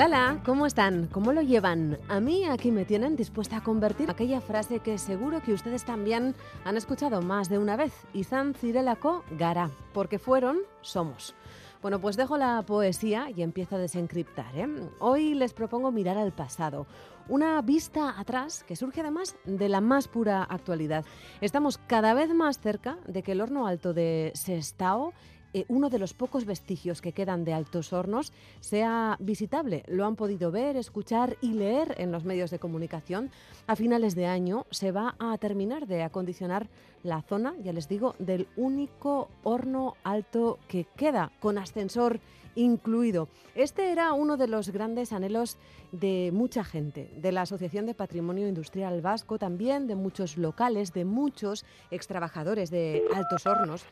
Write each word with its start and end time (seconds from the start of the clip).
Hola, 0.00 0.40
¿cómo 0.44 0.64
están? 0.64 1.08
¿Cómo 1.08 1.32
lo 1.32 1.42
llevan? 1.42 1.98
A 2.08 2.20
mí 2.20 2.44
aquí 2.44 2.70
me 2.70 2.84
tienen 2.84 3.16
dispuesta 3.16 3.56
a 3.56 3.64
convertir 3.64 4.08
aquella 4.08 4.40
frase 4.40 4.78
que 4.78 4.96
seguro 4.96 5.42
que 5.42 5.52
ustedes 5.52 5.84
también 5.84 6.36
han 6.64 6.76
escuchado 6.76 7.20
más 7.20 7.48
de 7.48 7.58
una 7.58 7.74
vez. 7.74 7.92
Izan 8.14 8.54
Cirelako 8.54 9.24
Gara, 9.32 9.72
porque 9.92 10.20
fueron, 10.20 10.58
somos. 10.82 11.34
Bueno, 11.82 12.00
pues 12.00 12.16
dejo 12.16 12.38
la 12.38 12.62
poesía 12.62 13.28
y 13.34 13.42
empiezo 13.42 13.74
a 13.74 13.80
desencriptar. 13.80 14.56
¿eh? 14.56 14.68
Hoy 15.00 15.34
les 15.34 15.52
propongo 15.52 15.90
mirar 15.90 16.16
al 16.16 16.30
pasado. 16.30 16.86
Una 17.28 17.60
vista 17.60 18.20
atrás 18.20 18.62
que 18.68 18.76
surge 18.76 19.00
además 19.00 19.34
de 19.46 19.68
la 19.68 19.80
más 19.80 20.06
pura 20.06 20.44
actualidad. 20.44 21.04
Estamos 21.40 21.76
cada 21.76 22.14
vez 22.14 22.32
más 22.32 22.60
cerca 22.60 22.98
de 23.08 23.24
que 23.24 23.32
el 23.32 23.40
horno 23.40 23.66
alto 23.66 23.92
de 23.94 24.30
Sestao 24.36 25.12
eh, 25.54 25.64
uno 25.68 25.90
de 25.90 25.98
los 25.98 26.14
pocos 26.14 26.44
vestigios 26.44 27.00
que 27.00 27.12
quedan 27.12 27.44
de 27.44 27.52
Altos 27.52 27.92
Hornos 27.92 28.32
sea 28.60 29.16
visitable. 29.20 29.82
Lo 29.88 30.04
han 30.04 30.16
podido 30.16 30.50
ver, 30.50 30.76
escuchar 30.76 31.36
y 31.40 31.52
leer 31.52 31.94
en 31.98 32.12
los 32.12 32.24
medios 32.24 32.50
de 32.50 32.58
comunicación. 32.58 33.30
A 33.66 33.76
finales 33.76 34.14
de 34.14 34.26
año 34.26 34.66
se 34.70 34.92
va 34.92 35.14
a 35.18 35.36
terminar 35.38 35.86
de 35.86 36.02
acondicionar 36.02 36.68
la 37.02 37.22
zona, 37.22 37.54
ya 37.62 37.72
les 37.72 37.88
digo, 37.88 38.14
del 38.18 38.48
único 38.56 39.28
horno 39.44 39.96
alto 40.04 40.58
que 40.68 40.86
queda, 40.96 41.32
con 41.40 41.58
ascensor 41.58 42.20
incluido. 42.58 43.28
Este 43.54 43.92
era 43.92 44.12
uno 44.12 44.36
de 44.36 44.48
los 44.48 44.70
grandes 44.70 45.12
anhelos 45.12 45.58
de 45.92 46.30
mucha 46.32 46.64
gente, 46.64 47.08
de 47.16 47.32
la 47.32 47.42
Asociación 47.42 47.86
de 47.86 47.94
Patrimonio 47.94 48.48
Industrial 48.48 49.00
Vasco, 49.00 49.38
también 49.38 49.86
de 49.86 49.94
muchos 49.94 50.36
locales, 50.36 50.92
de 50.92 51.04
muchos 51.04 51.64
extrabajadores 51.90 52.70
de 52.70 53.04
altos 53.14 53.46
hornos. 53.46 53.84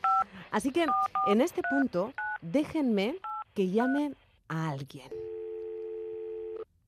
Así 0.51 0.71
que 0.71 0.85
en 1.27 1.41
este 1.41 1.61
punto, 1.69 2.13
déjenme 2.41 3.15
que 3.53 3.69
llame 3.69 4.13
a 4.47 4.69
alguien. 4.69 5.09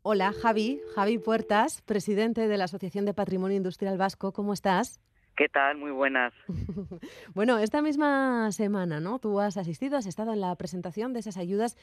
Hola, 0.02 0.32
Javi, 0.32 0.82
Javi 0.96 1.18
Puertas, 1.18 1.82
presidente 1.82 2.48
de 2.48 2.58
la 2.58 2.66
Asociación 2.66 3.06
de 3.06 3.14
Patrimonio 3.14 3.58
Industrial 3.58 3.98
Vasco, 3.98 4.32
¿cómo 4.32 4.54
estás? 4.54 5.00
¿Qué 5.36 5.48
tal? 5.48 5.78
Muy 5.78 5.92
buenas. 5.92 6.34
bueno, 7.34 7.60
esta 7.60 7.82
misma 7.82 8.52
semana, 8.52 9.00
¿no? 9.00 9.20
Tú 9.20 9.40
has 9.40 9.56
asistido, 9.58 9.98
has 9.98 10.06
estado 10.06 10.34
en 10.34 10.42
la 10.42 10.56
presentación 10.56 11.14
de 11.14 11.20
esas 11.20 11.38
ayudas 11.38 11.78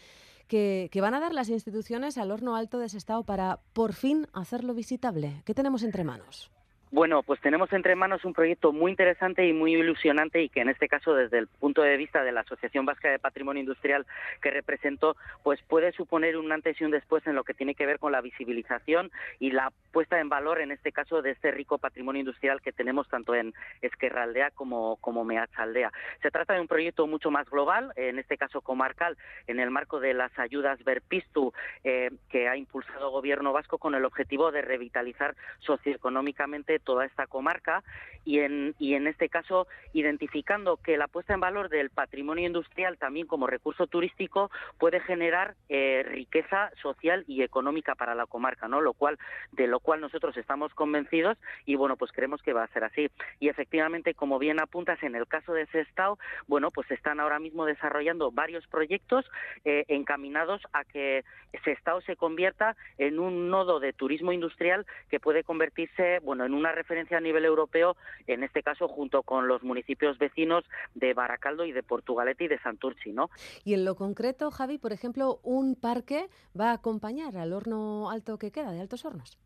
que, 0.46 0.88
que 0.92 1.00
van 1.00 1.14
a 1.14 1.20
dar 1.20 1.32
las 1.32 1.48
instituciones 1.48 2.18
al 2.18 2.30
horno 2.30 2.56
alto 2.56 2.78
de 2.78 2.86
ese 2.86 2.98
estado 2.98 3.24
para 3.24 3.60
por 3.72 3.92
fin 3.92 4.26
hacerlo 4.32 4.74
visitable. 4.74 5.42
¿Qué 5.44 5.54
tenemos 5.54 5.82
entre 5.82 6.04
manos? 6.04 6.50
Bueno, 6.92 7.24
pues 7.24 7.40
tenemos 7.40 7.72
entre 7.72 7.96
manos 7.96 8.24
un 8.24 8.32
proyecto 8.32 8.72
muy 8.72 8.92
interesante 8.92 9.44
y 9.44 9.52
muy 9.52 9.74
ilusionante 9.74 10.40
y 10.40 10.48
que 10.48 10.60
en 10.60 10.68
este 10.68 10.86
caso 10.86 11.14
desde 11.14 11.38
el 11.38 11.48
punto 11.48 11.82
de 11.82 11.96
vista 11.96 12.22
de 12.22 12.30
la 12.30 12.42
Asociación 12.42 12.86
Vasca 12.86 13.10
de 13.10 13.18
Patrimonio 13.18 13.60
Industrial 13.60 14.06
que 14.40 14.52
represento, 14.52 15.16
pues 15.42 15.60
puede 15.62 15.90
suponer 15.92 16.36
un 16.36 16.52
antes 16.52 16.80
y 16.80 16.84
un 16.84 16.92
después 16.92 17.26
en 17.26 17.34
lo 17.34 17.42
que 17.42 17.54
tiene 17.54 17.74
que 17.74 17.86
ver 17.86 17.98
con 17.98 18.12
la 18.12 18.20
visibilización 18.20 19.10
y 19.40 19.50
la 19.50 19.72
puesta 19.90 20.20
en 20.20 20.28
valor 20.28 20.60
en 20.60 20.70
este 20.70 20.92
caso 20.92 21.22
de 21.22 21.32
este 21.32 21.50
rico 21.50 21.78
patrimonio 21.78 22.20
industrial 22.20 22.62
que 22.62 22.72
tenemos 22.72 23.08
tanto 23.08 23.34
en 23.34 23.52
Esquerraldea 23.82 24.52
como 24.52 24.96
como 25.00 25.24
Meachaldea. 25.24 25.92
Se 26.22 26.30
trata 26.30 26.54
de 26.54 26.60
un 26.60 26.68
proyecto 26.68 27.08
mucho 27.08 27.32
más 27.32 27.50
global, 27.50 27.92
en 27.96 28.20
este 28.20 28.38
caso 28.38 28.60
comarcal, 28.60 29.18
en 29.48 29.58
el 29.58 29.72
marco 29.72 29.98
de 29.98 30.14
las 30.14 30.38
ayudas 30.38 30.82
Verpistu 30.84 31.52
eh, 31.82 32.10
que 32.30 32.48
ha 32.48 32.56
impulsado 32.56 33.06
el 33.06 33.12
Gobierno 33.12 33.52
vasco 33.52 33.78
con 33.78 33.96
el 33.96 34.04
objetivo 34.04 34.52
de 34.52 34.62
revitalizar 34.62 35.34
socioeconómicamente 35.58 36.75
toda 36.78 37.04
esta 37.04 37.26
comarca 37.26 37.82
y 38.26 38.40
en, 38.40 38.74
y 38.78 38.94
en 38.94 39.06
este 39.06 39.28
caso 39.28 39.68
identificando 39.92 40.76
que 40.76 40.98
la 40.98 41.06
puesta 41.06 41.32
en 41.32 41.40
valor 41.40 41.68
del 41.68 41.90
patrimonio 41.90 42.46
industrial 42.46 42.98
también 42.98 43.26
como 43.26 43.46
recurso 43.46 43.86
turístico 43.86 44.50
puede 44.78 45.00
generar 45.00 45.54
eh, 45.68 46.04
riqueza 46.06 46.70
social 46.82 47.24
y 47.28 47.42
económica 47.42 47.94
para 47.94 48.14
la 48.14 48.26
comarca, 48.26 48.66
¿no? 48.66 48.80
Lo 48.80 48.94
cual, 48.94 49.18
de 49.52 49.68
lo 49.68 49.78
cual 49.78 50.00
nosotros 50.00 50.36
estamos 50.36 50.74
convencidos 50.74 51.38
y 51.64 51.76
bueno, 51.76 51.96
pues 51.96 52.10
creemos 52.12 52.42
que 52.42 52.52
va 52.52 52.64
a 52.64 52.72
ser 52.72 52.82
así. 52.84 53.08
Y 53.38 53.48
efectivamente, 53.48 54.14
como 54.14 54.40
bien 54.40 54.60
apuntas, 54.60 55.00
en 55.04 55.14
el 55.14 55.28
caso 55.28 55.52
de 55.52 55.66
Sestao, 55.66 56.18
bueno, 56.48 56.72
pues 56.72 56.90
están 56.90 57.20
ahora 57.20 57.38
mismo 57.38 57.64
desarrollando 57.64 58.32
varios 58.32 58.66
proyectos 58.66 59.24
eh, 59.64 59.84
encaminados 59.86 60.60
a 60.72 60.84
que 60.84 61.24
Sestao 61.64 62.00
se 62.02 62.16
convierta 62.16 62.76
en 62.98 63.20
un 63.20 63.50
nodo 63.50 63.78
de 63.78 63.92
turismo 63.92 64.32
industrial 64.32 64.84
que 65.10 65.20
puede 65.20 65.44
convertirse, 65.44 66.18
bueno, 66.20 66.44
en 66.44 66.54
una 66.66 66.74
referencia 66.74 67.18
a 67.18 67.20
nivel 67.20 67.44
europeo, 67.44 67.96
en 68.26 68.42
este 68.42 68.62
caso 68.62 68.88
junto 68.88 69.22
con 69.22 69.46
los 69.46 69.62
municipios 69.62 70.18
vecinos 70.18 70.64
de 70.94 71.14
Baracaldo 71.14 71.64
y 71.64 71.72
de 71.72 71.82
Portugalete 71.82 72.44
y 72.44 72.48
de 72.48 72.58
Santurci, 72.58 73.12
¿no? 73.12 73.30
Y 73.64 73.74
en 73.74 73.84
lo 73.84 73.94
concreto, 73.94 74.50
Javi, 74.50 74.78
por 74.78 74.92
ejemplo, 74.92 75.38
un 75.44 75.76
parque 75.76 76.28
va 76.58 76.70
a 76.70 76.74
acompañar 76.74 77.36
al 77.36 77.52
horno 77.52 78.10
alto 78.10 78.38
que 78.38 78.50
queda 78.50 78.72
de 78.72 78.80
Altos 78.80 79.04
Hornos. 79.04 79.38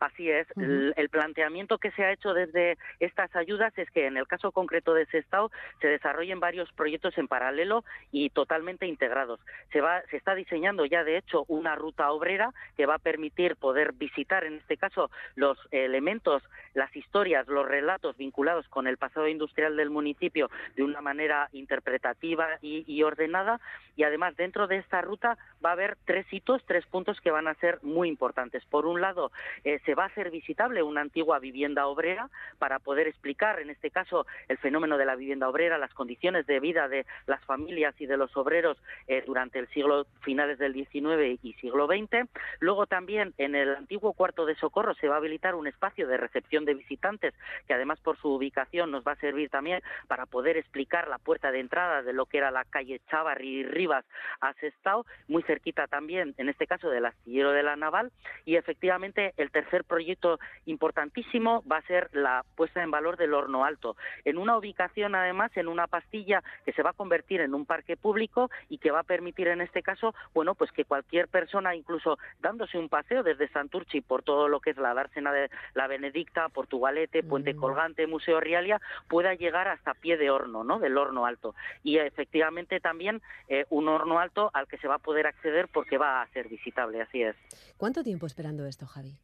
Así 0.00 0.30
es. 0.30 0.46
el, 0.56 0.94
el, 0.96 1.08
planteamiento 1.08 1.78
que 1.78 1.90
se 1.92 2.04
ha 2.04 2.12
hecho 2.12 2.32
desde 2.32 2.78
estas 3.00 3.34
ayudas 3.34 3.76
es 3.76 3.90
que 3.90 4.06
en 4.06 4.16
el 4.16 4.28
caso 4.28 4.52
concreto 4.52 4.94
de 4.94 5.06
Sestao 5.06 5.50
se 5.80 5.88
desarrollen 5.88 6.40
varios 6.40 6.70
proyectos 6.72 7.18
en 7.18 7.26
paralelo 7.26 7.84
y 8.12 8.30
totalmente 8.30 8.86
integrados. 8.86 9.40
Se, 9.72 9.80
va, 9.80 10.02
se 10.10 10.16
está 10.16 10.34
diseñando 10.34 10.84
ya, 10.84 11.02
de 11.02 11.16
hecho, 11.16 11.44
una 11.48 11.74
ruta 11.74 12.10
obrera 12.12 12.52
que 12.76 12.86
va 12.86 12.94
a 12.96 12.98
permitir 12.98 13.56
poder 13.56 13.92
visitar, 13.92 14.44
en 14.44 14.54
este 14.54 14.76
caso, 14.76 15.10
los 15.34 15.58
elementos, 15.72 16.42
las 16.74 16.94
historias, 16.94 17.48
los 17.48 17.66
relatos 17.66 18.16
vinculados 18.16 18.68
con 18.68 18.86
el 18.86 18.98
pasado 18.98 19.26
industrial 19.26 19.76
del 19.76 19.90
municipio 19.90 20.48
de 20.76 20.84
una 20.84 21.00
manera 21.00 21.48
interpretativa 21.52 22.46
y, 22.62 22.84
y 22.86 23.02
ordenada. 23.02 23.60
Y 23.96 24.04
además, 24.04 24.36
dentro 24.36 24.68
de 24.68 24.76
esta 24.76 25.00
ruta 25.00 25.36
va 25.64 25.70
a 25.70 25.72
haber 25.72 25.96
tres 26.04 26.26
hitos, 26.32 26.64
tres 26.66 26.86
puntos 26.86 27.20
que 27.20 27.32
van 27.32 27.48
a 27.48 27.54
ser 27.54 27.80
muy 27.82 28.08
importantes. 28.08 28.64
Por 28.66 28.86
un 28.86 29.00
lado, 29.00 29.32
eh, 29.64 29.80
se 29.88 29.94
va 29.94 30.02
a 30.02 30.08
hacer 30.08 30.30
visitable 30.30 30.82
una 30.82 31.00
antigua 31.00 31.38
vivienda 31.38 31.86
obrera 31.86 32.28
para 32.58 32.78
poder 32.78 33.08
explicar, 33.08 33.58
en 33.58 33.70
este 33.70 33.90
caso, 33.90 34.26
el 34.48 34.58
fenómeno 34.58 34.98
de 34.98 35.06
la 35.06 35.16
vivienda 35.16 35.48
obrera, 35.48 35.78
las 35.78 35.94
condiciones 35.94 36.44
de 36.44 36.60
vida 36.60 36.88
de 36.88 37.06
las 37.26 37.42
familias 37.46 37.98
y 37.98 38.04
de 38.04 38.18
los 38.18 38.36
obreros 38.36 38.76
eh, 39.06 39.24
durante 39.26 39.58
el 39.58 39.66
siglo 39.68 40.06
finales 40.20 40.58
del 40.58 40.74
XIX 40.74 41.42
y 41.42 41.54
siglo 41.54 41.86
XX. 41.86 42.28
Luego 42.60 42.86
también 42.86 43.32
en 43.38 43.54
el 43.54 43.76
antiguo 43.76 44.12
cuarto 44.12 44.44
de 44.44 44.56
socorro 44.56 44.92
se 44.92 45.08
va 45.08 45.14
a 45.14 45.18
habilitar 45.18 45.54
un 45.54 45.66
espacio 45.66 46.06
de 46.06 46.18
recepción 46.18 46.66
de 46.66 46.74
visitantes 46.74 47.32
que 47.66 47.72
además 47.72 47.98
por 48.00 48.18
su 48.18 48.28
ubicación 48.28 48.90
nos 48.90 49.04
va 49.04 49.12
a 49.12 49.16
servir 49.16 49.48
también 49.48 49.80
para 50.06 50.26
poder 50.26 50.58
explicar 50.58 51.08
la 51.08 51.16
puerta 51.16 51.50
de 51.50 51.60
entrada 51.60 52.02
de 52.02 52.12
lo 52.12 52.26
que 52.26 52.36
era 52.36 52.50
la 52.50 52.64
calle 52.64 53.00
Chavarri 53.08 53.60
y 53.60 53.64
Rivas 53.64 54.04
a 54.42 54.52
Sestao, 54.52 55.06
muy 55.28 55.42
cerquita 55.44 55.86
también, 55.86 56.34
en 56.36 56.50
este 56.50 56.66
caso 56.66 56.90
del 56.90 57.06
astillero 57.06 57.52
de 57.52 57.62
la 57.62 57.76
Naval, 57.76 58.12
y 58.44 58.56
efectivamente 58.56 59.32
el 59.38 59.50
tercer 59.50 59.77
proyecto 59.84 60.38
importantísimo 60.66 61.62
va 61.70 61.78
a 61.78 61.86
ser 61.86 62.10
la 62.12 62.44
puesta 62.56 62.82
en 62.82 62.90
valor 62.90 63.16
del 63.16 63.34
horno 63.34 63.64
alto, 63.64 63.96
en 64.24 64.38
una 64.38 64.56
ubicación 64.56 65.14
además 65.14 65.50
en 65.56 65.68
una 65.68 65.86
pastilla 65.86 66.42
que 66.64 66.72
se 66.72 66.82
va 66.82 66.90
a 66.90 66.94
convertir 66.94 67.40
en 67.40 67.54
un 67.54 67.66
parque 67.66 67.96
público 67.96 68.50
y 68.68 68.78
que 68.78 68.90
va 68.90 69.00
a 69.00 69.04
permitir 69.04 69.48
en 69.48 69.60
este 69.60 69.82
caso, 69.82 70.14
bueno, 70.34 70.54
pues 70.54 70.72
que 70.72 70.84
cualquier 70.84 71.28
persona, 71.28 71.74
incluso 71.74 72.18
dándose 72.40 72.78
un 72.78 72.88
paseo 72.88 73.22
desde 73.22 73.48
Santurchi 73.48 74.00
por 74.00 74.22
todo 74.22 74.48
lo 74.48 74.60
que 74.60 74.70
es 74.70 74.76
la 74.76 74.94
dársena 74.94 75.32
de 75.32 75.50
la 75.74 75.86
Benedicta, 75.86 76.48
Portugalete, 76.48 77.22
Puente 77.22 77.54
mm. 77.54 77.58
Colgante, 77.58 78.06
Museo 78.06 78.40
Rialia, 78.40 78.80
pueda 79.08 79.34
llegar 79.34 79.68
hasta 79.68 79.94
pie 79.94 80.16
de 80.16 80.30
horno, 80.30 80.64
¿no? 80.64 80.78
Del 80.78 80.96
horno 80.96 81.26
alto. 81.26 81.54
Y 81.82 81.98
efectivamente 81.98 82.80
también 82.80 83.22
eh, 83.48 83.64
un 83.70 83.88
horno 83.88 84.18
alto 84.18 84.50
al 84.54 84.66
que 84.68 84.78
se 84.78 84.88
va 84.88 84.96
a 84.96 84.98
poder 84.98 85.26
acceder 85.26 85.68
porque 85.68 85.98
va 85.98 86.22
a 86.22 86.28
ser 86.28 86.48
visitable, 86.48 87.00
así 87.02 87.22
es. 87.22 87.36
¿Cuánto 87.76 88.02
tiempo 88.02 88.26
esperando 88.26 88.66
esto, 88.66 88.86
Javi? 88.86 89.16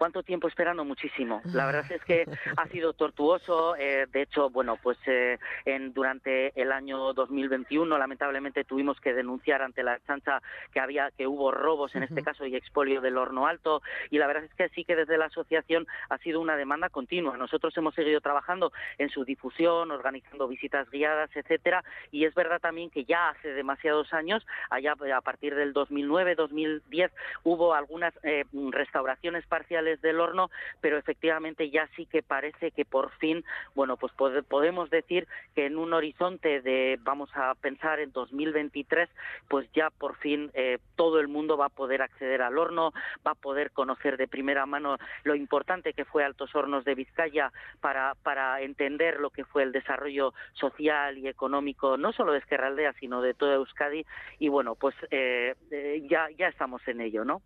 ¿Cuánto 0.00 0.22
tiempo 0.22 0.48
esperando? 0.48 0.82
Muchísimo. 0.82 1.42
La 1.52 1.66
verdad 1.66 1.84
es 1.92 2.02
que 2.04 2.24
ha 2.56 2.66
sido 2.68 2.94
tortuoso. 2.94 3.76
Eh, 3.76 4.06
de 4.10 4.22
hecho, 4.22 4.48
bueno, 4.48 4.78
pues 4.82 4.96
eh, 5.04 5.38
en, 5.66 5.92
durante 5.92 6.58
el 6.58 6.72
año 6.72 7.12
2021 7.12 7.98
lamentablemente 7.98 8.64
tuvimos 8.64 8.98
que 8.98 9.12
denunciar 9.12 9.60
ante 9.60 9.82
la 9.82 10.00
chancha 10.06 10.40
que 10.72 10.80
había 10.80 11.10
que 11.10 11.26
hubo 11.26 11.50
robos 11.50 11.94
en 11.96 12.04
este 12.04 12.22
caso 12.22 12.46
y 12.46 12.56
expolio 12.56 13.02
del 13.02 13.18
horno 13.18 13.46
alto 13.46 13.82
y 14.08 14.16
la 14.16 14.26
verdad 14.26 14.44
es 14.44 14.54
que 14.54 14.70
sí 14.70 14.86
que 14.86 14.96
desde 14.96 15.18
la 15.18 15.26
asociación 15.26 15.86
ha 16.08 16.16
sido 16.16 16.40
una 16.40 16.56
demanda 16.56 16.88
continua. 16.88 17.36
Nosotros 17.36 17.76
hemos 17.76 17.94
seguido 17.94 18.22
trabajando 18.22 18.72
en 18.96 19.10
su 19.10 19.26
difusión, 19.26 19.90
organizando 19.90 20.48
visitas 20.48 20.88
guiadas, 20.90 21.28
etcétera, 21.36 21.84
y 22.10 22.24
es 22.24 22.34
verdad 22.34 22.58
también 22.58 22.88
que 22.88 23.04
ya 23.04 23.28
hace 23.28 23.52
demasiados 23.52 24.14
años, 24.14 24.46
allá 24.70 24.94
a 25.14 25.20
partir 25.20 25.54
del 25.54 25.74
2009, 25.74 26.36
2010 26.36 27.12
hubo 27.44 27.74
algunas 27.74 28.14
eh, 28.22 28.46
restauraciones 28.70 29.44
parciales 29.44 29.89
del 29.96 30.20
horno, 30.20 30.50
pero 30.80 30.98
efectivamente 30.98 31.70
ya 31.70 31.88
sí 31.96 32.06
que 32.06 32.22
parece 32.22 32.70
que 32.70 32.84
por 32.84 33.10
fin, 33.18 33.44
bueno, 33.74 33.96
pues 33.96 34.12
podemos 34.48 34.90
decir 34.90 35.26
que 35.54 35.66
en 35.66 35.76
un 35.76 35.92
horizonte 35.92 36.60
de, 36.60 36.98
vamos 37.02 37.30
a 37.34 37.54
pensar 37.54 38.00
en 38.00 38.12
2023, 38.12 39.08
pues 39.48 39.70
ya 39.72 39.90
por 39.90 40.16
fin 40.16 40.50
eh, 40.54 40.78
todo 40.96 41.20
el 41.20 41.28
mundo 41.28 41.56
va 41.56 41.66
a 41.66 41.70
poder 41.70 42.02
acceder 42.02 42.42
al 42.42 42.58
horno, 42.58 42.92
va 43.26 43.32
a 43.32 43.34
poder 43.34 43.70
conocer 43.72 44.16
de 44.16 44.28
primera 44.28 44.66
mano 44.66 44.98
lo 45.24 45.34
importante 45.34 45.92
que 45.92 46.04
fue 46.04 46.24
Altos 46.24 46.54
Hornos 46.54 46.84
de 46.84 46.94
Vizcaya 46.94 47.52
para, 47.80 48.14
para 48.22 48.60
entender 48.60 49.20
lo 49.20 49.30
que 49.30 49.44
fue 49.44 49.62
el 49.62 49.72
desarrollo 49.72 50.34
social 50.52 51.18
y 51.18 51.28
económico, 51.28 51.96
no 51.96 52.12
solo 52.12 52.32
de 52.32 52.38
Esquerraldea, 52.38 52.92
sino 52.94 53.22
de 53.22 53.34
toda 53.34 53.54
Euskadi. 53.54 54.04
Y 54.38 54.48
bueno, 54.48 54.74
pues 54.74 54.94
eh, 55.10 55.54
eh, 55.70 56.06
ya, 56.08 56.28
ya 56.36 56.48
estamos 56.48 56.86
en 56.86 57.00
ello, 57.00 57.24
¿no? 57.24 57.42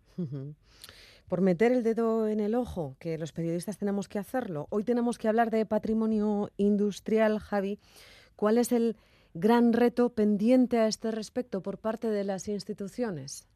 Por 1.27 1.41
meter 1.41 1.71
el 1.71 1.83
dedo 1.83 2.27
en 2.27 2.39
el 2.39 2.55
ojo, 2.55 2.95
que 2.99 3.17
los 3.17 3.31
periodistas 3.31 3.77
tenemos 3.77 4.07
que 4.07 4.19
hacerlo. 4.19 4.67
Hoy 4.69 4.83
tenemos 4.83 5.17
que 5.17 5.27
hablar 5.27 5.49
de 5.51 5.65
patrimonio 5.65 6.51
industrial, 6.57 7.39
Javi. 7.39 7.79
¿Cuál 8.35 8.57
es 8.57 8.71
el 8.71 8.97
gran 9.33 9.73
reto 9.73 10.09
pendiente 10.09 10.79
a 10.79 10.87
este 10.87 11.11
respecto 11.11 11.61
por 11.61 11.77
parte 11.77 12.09
de 12.09 12.23
las 12.23 12.47
instituciones? 12.47 13.47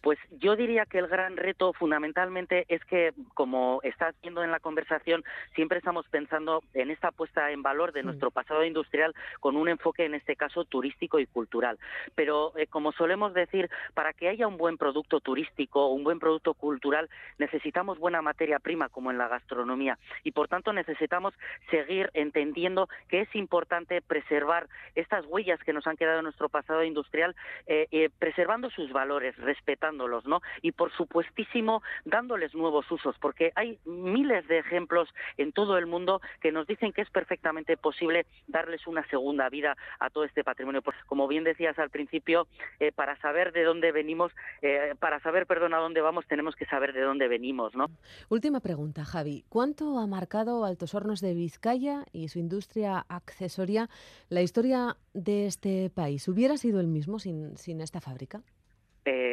Pues 0.00 0.18
yo 0.38 0.56
diría 0.56 0.86
que 0.86 0.98
el 0.98 1.06
gran 1.06 1.36
reto 1.36 1.72
fundamentalmente 1.72 2.64
es 2.68 2.84
que, 2.84 3.12
como 3.34 3.80
estás 3.82 4.14
viendo 4.22 4.42
en 4.42 4.50
la 4.50 4.60
conversación, 4.60 5.24
siempre 5.54 5.78
estamos 5.78 6.06
pensando 6.08 6.62
en 6.74 6.90
esta 6.90 7.10
puesta 7.10 7.50
en 7.50 7.62
valor 7.62 7.92
de 7.92 8.02
nuestro 8.02 8.30
pasado 8.30 8.64
industrial 8.64 9.14
con 9.40 9.56
un 9.56 9.68
enfoque, 9.68 10.04
en 10.04 10.14
este 10.14 10.36
caso, 10.36 10.64
turístico 10.64 11.18
y 11.18 11.26
cultural. 11.26 11.78
Pero, 12.14 12.52
eh, 12.56 12.66
como 12.66 12.92
solemos 12.92 13.34
decir, 13.34 13.70
para 13.94 14.12
que 14.12 14.28
haya 14.28 14.46
un 14.46 14.56
buen 14.56 14.76
producto 14.76 15.20
turístico 15.20 15.86
o 15.86 15.92
un 15.92 16.04
buen 16.04 16.18
producto 16.18 16.54
cultural, 16.54 17.08
necesitamos 17.38 17.98
buena 17.98 18.22
materia 18.22 18.58
prima, 18.58 18.88
como 18.88 19.10
en 19.10 19.18
la 19.18 19.28
gastronomía. 19.28 19.98
Y, 20.24 20.32
por 20.32 20.48
tanto, 20.48 20.72
necesitamos 20.72 21.34
seguir 21.70 22.10
entendiendo 22.14 22.88
que 23.08 23.20
es 23.20 23.34
importante 23.34 24.02
preservar 24.02 24.68
estas 24.94 25.24
huellas 25.26 25.60
que 25.64 25.72
nos 25.72 25.86
han 25.86 25.96
quedado 25.96 26.18
en 26.18 26.24
nuestro 26.24 26.48
pasado 26.48 26.82
industrial, 26.84 27.34
eh, 27.66 27.86
eh, 27.90 28.10
preservando 28.18 28.70
sus 28.70 28.92
valores, 28.92 29.36
respetándolos, 29.52 30.24
¿no? 30.24 30.40
Y 30.62 30.72
por 30.72 30.90
supuestísimo 30.92 31.82
dándoles 32.04 32.54
nuevos 32.54 32.90
usos, 32.90 33.14
porque 33.20 33.52
hay 33.54 33.78
miles 33.84 34.46
de 34.48 34.58
ejemplos 34.58 35.08
en 35.36 35.52
todo 35.52 35.76
el 35.76 35.86
mundo 35.86 36.20
que 36.40 36.52
nos 36.52 36.66
dicen 36.66 36.92
que 36.92 37.02
es 37.02 37.10
perfectamente 37.10 37.76
posible 37.76 38.24
darles 38.46 38.86
una 38.86 39.06
segunda 39.08 39.48
vida 39.50 39.76
a 40.00 40.08
todo 40.08 40.24
este 40.24 40.42
patrimonio. 40.42 40.82
Como 41.06 41.28
bien 41.28 41.44
decías 41.44 41.78
al 41.78 41.90
principio, 41.90 42.46
eh, 42.80 42.92
para 42.92 43.16
saber 43.20 43.52
de 43.52 43.64
dónde 43.64 43.92
venimos, 43.92 44.32
eh, 44.62 44.94
para 44.98 45.20
saber, 45.20 45.46
perdón, 45.46 45.74
a 45.74 45.78
dónde 45.78 46.00
vamos, 46.00 46.26
tenemos 46.26 46.56
que 46.56 46.66
saber 46.66 46.94
de 46.94 47.02
dónde 47.02 47.28
venimos, 47.28 47.74
¿no? 47.74 47.86
Última 48.30 48.60
pregunta, 48.60 49.04
Javi. 49.04 49.44
¿Cuánto 49.50 49.98
ha 49.98 50.06
marcado 50.06 50.64
Altos 50.64 50.94
Hornos 50.94 51.20
de 51.20 51.34
Vizcaya 51.34 52.04
y 52.12 52.28
su 52.28 52.38
industria 52.38 53.04
accesoria 53.08 53.88
la 54.30 54.40
historia 54.40 54.96
de 55.12 55.46
este 55.46 55.90
país? 55.90 56.26
¿Hubiera 56.28 56.56
sido 56.56 56.80
el 56.80 56.86
mismo 56.86 57.18
sin, 57.18 57.56
sin 57.58 57.80
esta 57.82 58.00
fábrica? 58.00 58.42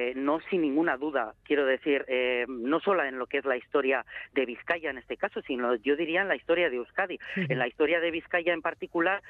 Eh, 0.09 0.13
no 0.15 0.39
sin 0.49 0.61
ninguna 0.61 0.97
duda, 0.97 1.33
quiero 1.43 1.65
decir, 1.65 2.03
eh, 2.07 2.45
no 2.47 2.79
solo 2.79 3.03
en 3.03 3.19
lo 3.19 3.27
que 3.27 3.37
es 3.37 3.45
la 3.45 3.57
historia 3.57 4.05
de 4.33 4.45
Vizcaya 4.45 4.89
en 4.89 4.97
este 4.97 5.17
caso, 5.17 5.41
sino 5.41 5.75
yo 5.75 5.95
diría 5.95 6.21
en 6.21 6.27
la 6.27 6.35
historia 6.35 6.69
de 6.69 6.77
Euskadi. 6.77 7.19
En 7.35 7.59
la 7.59 7.67
historia 7.67 7.99
de 7.99 8.11
Vizcaya 8.11 8.53
en 8.53 8.61
particular 8.61 9.21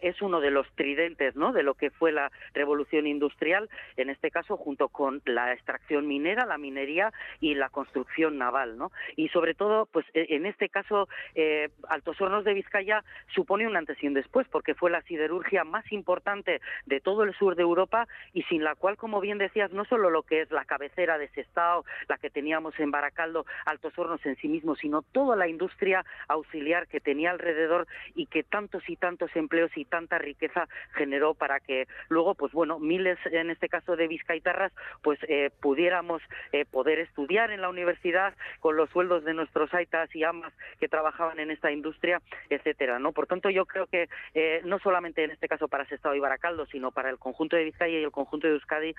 es 0.00 0.22
uno 0.22 0.40
de 0.40 0.50
los 0.50 0.66
tridentes 0.74 1.36
¿no? 1.36 1.52
de 1.52 1.62
lo 1.62 1.74
que 1.74 1.90
fue 1.90 2.12
la 2.12 2.30
revolución 2.54 3.06
industrial, 3.06 3.68
en 3.96 4.10
este 4.10 4.30
caso 4.30 4.56
junto 4.56 4.88
con 4.88 5.20
la 5.26 5.52
extracción 5.52 6.06
minera, 6.06 6.46
la 6.46 6.58
minería 6.58 7.12
y 7.40 7.54
la 7.54 7.68
construcción 7.68 8.38
naval. 8.38 8.78
¿no? 8.78 8.90
Y 9.16 9.28
sobre 9.28 9.54
todo, 9.54 9.86
pues 9.86 10.06
e, 10.14 10.34
en 10.36 10.46
este 10.46 10.68
caso, 10.68 11.08
eh, 11.34 11.68
Altos 11.88 12.20
Hornos 12.20 12.44
de 12.44 12.54
Vizcaya 12.54 13.04
supone 13.34 13.66
un 13.66 13.76
antes 13.76 14.02
y 14.02 14.06
un 14.06 14.14
después, 14.14 14.46
porque 14.48 14.74
fue 14.74 14.90
la 14.90 15.02
siderurgia 15.02 15.64
más 15.64 15.90
importante 15.92 16.60
de 16.86 17.00
todo 17.00 17.22
el 17.22 17.34
sur 17.34 17.54
de 17.54 17.62
Europa 17.62 18.08
y 18.32 18.42
sin 18.44 18.64
la 18.64 18.74
cual, 18.74 18.96
como 18.96 19.20
bien 19.20 19.38
decías, 19.38 19.72
no 19.72 19.82
no 19.82 19.88
solo 19.88 20.10
lo 20.10 20.21
que 20.22 20.42
es 20.42 20.50
la 20.50 20.64
cabecera 20.64 21.18
de 21.18 21.28
Sestao, 21.28 21.84
la 22.08 22.18
que 22.18 22.30
teníamos 22.30 22.78
en 22.78 22.90
Baracaldo, 22.90 23.46
Altos 23.66 23.98
Hornos 23.98 24.24
en 24.26 24.36
sí 24.36 24.48
mismo, 24.48 24.76
sino 24.76 25.02
toda 25.02 25.36
la 25.36 25.48
industria 25.48 26.04
auxiliar 26.28 26.86
que 26.88 27.00
tenía 27.00 27.30
alrededor 27.30 27.86
y 28.14 28.26
que 28.26 28.42
tantos 28.42 28.88
y 28.88 28.96
tantos 28.96 29.34
empleos 29.36 29.70
y 29.76 29.84
tanta 29.84 30.18
riqueza 30.18 30.68
generó 30.94 31.34
para 31.34 31.60
que 31.60 31.86
luego, 32.08 32.34
pues 32.34 32.52
bueno, 32.52 32.78
miles, 32.78 33.18
en 33.26 33.50
este 33.50 33.68
caso 33.68 33.96
de 33.96 34.08
vizcaitarras, 34.08 34.72
pues 35.02 35.18
eh, 35.28 35.50
pudiéramos 35.60 36.22
eh, 36.52 36.64
poder 36.64 36.98
estudiar 36.98 37.50
en 37.50 37.60
la 37.60 37.68
universidad 37.68 38.34
con 38.60 38.76
los 38.76 38.90
sueldos 38.90 39.24
de 39.24 39.34
nuestros 39.34 39.72
aitas 39.74 40.14
y 40.14 40.24
amas 40.24 40.52
que 40.78 40.88
trabajaban 40.88 41.38
en 41.40 41.50
esta 41.50 41.70
industria, 41.70 42.20
etcétera, 42.50 42.98
¿no? 42.98 43.12
Por 43.12 43.26
tanto, 43.26 43.50
yo 43.50 43.66
creo 43.66 43.86
que 43.86 44.08
eh, 44.34 44.60
no 44.64 44.78
solamente 44.78 45.24
en 45.24 45.30
este 45.30 45.48
caso 45.48 45.68
para 45.68 45.86
Sestao 45.86 46.14
y 46.14 46.20
Baracaldo, 46.20 46.66
sino 46.66 46.90
para 46.90 47.10
el 47.10 47.18
conjunto 47.18 47.56
de 47.56 47.64
Vizcaya 47.64 47.98
y 47.98 48.04
el 48.04 48.10
conjunto 48.10 48.46
de 48.46 48.54
Euskadi, 48.54 48.94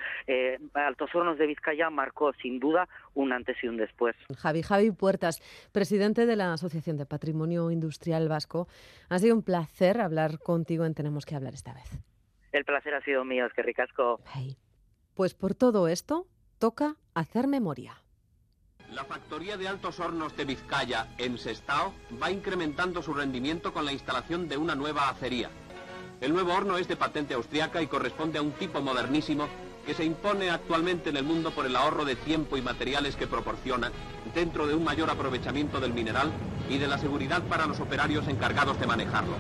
Altos 0.74 1.12
Hornos 1.15 1.38
de 1.38 1.48
Vizcaya 1.48 1.89
marcó 1.89 2.33
sin 2.42 2.60
duda 2.60 2.88
un 3.13 3.33
antes 3.33 3.57
y 3.63 3.68
un 3.68 3.77
después. 3.77 4.15
Javi, 4.38 4.62
Javi 4.62 4.92
Puertas, 4.92 5.42
presidente 5.71 6.25
de 6.25 6.36
la 6.36 6.54
Asociación 6.54 6.98
de 6.98 7.06
Patrimonio 7.06 7.71
Industrial 7.71 8.27
Vasco. 8.30 8.68
Ha 9.10 9.19
sido 9.19 9.36
un 9.36 9.44
placer 9.44 10.01
hablar 10.01 10.39
contigo 10.39 10.86
en 10.86 10.94
Tenemos 10.94 11.25
que 11.25 11.36
hablar 11.36 11.54
esta 11.54 11.74
vez. 11.74 11.89
El 12.51 12.65
placer 12.65 12.94
ha 12.94 13.01
sido 13.01 13.25
mío, 13.25 13.45
es 13.45 13.54
que 13.54 13.63
ricasco. 13.63 14.21
Pues 15.15 15.33
por 15.33 15.56
todo 15.56 15.88
esto, 15.88 16.27
toca 16.60 16.95
hacer 17.13 17.48
memoria. 17.48 17.95
La 18.92 19.06
factoría 19.06 19.57
de 19.57 19.68
Altos 19.68 20.00
Hornos 20.00 20.38
de 20.38 20.45
Vizcaya, 20.45 21.07
en 21.18 21.39
Sestao, 21.39 21.94
va 22.21 22.30
incrementando 22.30 23.01
su 23.01 23.13
rendimiento 23.13 23.74
con 23.74 23.86
la 23.86 23.92
instalación 23.92 24.48
de 24.48 24.57
una 24.57 24.75
nueva 24.75 25.10
acería. 25.10 25.50
El 26.21 26.31
nuevo 26.31 26.54
horno 26.54 26.77
es 26.77 26.88
de 26.88 26.95
patente 26.95 27.33
austriaca 27.33 27.81
y 27.81 27.88
corresponde 27.88 28.38
a 28.38 28.44
un 28.44 28.51
tipo 28.51 28.81
modernísimo 28.81 29.48
que 29.85 29.94
se 29.94 30.06
impone 30.06 30.50
actualmente 30.50 31.09
en 31.09 31.18
el 31.18 31.24
mundo 31.24 31.51
por 31.51 31.65
el 31.65 31.75
ahorro 31.75 32.06
de 32.06 32.15
tiempo 32.15 32.57
y 32.57 32.62
materiales 32.62 33.15
que 33.15 33.27
proporciona, 33.27 33.91
dentro 34.33 34.68
de 34.68 34.75
un 34.75 34.83
mayor 34.83 35.09
aprovechamiento 35.09 35.80
del 35.80 35.94
mineral 35.94 36.31
y 36.69 36.77
de 36.77 36.88
la 36.88 36.97
seguridad 36.97 37.44
para 37.44 37.65
los 37.65 37.80
operarios 37.80 38.27
encargados 38.27 38.80
de 38.80 38.88
manejarlo. 38.88 39.35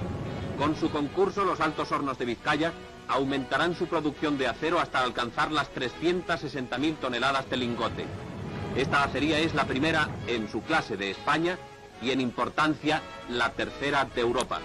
Con 0.57 0.75
su 0.75 0.91
concurso, 0.91 1.43
los 1.45 1.59
Altos 1.59 1.91
Hornos 1.91 2.17
de 2.17 2.25
Vizcaya 2.25 2.73
aumentarán 3.07 3.75
su 3.75 3.87
producción 3.87 4.37
de 4.37 4.47
acero 4.47 4.79
hasta 4.79 4.99
alcanzar 4.99 5.51
las 5.51 5.73
360.000 5.73 6.97
toneladas 6.97 7.49
de 7.49 7.57
lingote. 7.57 8.05
Esta 8.75 9.03
acería 9.03 9.39
es 9.39 9.53
la 9.53 9.65
primera 9.65 10.09
en 10.27 10.49
su 10.49 10.61
clase 10.61 10.97
de 10.97 11.11
España 11.11 11.57
y 12.01 12.11
en 12.11 12.21
importancia 12.21 13.01
la 13.29 13.51
tercera 13.51 14.05
de 14.05 14.21
Europa. 14.21 14.59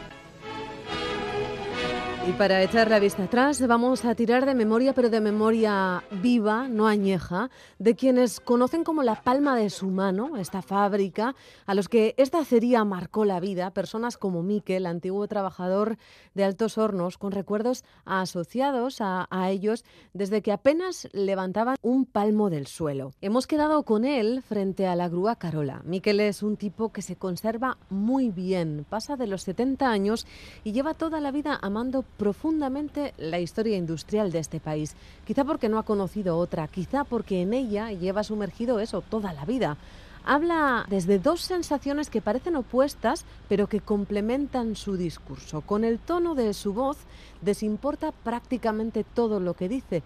Y 2.29 2.33
para 2.33 2.63
echar 2.63 2.91
la 2.91 2.99
vista 2.99 3.25
atrás 3.25 3.67
vamos 3.67 4.05
a 4.05 4.15
tirar 4.15 4.45
de 4.45 4.55
memoria, 4.55 4.93
pero 4.93 5.09
de 5.09 5.19
memoria 5.19 6.05
viva, 6.21 6.69
no 6.69 6.87
añeja, 6.87 7.49
de 7.79 7.97
quienes 7.97 8.39
conocen 8.39 8.85
como 8.85 9.03
la 9.03 9.23
palma 9.23 9.57
de 9.57 9.71
su 9.71 9.87
mano 9.87 10.37
esta 10.37 10.61
fábrica, 10.61 11.35
a 11.65 11.75
los 11.75 11.89
que 11.89 12.15
esta 12.19 12.41
acería 12.41 12.85
marcó 12.85 13.25
la 13.25 13.41
vida, 13.41 13.71
personas 13.71 14.19
como 14.19 14.43
Miquel, 14.43 14.85
antiguo 14.85 15.27
trabajador 15.27 15.97
de 16.35 16.45
Altos 16.45 16.77
Hornos, 16.77 17.17
con 17.17 17.33
recuerdos 17.33 17.83
asociados 18.05 18.99
a, 19.01 19.27
ellos 19.49 19.87
desde 20.13 20.43
que 20.43 20.53
apenas 20.53 21.09
levantaban 21.13 21.77
un 21.81 22.05
palmo 22.05 22.51
del 22.51 22.67
suelo. 22.67 23.15
Hemos 23.23 23.47
quedado 23.47 23.85
con 23.85 24.05
él 24.05 24.43
frente 24.43 24.87
a 24.87 24.97
la 24.97 25.09
grúa 25.09 25.37
Carola. 25.37 25.81
Miquel 25.87 26.21
es 26.21 26.43
un 26.43 26.59
tipo 26.59 26.93
que 26.93 27.01
se 27.01 27.17
conserva 27.17 27.79
muy 27.89 28.29
bien, 28.29 28.85
pasa 28.87 29.17
de 29.17 29.27
los 29.27 29.43
70 29.43 29.89
años 29.89 30.27
y 30.63 30.73
lleva 30.73 30.93
toda 30.93 31.21
la 31.21 31.31
vida 31.31 31.59
amando 31.63 32.05
profundamente 32.19 33.15
la 33.17 33.41
historia 33.41 33.77
industrial 33.77 34.31
de 34.31 34.41
este 34.41 34.61
país. 34.61 34.95
Quizá 35.27 35.45
porque 35.45 35.69
no 35.69 35.79
ha 35.79 35.85
conocido 35.85 36.37
otra, 36.37 36.69
quizá 36.69 37.05
porque 37.05 37.41
en 37.41 37.55
ella 37.55 37.93
lleva 37.93 38.25
sumergido 38.25 38.81
eso 38.81 39.01
toda 39.01 39.33
la 39.33 39.47
vida. 39.47 39.79
Habla 40.25 40.85
desde 40.91 41.19
dos 41.19 41.41
sensaciones 41.41 42.11
que 42.11 42.21
parecen 42.21 42.57
opuestas, 42.57 43.25
pero 43.49 43.67
que 43.67 43.81
complementan 43.81 44.77
su 44.77 44.99
discurso. 44.99 45.63
Con 45.63 45.85
el 45.85 45.99
tono 45.99 46.35
de 46.35 46.53
su 46.53 46.75
voz 46.75 46.99
desimporta 47.41 48.13
prácticamente 48.13 49.05
todo 49.05 49.41
lo 49.41 49.55
que 49.55 49.71
dice, 49.71 50.03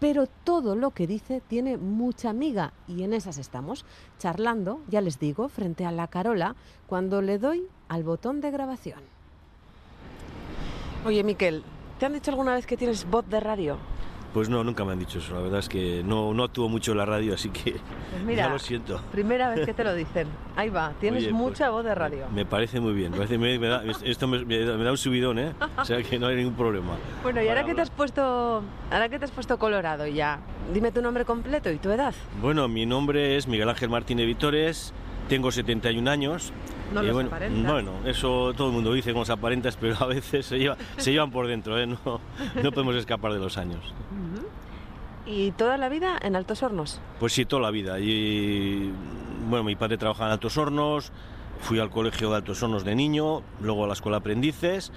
pero 0.00 0.26
todo 0.44 0.76
lo 0.76 0.92
que 0.92 1.06
dice 1.06 1.42
tiene 1.46 1.76
mucha 1.76 2.32
miga 2.32 2.72
y 2.86 3.02
en 3.02 3.12
esas 3.12 3.38
estamos, 3.38 3.84
charlando, 4.18 4.80
ya 4.88 5.00
les 5.00 5.18
digo, 5.18 5.48
frente 5.48 5.84
a 5.84 5.92
la 5.92 6.06
Carola, 6.06 6.54
cuando 6.86 7.20
le 7.20 7.38
doy 7.38 7.66
al 7.88 8.04
botón 8.04 8.40
de 8.40 8.50
grabación. 8.50 9.15
Oye, 11.06 11.22
Miquel, 11.22 11.62
¿te 11.98 12.06
han 12.06 12.12
dicho 12.12 12.30
alguna 12.30 12.54
vez 12.54 12.66
que 12.66 12.76
tienes 12.76 13.08
voz 13.08 13.28
de 13.28 13.40
radio? 13.40 13.76
Pues 14.34 14.50
no, 14.50 14.62
nunca 14.64 14.84
me 14.84 14.92
han 14.92 14.98
dicho 14.98 15.18
eso. 15.18 15.34
La 15.34 15.40
verdad 15.40 15.60
es 15.60 15.68
que 15.68 16.02
no, 16.04 16.34
no 16.34 16.44
actúo 16.44 16.68
mucho 16.68 16.92
en 16.92 16.98
la 16.98 17.06
radio, 17.06 17.32
así 17.34 17.48
que 17.48 17.72
Pues 18.10 18.22
mira, 18.26 18.44
ya 18.46 18.50
lo 18.50 18.58
siento. 18.58 19.00
Primera 19.12 19.48
vez 19.48 19.64
que 19.64 19.72
te 19.72 19.82
lo 19.82 19.94
dicen. 19.94 20.26
Ahí 20.56 20.68
va, 20.68 20.92
tienes 21.00 21.22
Oye, 21.22 21.30
pues, 21.30 21.40
mucha 21.42 21.70
voz 21.70 21.84
de 21.84 21.94
radio. 21.94 22.26
Me 22.34 22.44
parece 22.44 22.78
muy 22.80 22.92
bien. 22.92 23.12
Me 23.12 23.18
parece- 23.18 23.38
me- 23.38 23.58
me 23.58 23.66
da- 23.68 23.82
esto 24.04 24.26
me, 24.26 24.44
da 24.44 24.90
un 24.90 24.98
subidón, 24.98 25.38
¿eh? 25.38 25.52
O 25.78 25.84
sea 25.86 26.02
que 26.02 26.18
no 26.18 26.26
hay 26.26 26.36
ningún 26.36 26.54
problema. 26.54 26.92
Bueno, 27.22 27.42
y 27.42 27.48
ahora 27.48 27.64
que 27.64 27.74
te 27.74 27.80
has 27.80 27.90
puesto, 27.90 28.62
ahora 28.90 29.08
que 29.08 29.18
te 29.18 29.24
has 29.24 29.30
puesto 29.30 29.58
colorado 29.58 30.06
ya, 30.06 30.40
dime 30.74 30.92
tu 30.92 31.00
nombre 31.02 31.24
completo 31.24 31.70
y 31.70 31.78
tu 31.78 31.90
edad. 31.90 32.14
Bueno, 32.42 32.68
mi 32.68 32.84
nombre 32.84 33.36
es 33.36 33.46
Miguel 33.48 33.68
Ángel 33.70 33.88
Martínez 33.88 34.26
Vitores, 34.26 34.92
tengo 35.28 35.50
71 35.50 36.10
años. 36.10 36.52
No 36.94 37.02
y 37.02 37.06
los 37.06 37.14
bueno, 37.14 37.28
aparentas. 37.28 37.72
bueno, 37.72 37.90
eso 38.04 38.52
todo 38.56 38.68
el 38.68 38.74
mundo 38.74 38.92
dice 38.92 39.12
con 39.12 39.20
los 39.20 39.30
aparentas, 39.30 39.76
pero 39.76 39.96
a 40.00 40.06
veces 40.06 40.46
se, 40.46 40.58
lleva- 40.58 40.76
se 40.96 41.12
llevan 41.12 41.30
por 41.30 41.46
dentro, 41.46 41.78
¿eh? 41.78 41.86
No, 41.86 41.98
no 42.62 42.72
podemos 42.72 42.94
escapar 42.96 43.32
de 43.32 43.38
los 43.38 43.58
años. 43.58 43.92
¿Y 45.26 45.50
toda 45.52 45.76
la 45.76 45.88
vida 45.88 46.16
en 46.22 46.36
Altos 46.36 46.62
Hornos? 46.62 47.00
Pues 47.18 47.32
sí, 47.32 47.44
toda 47.44 47.62
la 47.62 47.70
vida. 47.70 47.98
Y 47.98 48.92
bueno, 49.48 49.64
mi 49.64 49.74
padre 49.74 49.98
trabajaba 49.98 50.26
en 50.28 50.32
Altos 50.34 50.56
Hornos, 50.56 51.10
fui 51.60 51.80
al 51.80 51.90
colegio 51.90 52.30
de 52.30 52.36
Altos 52.36 52.62
Hornos 52.62 52.84
de 52.84 52.94
niño, 52.94 53.42
luego 53.60 53.84
a 53.84 53.86
la 53.88 53.94
escuela 53.94 54.18
aprendices. 54.18 54.92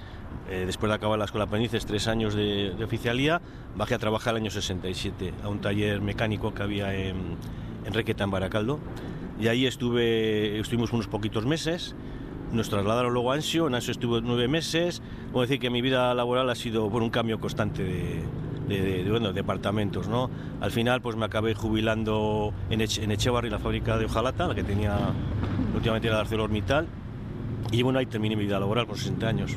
eh, 0.48 0.62
después 0.66 0.88
de 0.90 0.94
acabar 0.94 1.18
la 1.18 1.24
escuela 1.24 1.44
aprendices, 1.46 1.84
tres 1.86 2.06
años 2.06 2.34
de, 2.34 2.72
de 2.78 2.84
oficialía, 2.84 3.40
bajé 3.76 3.94
a 3.96 3.98
trabajar 3.98 4.34
el 4.34 4.42
año 4.42 4.50
67 4.52 5.34
a 5.42 5.48
un 5.48 5.60
taller 5.60 6.00
mecánico 6.00 6.54
que 6.54 6.62
había 6.62 6.94
en, 6.94 7.36
en 7.84 7.92
Requeta, 7.92 8.22
en 8.22 8.30
Baracaldo. 8.30 8.78
Y 9.40 9.48
ahí 9.48 9.66
estuve, 9.66 10.58
estuvimos 10.60 10.92
unos 10.92 11.06
poquitos 11.06 11.46
meses. 11.46 11.94
Nos 12.52 12.68
trasladaron 12.68 13.12
luego 13.14 13.30
a 13.32 13.36
Ansio, 13.36 13.68
en 13.68 13.74
Ansio 13.74 13.92
estuve 13.92 14.20
nueve 14.22 14.48
meses. 14.48 15.02
Puedo 15.32 15.42
decir 15.42 15.60
que 15.60 15.70
mi 15.70 15.80
vida 15.80 16.12
laboral 16.14 16.50
ha 16.50 16.54
sido 16.54 16.90
por 16.90 17.02
un 17.02 17.10
cambio 17.10 17.38
constante 17.40 17.82
de, 17.84 18.22
de, 18.68 18.80
de- 18.82 19.04
de, 19.04 19.10
bueno, 19.10 19.32
departamentos. 19.32 20.08
¿no? 20.08 20.28
Al 20.60 20.70
final 20.72 21.00
pues 21.00 21.16
me 21.16 21.24
acabé 21.24 21.54
jubilando 21.54 22.52
en, 22.68 22.80
Eche, 22.80 23.04
en 23.04 23.12
Echevarri, 23.12 23.48
la 23.50 23.58
fábrica 23.60 23.96
de 23.98 24.06
hojalata, 24.06 24.48
la 24.48 24.54
que 24.54 24.64
tenía 24.64 24.98
últimamente 25.74 26.08
era 26.08 26.16
de 26.16 26.22
ArcelorMittal. 26.22 26.86
Y 27.72 27.82
bueno, 27.82 28.00
ahí 28.00 28.06
terminé 28.06 28.34
mi 28.36 28.44
vida 28.44 28.58
laboral 28.58 28.86
con 28.86 28.96
60 28.96 29.28
años. 29.28 29.52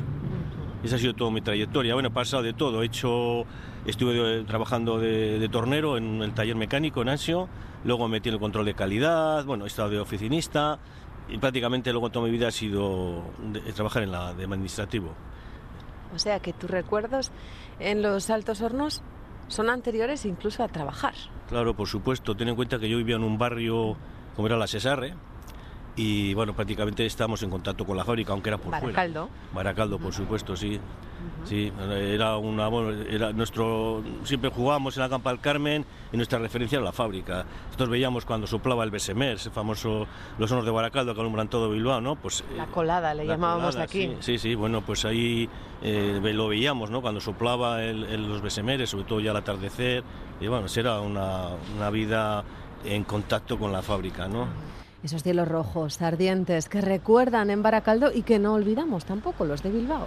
Esa 0.84 0.96
ha 0.96 0.98
sido 0.98 1.14
toda 1.14 1.30
mi 1.32 1.40
trayectoria. 1.40 1.94
Bueno, 1.94 2.10
he 2.10 2.12
pasado 2.12 2.42
de 2.44 2.52
todo. 2.52 2.82
He 2.82 2.86
hecho, 2.86 3.44
estuve 3.86 4.14
de- 4.14 4.44
trabajando 4.44 4.98
de, 4.98 5.38
de 5.38 5.48
tornero 5.48 5.96
en 5.96 6.22
el 6.22 6.32
taller 6.34 6.56
mecánico 6.56 7.02
en 7.02 7.08
Ansio, 7.10 7.48
luego 7.84 8.08
me 8.08 8.12
metí 8.16 8.28
en 8.28 8.34
el 8.34 8.40
control 8.40 8.64
de 8.66 8.74
calidad, 8.74 9.44
bueno, 9.44 9.64
he 9.64 9.66
estado 9.68 9.90
de 9.90 10.00
oficinista 10.00 10.78
y 11.28 11.38
prácticamente 11.38 11.90
luego 11.92 12.10
toda 12.10 12.24
mi 12.26 12.30
vida 12.32 12.48
ha 12.48 12.50
sido 12.50 13.22
de- 13.52 13.60
de 13.60 13.72
trabajar 13.72 14.02
en 14.02 14.12
la 14.12 14.34
de 14.34 14.44
administrativo. 14.44 15.12
O 16.14 16.18
sea 16.18 16.38
que 16.40 16.52
tus 16.52 16.70
recuerdos 16.70 17.30
en 17.80 18.02
los 18.02 18.30
Altos 18.30 18.60
Hornos 18.60 19.02
son 19.48 19.68
anteriores 19.68 20.24
incluso 20.24 20.62
a 20.62 20.68
trabajar. 20.68 21.14
Claro, 21.48 21.74
por 21.74 21.88
supuesto. 21.88 22.34
Ten 22.36 22.48
en 22.48 22.54
cuenta 22.56 22.78
que 22.78 22.88
yo 22.88 22.96
vivía 22.96 23.16
en 23.16 23.24
un 23.24 23.36
barrio 23.36 23.96
como 24.36 24.46
era 24.46 24.56
la 24.56 24.66
Cesarre 24.66 25.14
y 25.96 26.34
bueno, 26.34 26.54
prácticamente 26.54 27.06
estábamos 27.06 27.42
en 27.42 27.50
contacto 27.50 27.84
con 27.84 27.96
la 27.96 28.04
fábrica, 28.04 28.32
aunque 28.32 28.50
era 28.50 28.58
por 28.58 28.72
Baracaldo. 28.72 29.28
fuera. 29.28 29.52
Baracaldo, 29.54 29.98
por 29.98 30.12
supuesto, 30.12 30.56
sí. 30.56 30.80
Sí, 31.44 31.72
era 31.88 32.36
una 32.36 32.68
bueno, 32.68 32.90
era 33.08 33.32
nuestro 33.32 34.02
siempre 34.24 34.50
jugábamos 34.50 34.96
en 34.96 35.02
la 35.04 35.08
Campa 35.08 35.30
del 35.30 35.40
Carmen 35.40 35.84
y 36.12 36.16
nuestra 36.16 36.38
referencia 36.38 36.76
era 36.76 36.84
la 36.84 36.92
fábrica. 36.92 37.44
Nosotros 37.66 37.88
veíamos 37.90 38.24
cuando 38.24 38.46
soplaba 38.46 38.82
el 38.84 38.90
Besemer, 38.90 39.36
ese 39.36 39.50
famoso 39.50 40.06
los 40.38 40.50
hornos 40.50 40.64
de 40.66 40.70
Baracaldo 40.72 41.14
que 41.14 41.20
alumbran 41.20 41.48
todo 41.48 41.70
Bilbao, 41.70 42.00
¿no? 42.00 42.16
Pues 42.16 42.44
La 42.56 42.64
eh, 42.64 42.66
colada 42.72 43.14
le 43.14 43.24
la 43.24 43.34
llamábamos 43.34 43.74
colada, 43.74 43.84
aquí. 43.84 44.08
Sí, 44.08 44.16
sí, 44.20 44.38
sí, 44.38 44.54
bueno, 44.54 44.80
pues 44.82 45.04
ahí 45.04 45.48
eh, 45.82 46.18
lo 46.34 46.48
veíamos, 46.48 46.90
¿no? 46.90 47.00
Cuando 47.00 47.20
soplaba 47.20 47.82
el- 47.84 48.04
el- 48.04 48.28
los 48.28 48.42
besemeres, 48.42 48.90
sobre 48.90 49.04
todo 49.04 49.20
ya 49.20 49.30
al 49.30 49.36
atardecer, 49.38 50.02
y 50.40 50.46
bueno, 50.46 50.66
era 50.74 51.00
una, 51.00 51.48
una 51.76 51.90
vida 51.90 52.42
en 52.84 53.04
contacto 53.04 53.58
con 53.58 53.70
la 53.72 53.80
fábrica, 53.82 54.28
¿no? 54.28 54.46
Esos 55.04 55.22
cielos 55.22 55.46
rojos, 55.46 56.00
ardientes, 56.00 56.68
que 56.70 56.80
recuerdan 56.80 57.50
en 57.50 57.62
Baracaldo 57.62 58.10
y 58.12 58.22
que 58.22 58.38
no 58.38 58.54
olvidamos 58.54 59.04
tampoco 59.04 59.44
los 59.44 59.62
de 59.62 59.70
Bilbao. 59.70 60.06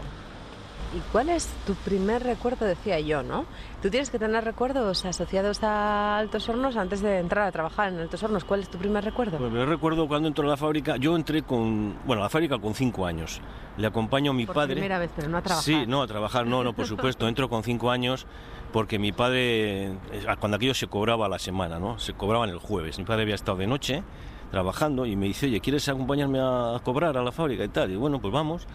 ¿Y 0.95 0.99
cuál 1.11 1.29
es 1.29 1.47
tu 1.67 1.75
primer 1.75 2.23
recuerdo? 2.23 2.65
Decía 2.65 2.99
yo, 2.99 3.21
¿no? 3.21 3.45
Tú 3.83 3.89
tienes 3.91 4.09
que 4.09 4.17
tener 4.17 4.43
recuerdos 4.43 5.05
asociados 5.05 5.61
a 5.61 6.17
Altos 6.17 6.49
Hornos 6.49 6.77
antes 6.77 7.01
de 7.01 7.19
entrar 7.19 7.45
a 7.47 7.51
trabajar 7.51 7.89
en 7.93 7.99
Altos 7.99 8.23
Hornos. 8.23 8.43
¿Cuál 8.43 8.61
es 8.61 8.69
tu 8.69 8.79
primer 8.79 9.03
recuerdo? 9.03 9.37
Pues 9.37 9.51
me 9.51 9.65
recuerdo 9.65 10.07
cuando 10.07 10.29
entró 10.29 10.45
a 10.47 10.51
la 10.51 10.57
fábrica, 10.57 10.95
yo 10.97 11.15
entré 11.15 11.43
con, 11.43 11.95
bueno, 12.05 12.23
a 12.23 12.25
la 12.25 12.29
fábrica 12.29 12.57
con 12.57 12.73
cinco 12.73 13.05
años. 13.05 13.39
Le 13.77 13.85
acompaño 13.85 14.31
a 14.31 14.33
mi 14.33 14.47
Por 14.47 14.55
padre. 14.55 14.73
primera 14.75 14.97
vez, 14.97 15.11
pero 15.15 15.27
no 15.27 15.37
a 15.37 15.41
trabajar. 15.41 15.63
Sí, 15.63 15.85
no, 15.85 16.01
a 16.01 16.07
trabajar, 16.07 16.47
no, 16.47 16.63
no, 16.63 16.73
por 16.73 16.87
supuesto. 16.87 17.27
Entro 17.27 17.49
con 17.49 17.61
cinco 17.63 17.91
años 17.91 18.25
porque 18.71 18.97
mi 18.97 19.11
padre, 19.11 19.87
eh, 20.11 20.25
cuando 20.39 20.55
aquello 20.55 20.73
se 20.73 20.87
cobraba 20.87 21.27
a 21.27 21.29
la 21.29 21.37
semana, 21.37 21.77
¿no? 21.77 21.99
Se 21.99 22.13
cobraban 22.13 22.49
el 22.49 22.57
jueves. 22.57 22.97
Mi 22.97 23.05
padre 23.05 23.23
había 23.23 23.35
estado 23.35 23.57
de 23.57 23.67
noche 23.67 24.03
trabajando 24.51 25.05
y 25.05 25.15
me 25.15 25.25
dice, 25.27 25.45
oye, 25.47 25.59
¿quieres 25.59 25.87
acompañarme 25.89 26.39
a, 26.41 26.79
cobrar 26.83 27.17
a 27.17 27.23
la 27.23 27.31
fábrica 27.31 27.63
y 27.63 27.69
tal? 27.69 27.91
Y 27.91 27.95
bueno, 27.95 28.19
pues 28.19 28.33
vamos. 28.33 28.65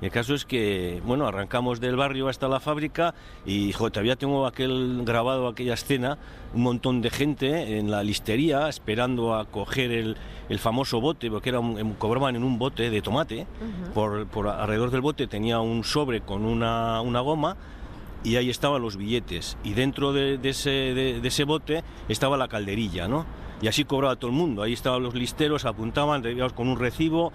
Y 0.00 0.04
el 0.04 0.12
caso 0.12 0.32
es 0.34 0.44
que, 0.44 1.02
bueno, 1.04 1.26
arrancamos 1.26 1.80
del 1.80 1.96
barrio 1.96 2.28
hasta 2.28 2.46
la 2.46 2.60
fábrica 2.60 3.14
y, 3.44 3.72
joder, 3.72 3.92
todavía 3.92 4.14
tengo 4.14 4.46
aquel 4.46 5.02
grabado, 5.04 5.48
aquella 5.48 5.74
escena, 5.74 6.18
un 6.54 6.62
montón 6.62 7.00
de 7.02 7.10
gente 7.10 7.78
en 7.78 7.90
la 7.90 8.04
listería 8.04 8.68
esperando 8.68 9.34
a 9.34 9.46
coger 9.46 9.90
el, 9.90 10.16
el 10.48 10.58
famoso 10.60 11.00
bote, 11.00 11.28
porque 11.32 11.48
era 11.48 11.58
un- 11.58 11.78
em, 11.80 11.94
cobraban 11.94 12.36
en 12.36 12.44
un 12.44 12.60
bote 12.60 12.90
de 12.90 13.02
tomate. 13.02 13.46
por, 13.92 14.26
por 14.28 14.46
alrededor 14.46 14.92
del 14.92 15.00
bote 15.00 15.26
tenía 15.26 15.58
un 15.58 15.82
sobre 15.82 16.20
con 16.20 16.44
una, 16.44 17.00
una 17.00 17.18
goma 17.20 17.56
y 18.28 18.36
ahí 18.36 18.50
estaban 18.50 18.82
los 18.82 18.96
billetes. 18.96 19.56
Y 19.64 19.72
dentro 19.72 20.12
de, 20.12 20.38
ese, 20.42 21.44
bote 21.44 21.82
estaba 22.08 22.36
la 22.36 22.48
calderilla, 22.48 23.08
¿no? 23.08 23.24
Y 23.62 23.68
así 23.68 23.84
cobraba 23.84 24.16
todo 24.16 24.30
el 24.30 24.36
mundo. 24.36 24.62
Ahí 24.62 24.74
estaban 24.74 25.02
los 25.02 25.14
listeros, 25.14 25.64
apuntaban, 25.64 26.24
íbamos 26.24 26.52
con 26.52 26.68
un 26.68 26.78
recibo. 26.78 27.32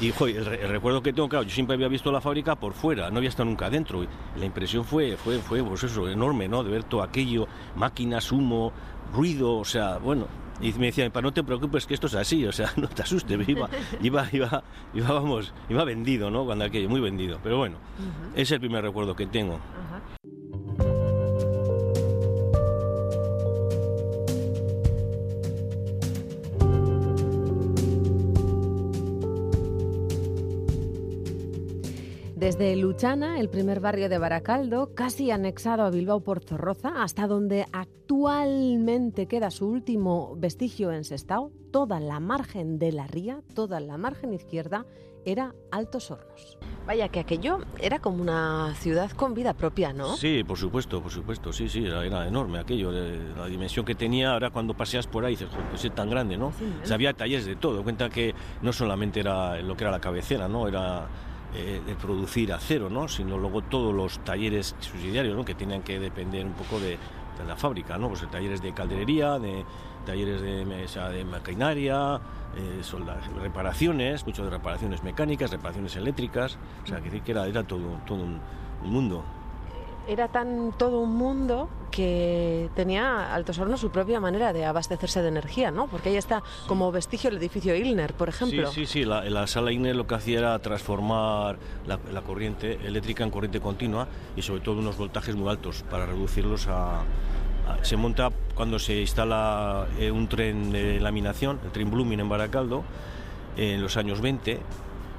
Y 0.00 0.10
joder, 0.10 0.36
el, 0.38 0.46
re- 0.46 0.62
el 0.64 0.68
recuerdo 0.70 1.02
que 1.02 1.12
tengo, 1.12 1.28
claro, 1.28 1.44
yo 1.44 1.50
siempre 1.50 1.76
había 1.76 1.86
visto 1.86 2.10
la 2.10 2.20
fábrica 2.20 2.56
por 2.56 2.72
fuera, 2.72 3.10
no 3.10 3.18
había 3.18 3.28
estado 3.28 3.48
nunca 3.48 3.66
adentro. 3.66 4.02
Y 4.02 4.08
la 4.38 4.44
impresión 4.44 4.84
fue, 4.84 5.16
fue, 5.16 5.38
fue 5.38 5.62
pues 5.62 5.84
eso, 5.84 6.08
enorme, 6.08 6.48
¿no? 6.48 6.64
De 6.64 6.70
ver 6.72 6.82
todo 6.82 7.02
aquello, 7.02 7.46
máquinas, 7.76 8.32
humo, 8.32 8.72
ruido, 9.12 9.56
o 9.56 9.64
sea, 9.64 9.98
bueno. 9.98 10.26
Y 10.60 10.72
me 10.74 10.86
decían, 10.86 11.10
"Pa, 11.10 11.20
no 11.20 11.32
te 11.32 11.42
preocupes 11.42 11.86
que 11.86 11.94
esto 11.94 12.06
es 12.06 12.14
así, 12.14 12.46
o 12.46 12.52
sea, 12.52 12.72
no 12.76 12.88
te 12.88 13.02
asustes, 13.02 13.48
iba, 13.48 13.68
iba, 14.00 14.28
iba, 14.32 14.62
iba, 14.94 15.12
vamos, 15.12 15.52
iba 15.68 15.84
vendido, 15.84 16.30
¿no? 16.30 16.44
Cuando 16.44 16.64
aquello, 16.64 16.88
muy 16.88 17.00
vendido. 17.00 17.38
Pero 17.42 17.58
bueno, 17.58 17.76
es 18.34 18.50
el 18.50 18.60
primer 18.60 18.82
recuerdo 18.84 19.16
que 19.16 19.26
tengo. 19.26 19.54
Ajá. 19.54 20.00
Desde 32.44 32.76
Luchana, 32.76 33.40
el 33.40 33.48
primer 33.48 33.80
barrio 33.80 34.10
de 34.10 34.18
Baracaldo, 34.18 34.94
casi 34.94 35.30
anexado 35.30 35.82
a 35.82 35.88
Bilbao 35.88 36.20
por 36.20 36.40
Zorroza, 36.44 37.02
hasta 37.02 37.26
donde 37.26 37.64
actualmente 37.72 39.24
queda 39.24 39.50
su 39.50 39.66
último 39.66 40.36
vestigio 40.36 40.92
en 40.92 41.04
Sestao, 41.04 41.52
toda 41.72 42.00
la 42.00 42.20
margen 42.20 42.78
de 42.78 42.92
la 42.92 43.06
ría, 43.06 43.40
toda 43.54 43.80
la 43.80 43.96
margen 43.96 44.34
izquierda, 44.34 44.84
era 45.24 45.54
Altos 45.72 46.10
Hornos. 46.10 46.58
Vaya, 46.86 47.08
que 47.08 47.20
aquello 47.20 47.60
era 47.80 48.00
como 48.00 48.20
una 48.20 48.74
ciudad 48.74 49.10
con 49.12 49.32
vida 49.32 49.54
propia, 49.54 49.94
¿no? 49.94 50.14
Sí, 50.18 50.44
por 50.44 50.58
supuesto, 50.58 51.00
por 51.00 51.12
supuesto, 51.12 51.50
sí, 51.50 51.70
sí, 51.70 51.86
era, 51.86 52.04
era 52.04 52.28
enorme 52.28 52.58
aquello, 52.58 52.92
de- 52.92 53.20
la 53.38 53.46
dimensión 53.46 53.86
que 53.86 53.94
tenía, 53.94 54.34
ahora 54.34 54.50
cuando 54.50 54.74
paseas 54.74 55.06
por 55.06 55.24
ahí 55.24 55.30
dices, 55.32 55.48
"Joder, 55.48 55.64
pues 55.70 55.82
es 55.82 55.94
tan 55.94 56.10
grande, 56.10 56.36
¿no? 56.36 56.48
O 56.48 56.86
sea, 56.86 56.96
había 56.96 57.14
talleres 57.14 57.46
de 57.46 57.56
todo, 57.56 57.82
cuenta 57.82 58.10
que 58.10 58.34
no 58.60 58.70
solamente 58.74 59.20
era 59.20 59.62
lo 59.62 59.74
que 59.78 59.84
era 59.84 59.90
la 59.90 60.00
cabecera, 60.02 60.46
¿no? 60.46 60.68
Era 60.68 61.08
eh, 61.54 61.80
de 61.86 61.94
producir 61.94 62.52
acero, 62.52 62.90
¿no? 62.90 63.08
Sino 63.08 63.38
luego 63.38 63.62
todos 63.62 63.94
los 63.94 64.18
talleres 64.20 64.74
subsidiarios, 64.80 65.36
¿no? 65.36 65.44
Que 65.44 65.54
tenían 65.54 65.82
que 65.82 66.00
depender 66.00 66.44
un 66.44 66.54
poco 66.54 66.80
de, 66.80 66.98
de 67.38 67.44
la 67.46 67.56
fábrica, 67.56 67.98
¿no? 67.98 68.08
Pues 68.08 68.28
talleres 68.30 68.60
de 68.62 68.72
calderería, 68.72 69.38
de 69.38 69.64
talleres 70.04 70.40
de, 70.40 70.88
sea, 70.88 71.08
de 71.08 71.24
maquinaria, 71.24 72.20
eh, 72.56 72.82
reparaciones, 73.40 74.26
mucho 74.26 74.44
de 74.44 74.50
reparaciones 74.50 75.02
mecánicas, 75.02 75.50
reparaciones 75.50 75.96
eléctricas, 75.96 76.58
o 76.82 76.86
sea, 76.86 77.00
que 77.00 77.22
era, 77.30 77.46
era 77.46 77.64
todo, 77.64 78.00
todo 78.06 78.22
un, 78.22 78.40
un 78.84 78.90
mundo. 78.90 79.24
Era 80.06 80.28
tan 80.28 80.72
todo 80.76 81.00
un 81.00 81.16
mundo 81.16 81.68
que 81.94 82.70
tenía 82.74 83.32
Altos 83.32 83.56
Hornos 83.60 83.80
su 83.80 83.90
propia 83.90 84.18
manera 84.18 84.52
de 84.52 84.64
abastecerse 84.64 85.22
de 85.22 85.28
energía, 85.28 85.70
¿no? 85.70 85.86
Porque 85.86 86.08
ahí 86.08 86.16
está 86.16 86.42
como 86.66 86.90
vestigio 86.90 87.30
el 87.30 87.36
edificio 87.36 87.76
Ilner, 87.76 88.14
por 88.14 88.28
ejemplo. 88.28 88.68
Sí, 88.72 88.84
sí, 88.84 88.86
sí. 88.86 89.04
La, 89.04 89.22
la 89.30 89.46
sala 89.46 89.70
INE 89.70 89.94
lo 89.94 90.04
que 90.04 90.16
hacía 90.16 90.40
era 90.40 90.58
transformar 90.58 91.56
la, 91.86 92.00
la 92.12 92.22
corriente 92.22 92.80
eléctrica 92.84 93.22
en 93.22 93.30
corriente 93.30 93.60
continua 93.60 94.08
y 94.34 94.42
sobre 94.42 94.60
todo 94.60 94.80
unos 94.80 94.98
voltajes 94.98 95.36
muy 95.36 95.48
altos 95.48 95.84
para 95.88 96.04
reducirlos 96.04 96.66
a, 96.66 97.04
se 97.82 97.96
monta 97.96 98.30
cuando 98.56 98.80
se 98.80 99.00
instala 99.00 99.86
eh, 100.00 100.10
un 100.10 100.28
tren 100.28 100.72
de 100.72 100.98
laminación, 100.98 101.60
el 101.64 101.70
tren 101.70 101.92
Blooming 101.92 102.18
en 102.18 102.28
Baracaldo, 102.28 102.82
en 103.56 103.80
los 103.80 103.96
años 103.96 104.20
20. 104.20 104.58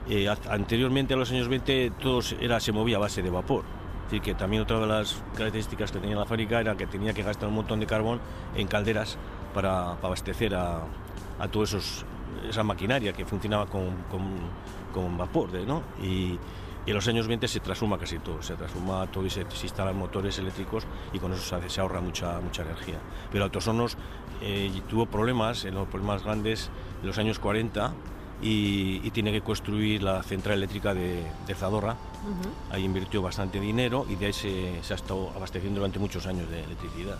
Eh, 0.10 0.36
anteriormente 0.50 1.14
a 1.14 1.18
los 1.18 1.32
años 1.32 1.48
20 1.48 1.94
todo 2.02 2.20
era, 2.42 2.60
se 2.60 2.74
movía 2.74 2.98
a 2.98 3.00
base 3.00 3.24
de 3.24 3.30
vapor. 3.30 3.64
Decir, 4.06 4.22
que 4.22 4.36
también 4.36 4.62
otra 4.62 4.80
de 4.80 4.88
las 4.88 5.22
caracterísicas 5.36 5.92
que 5.92 6.00
tenía 6.00 6.16
la 6.16 6.26
fábrica 6.26 6.60
era 6.60 6.76
que 6.78 6.86
tenía 6.88 7.14
que 7.14 7.24
gastar 7.24 7.50
un 7.50 7.56
montón 7.56 7.80
de 7.80 7.88
carbón 7.88 8.20
en 8.56 8.68
calderas 8.68 9.18
para, 9.54 9.96
para 9.96 10.08
abastecer 10.08 10.54
a, 10.56 10.82
a 11.40 11.48
toda 11.48 11.66
esa 12.50 12.64
maquinaria 12.64 13.14
que 13.14 13.26
funcionaba 13.26 13.66
con, 13.66 13.90
con- 14.12 14.76
con 14.94 15.18
vapor. 15.18 15.50
¿no? 15.66 15.82
Y, 16.02 16.38
en 16.88 16.94
los 16.94 17.08
años 17.08 17.28
20 17.28 17.48
se 17.48 17.60
transforma 17.62 17.98
casi 17.98 18.20
todo, 18.20 18.44
se 18.44 18.54
transforma 18.54 19.08
todo 19.08 19.26
y 19.26 19.32
se, 19.32 19.44
se 19.50 19.66
instalan 19.66 19.98
motores 19.98 20.38
eléctricos 20.38 20.86
y 21.14 21.18
con 21.18 21.34
eso 21.34 21.42
se, 21.60 21.68
se 21.68 21.82
ahorra 21.82 22.00
mucha, 22.00 22.40
mucha 22.42 22.62
energía. 22.62 23.00
Pero 23.32 23.44
Altos 23.46 23.68
Hornos 23.68 23.98
eh, 24.40 24.72
tuvo 24.88 25.08
problemas, 25.08 25.66
en 25.66 25.74
los 25.74 25.88
problemas 25.88 26.24
grandes 26.24 26.70
en 27.02 27.08
los 27.08 27.18
años 27.18 27.40
40 27.40 27.92
y, 28.42 29.02
y 29.04 29.12
tiene 29.12 29.32
que 29.32 29.42
construir 29.42 30.04
la 30.04 30.22
central 30.24 30.58
eléctrica 30.58 30.94
de, 30.94 31.24
de 31.48 31.56
Zadorra. 31.56 31.96
Ahí 32.72 32.84
invirtió 32.84 33.22
bastante 33.22 33.60
dinero 33.60 34.06
y 34.10 34.16
de 34.16 34.28
ahí 34.28 34.34
se, 34.34 34.84
se 34.84 34.94
ha 34.94 34.96
estado 34.96 35.32
abasteciendo 35.36 35.80
durante 35.80 36.00
muchos 36.00 36.26
años 36.26 36.50
de 36.50 36.64
electricidad. 36.64 37.18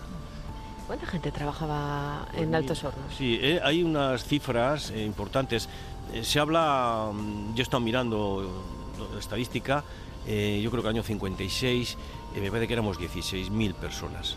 ¿Cuánta 0.86 1.06
gente 1.06 1.32
trabajaba 1.32 2.28
en 2.34 2.50
Pues 2.50 2.54
Altos 2.54 2.84
Hornos? 2.84 3.14
Sí, 3.16 3.38
eh, 3.40 3.60
hay 3.62 3.82
unas 3.82 4.24
cifras 4.24 4.90
eh, 4.90 5.04
importantes. 5.04 5.68
Eh, 6.12 6.22
se 6.22 6.38
habla, 6.38 7.10
mm, 7.12 7.54
yo 7.54 7.58
he 7.58 7.62
estado 7.62 7.80
mirando 7.80 8.64
la 9.12 9.18
estadística, 9.18 9.84
yo 10.26 10.70
creo 10.70 10.82
que 10.82 10.88
el 10.88 10.96
año 10.96 11.02
56 11.04 11.96
eh, 12.36 12.40
me 12.40 12.50
parece 12.50 12.66
que 12.66 12.72
éramos 12.74 12.98
16.000 12.98 13.74
personas. 13.74 14.36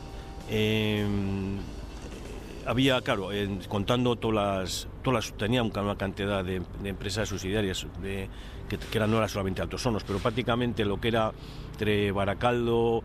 Había, 2.70 3.02
claro, 3.02 3.32
en- 3.32 3.64
contando 3.64 4.16
todas 4.16 4.36
las, 4.36 4.88
todas 5.04 5.26
las, 5.32 5.38
tenía 5.40 5.64
un- 5.64 5.76
una 5.76 5.96
cantidad 5.98 6.44
de, 6.46 6.62
de 6.84 6.90
empresas 6.90 7.28
subsidiarias 7.28 7.88
de, 8.00 8.30
que, 8.70 8.78
que 8.78 8.98
eran, 9.00 9.10
no 9.10 9.18
era 9.18 9.28
solamente 9.28 9.64
Altos 9.64 9.84
Hornos, 9.88 10.04
pero 10.04 10.20
prácticamente 10.20 10.86
lo 10.86 11.02
que 11.02 11.08
era 11.08 11.32
entre 11.72 12.12
Baracaldo, 12.12 13.02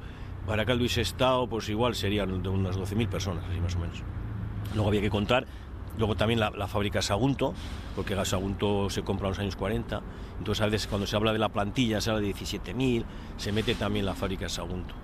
Baracaldo 0.47 0.85
y 0.85 0.91
Sestao, 0.91 1.49
pues 1.49 1.67
igual 1.71 1.95
serían 1.95 2.43
de 2.43 2.49
unas 2.51 2.77
12.000 2.77 3.09
personas, 3.09 3.43
así 3.51 3.59
más 3.59 3.75
o 3.75 3.79
menos. 3.79 4.03
Luego 4.75 4.89
había 4.91 5.01
que 5.01 5.09
contar, 5.09 5.47
luego 5.97 6.15
también 6.15 6.41
la, 6.41 6.51
la 6.51 6.69
fábrica 6.69 7.01
Sagunto, 7.01 7.55
porque 7.97 8.23
Sagunto 8.27 8.91
se 8.91 9.01
compra 9.03 9.29
en 9.29 9.31
los 9.31 9.39
años 9.39 9.57
40, 9.57 10.03
entonces 10.41 10.61
a 10.63 10.67
veces 10.67 10.87
cuando 10.89 11.07
se 11.07 11.17
habla 11.17 11.33
de 11.33 11.39
la 11.39 11.49
plantilla 11.49 12.03
se 12.03 12.11
habla 12.11 12.21
de 12.21 12.35
17.000, 12.35 13.03
se 13.39 13.51
mete 13.51 13.75
también 13.77 14.05
la 14.05 14.15
fábrica 14.15 14.47
Sagunto, 14.51 14.95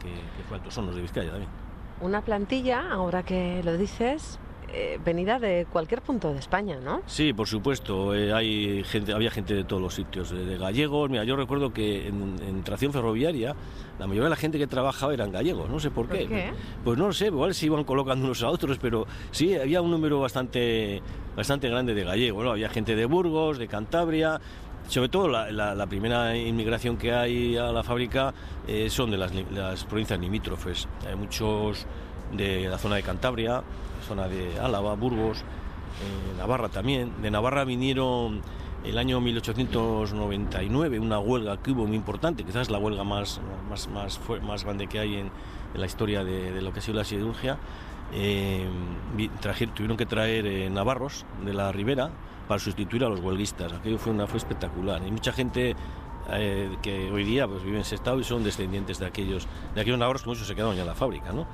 que, 0.00 0.06
que 0.10 0.44
fue 0.48 0.58
Altos 0.58 0.78
Hornos 0.78 0.94
de 0.94 1.02
Vizcaya 1.02 1.30
también. 1.30 1.63
Una 2.00 2.20
plantilla, 2.22 2.90
ahora 2.92 3.22
que 3.22 3.62
lo 3.64 3.76
dices, 3.78 4.38
eh, 4.72 4.98
venida 5.04 5.38
de 5.38 5.66
cualquier 5.72 6.02
punto 6.02 6.32
de 6.32 6.38
España, 6.40 6.78
¿no? 6.82 7.02
Sí, 7.06 7.32
por 7.32 7.46
supuesto. 7.46 8.14
eh, 8.14 8.32
hay 8.32 8.82
gente, 8.84 9.12
había 9.12 9.30
gente 9.30 9.54
de 9.54 9.62
todos 9.64 9.80
los 9.80 9.94
sitios, 9.94 10.30
de, 10.30 10.44
de 10.44 10.58
gallegos. 10.58 11.08
Mira, 11.08 11.22
yo 11.24 11.36
recuerdo 11.36 11.72
que 11.72 12.08
en, 12.08 12.36
en 12.46 12.62
tracción 12.64 12.92
ferroviaria 12.92 13.54
la 13.98 14.06
mayoría 14.08 14.24
de 14.24 14.30
la 14.30 14.36
gente 14.36 14.58
que 14.58 14.66
trabajaba 14.66 15.14
eran 15.14 15.30
gallegos. 15.30 15.70
No 15.70 15.78
sé 15.78 15.90
por 15.92 16.08
¿Por 16.08 16.18
qué. 16.18 16.26
qué? 16.26 16.50
Pues 16.82 16.98
no 16.98 17.06
lo 17.06 17.12
sé, 17.12 17.26
igual 17.26 17.54
se 17.54 17.66
iban 17.66 17.84
colocando 17.84 18.24
unos 18.24 18.42
a 18.42 18.48
otros, 18.50 18.78
pero 18.78 19.06
sí, 19.30 19.54
había 19.54 19.80
un 19.80 19.92
número 19.92 20.18
bastante, 20.18 21.00
bastante 21.36 21.68
grande 21.68 21.94
de 21.94 22.02
gallegos. 22.02 22.44
¿no? 22.44 22.50
Había 22.50 22.68
gente 22.68 22.96
de 22.96 23.06
Burgos, 23.06 23.56
de 23.58 23.68
Cantabria. 23.68 24.40
Sobre 24.88 25.08
todo 25.08 25.28
la, 25.28 25.86
primera 25.86 26.36
inmigración 26.36 26.96
que 26.96 27.12
hay 27.12 27.56
a 27.56 27.72
la 27.72 27.82
fábrica 27.82 28.34
eh, 28.68 28.88
son 28.90 29.10
de 29.10 29.16
las, 29.16 29.84
provincias 29.84 30.20
limítrofes. 30.20 30.88
Hay 31.08 31.16
muchos 31.16 31.86
de 32.32 32.68
la 32.68 32.78
zona 32.78 32.96
de 32.96 33.02
Cantabria, 33.02 33.62
zona 34.06 34.28
de 34.28 34.58
Álava, 34.60 34.94
Burgos, 34.94 35.38
eh, 35.38 36.38
Navarra 36.38 36.68
también. 36.68 37.22
De 37.22 37.30
Navarra 37.30 37.64
vinieron 37.64 38.42
el 38.84 38.98
año 38.98 39.20
1899, 39.20 40.98
una 40.98 41.18
huelga 41.18 41.56
que 41.62 41.70
hubo 41.70 41.86
muy 41.86 41.96
importante, 41.96 42.44
quizás 42.44 42.70
la 42.70 42.78
huelga 42.78 43.04
más, 43.04 43.40
más, 43.70 43.88
más, 44.42 44.64
grande 44.64 44.86
que 44.86 44.98
hay 44.98 45.14
en, 45.16 45.30
la 45.74 45.86
historia 45.86 46.22
de, 46.22 46.60
lo 46.60 46.72
que 46.72 46.80
ha 46.80 46.82
sido 46.82 46.98
la 46.98 47.04
siderurgia. 47.04 47.58
Eh, 48.12 48.68
tuvieron 49.74 49.96
que 49.96 50.06
traer 50.06 50.70
navarros 50.70 51.24
de 51.44 51.54
la 51.54 51.72
ribera 51.72 52.10
para 52.48 52.58
sustituir 52.58 53.04
a 53.04 53.08
los 53.08 53.20
huelguistas. 53.20 53.72
Aquello 53.72 53.98
fue, 53.98 54.12
una, 54.12 54.26
fue 54.26 54.38
espectacular. 54.38 55.06
Y 55.06 55.10
mucha 55.10 55.32
gente 55.32 55.74
eh, 56.30 56.76
que 56.82 57.10
hoy 57.10 57.24
día 57.24 57.46
pues, 57.46 57.62
vive 57.62 57.76
en 57.76 57.82
ese 57.82 57.94
estado 57.96 58.20
y 58.20 58.24
son 58.24 58.44
descendientes 58.44 58.98
de 58.98 59.06
aquellos, 59.06 59.46
de 59.74 59.80
aquellos 59.80 59.98
navarros 59.98 60.22
que 60.22 60.30
muchos 60.30 60.46
se 60.46 60.54
quedaron 60.54 60.76
ya 60.76 60.82
en 60.82 60.88
la 60.88 60.94
fábrica. 60.94 61.32
¿no? 61.32 61.46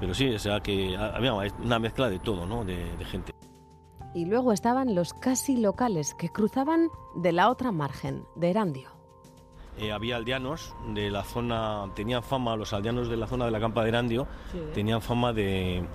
Pero 0.00 0.14
sí, 0.14 0.34
o 0.34 0.38
sea 0.38 0.60
que 0.60 0.96
había 0.96 1.34
una 1.34 1.78
mezcla 1.78 2.08
de 2.08 2.18
todo, 2.18 2.46
¿no? 2.46 2.64
de, 2.64 2.96
de 2.96 3.04
gente. 3.04 3.34
Y 4.14 4.24
luego 4.24 4.52
estaban 4.52 4.94
los 4.94 5.12
casi 5.12 5.56
locales 5.56 6.14
que 6.14 6.30
cruzaban 6.30 6.88
de 7.16 7.32
la 7.32 7.50
otra 7.50 7.72
margen, 7.72 8.24
de 8.36 8.50
Erandio. 8.50 8.98
Eh, 9.78 9.92
había 9.92 10.16
aldeanos 10.16 10.74
de 10.92 11.10
la 11.10 11.22
zona, 11.22 11.84
tenían 11.94 12.22
fama, 12.22 12.56
los 12.56 12.72
aldeanos 12.72 13.08
de 13.08 13.16
la 13.16 13.28
zona 13.28 13.44
de 13.44 13.52
la 13.52 13.60
Campa 13.60 13.82
de 13.82 13.90
Erandio, 13.90 14.26
tenían 14.74 15.00
fama 15.00 15.32
de 15.32 15.86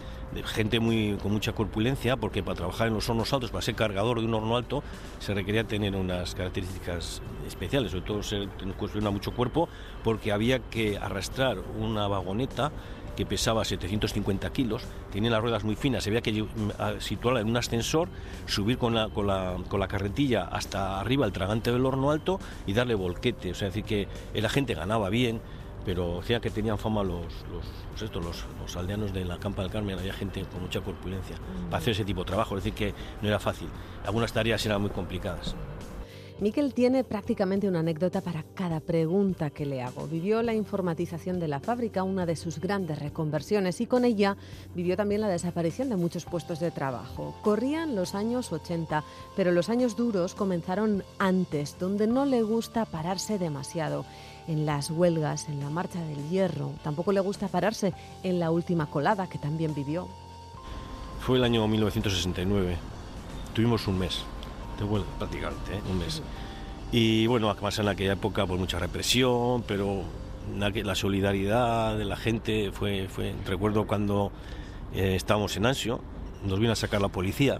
gente 0.46 0.80
muy, 0.80 1.18
con 1.22 1.32
mucha 1.32 1.54
corpulencia, 1.54 2.18
porque 2.18 2.42
para 2.44 2.56
trabajar 2.58 2.88
en 2.88 2.94
los 2.96 3.10
hornos 3.10 3.32
altos, 3.34 3.52
para 3.52 3.62
ser 3.62 3.76
cargador 3.76 4.20
de 4.20 4.26
un 4.26 4.34
horno 4.34 4.56
alto, 4.58 4.84
se 5.20 5.34
requería 5.34 5.64
tener 5.64 5.96
unas 5.96 6.36
características 6.36 7.22
especiales, 7.48 7.92
sobre 7.92 8.06
todo 8.06 8.24
ser, 8.24 8.48
construir 8.78 9.10
mucho 9.12 9.32
cuerpo, 9.32 9.70
porque 10.04 10.32
había 10.32 10.60
que 10.60 10.98
arrastrar 10.98 11.58
una 11.80 12.08
vagoneta 12.08 12.72
que 13.16 13.28
pesaba 13.28 13.64
750 13.64 14.52
kilos, 14.52 14.84
tenía 15.12 15.30
las 15.30 15.40
ruedas 15.40 15.64
muy 15.64 15.76
finas, 15.76 16.08
había 16.08 16.22
que 16.22 16.46
a- 16.80 17.00
situarla 17.00 17.42
en 17.42 17.48
un 17.50 17.58
ascensor, 17.58 18.10
subir 18.48 18.80
con 18.80 18.96
la, 18.96 19.10
con, 19.10 19.28
la, 19.28 19.56
con 19.70 19.80
la 19.80 19.88
carretilla 19.88 20.46
hasta 20.46 21.00
arriba 21.00 21.26
el 21.28 21.32
tragante 21.32 21.72
del 21.72 21.86
horno 21.86 22.10
alto 22.10 22.40
y 22.66 22.74
darle 22.74 22.96
volquete, 22.96 23.52
o 23.52 23.54
sea, 23.56 23.68
es 23.68 23.76
decir 23.76 23.86
que 24.34 24.42
la 24.42 24.50
gente 24.50 24.74
ganaba 24.74 25.10
bien, 25.10 25.42
pero 25.86 26.20
decía 26.20 26.40
que 26.40 26.50
tenían 26.50 26.78
fama 26.78 27.04
los, 27.04 27.26
los, 27.52 27.66
pues 27.98 28.16
los, 28.16 28.46
los 28.62 28.76
aldeanos 28.76 29.14
de 29.14 29.26
la 29.26 29.38
Campa 29.38 29.62
del 29.62 29.72
Carmen, 29.72 29.98
había 30.00 30.14
gente 30.14 30.44
con 30.52 30.62
mucha 30.62 30.82
corpulencia 30.82 31.36
para 31.66 31.78
hacer 31.78 31.92
ese 31.92 32.06
tipo 32.06 32.22
de 32.22 32.28
trabajo, 32.28 32.58
es 32.58 32.64
decir 32.64 32.78
que 32.78 32.94
no 33.22 33.28
era 33.28 33.40
fácil, 33.40 33.68
algunas 34.06 34.34
tareas 34.34 34.66
eran 34.66 34.82
muy 34.82 34.90
complicadas. 34.90 35.56
Miquel 36.40 36.74
tiene 36.74 37.04
prácticamente 37.04 37.68
una 37.68 37.80
anécdota 37.80 38.20
para 38.20 38.44
cada 38.56 38.80
pregunta 38.80 39.52
que 39.52 39.66
le 39.66 39.82
hago. 39.82 40.08
Vivió 40.08 40.42
la 40.42 40.54
informatización 40.54 41.40
de 41.40 41.48
la 41.48 41.60
fábrica, 41.60 42.04
una 42.04 42.26
de 42.26 42.36
sus 42.36 42.60
grandes 42.60 43.00
reconversiones, 43.00 43.80
y 43.82 43.86
con 43.86 44.04
ella 44.04 44.36
vivió 44.76 44.98
también 44.98 45.22
la 45.22 45.30
desaparición 45.30 45.90
de 45.90 45.96
muchos 45.96 46.26
puestos 46.26 46.60
de 46.60 46.72
trabajo. 46.72 47.36
Corrían 47.44 47.96
los 47.96 48.16
años 48.16 48.52
80, 48.52 49.04
pero 49.36 49.52
los 49.52 49.70
años 49.70 49.96
duros 49.96 50.34
comenzaron 50.34 51.04
antes, 51.20 51.78
donde 51.80 52.08
no 52.08 52.26
le 52.26 52.42
gusta 52.42 52.86
pararse 52.86 53.38
demasiado. 53.38 54.04
En 54.48 54.66
las 54.66 54.90
huelgas, 54.90 55.48
en 55.48 55.60
la 55.60 55.70
marcha 55.70 56.02
del 56.04 56.30
hierro, 56.30 56.74
tampoco 56.84 57.12
le 57.12 57.22
gusta 57.22 57.48
pararse 57.48 57.94
en 58.24 58.40
la 58.40 58.52
última 58.52 58.88
colada 58.88 59.28
que 59.28 59.38
también 59.38 59.74
vivió. 59.74 60.08
Fue 61.22 61.38
el 61.38 61.44
año 61.44 61.66
1969, 61.68 62.76
tuvimos 63.54 63.88
un 63.88 64.00
mes 64.00 64.24
de 64.78 64.84
huelga 64.84 65.08
prácticamente, 65.18 65.76
¿eh? 65.76 65.82
un 65.90 66.00
mes. 66.00 66.22
Y 66.92 67.26
bueno, 67.28 67.50
además 67.50 67.80
en 67.80 67.88
aquella 67.88 68.14
época 68.14 68.46
pues 68.46 68.60
mucha 68.60 68.80
represión, 68.80 69.64
pero 69.66 70.04
la, 70.58 70.96
solidaridad 70.96 71.98
de 71.98 72.06
la 72.06 72.16
gente 72.16 72.72
fue, 72.72 73.08
fue 73.08 73.34
recuerdo 73.46 73.88
cuando 73.88 74.32
eh, 74.94 75.16
estábamos 75.16 75.56
en 75.58 75.66
Ansio, 75.66 76.02
nos 76.46 76.60
vino 76.60 76.74
a 76.74 76.76
sacar 76.76 77.02
la 77.02 77.08
policía 77.08 77.60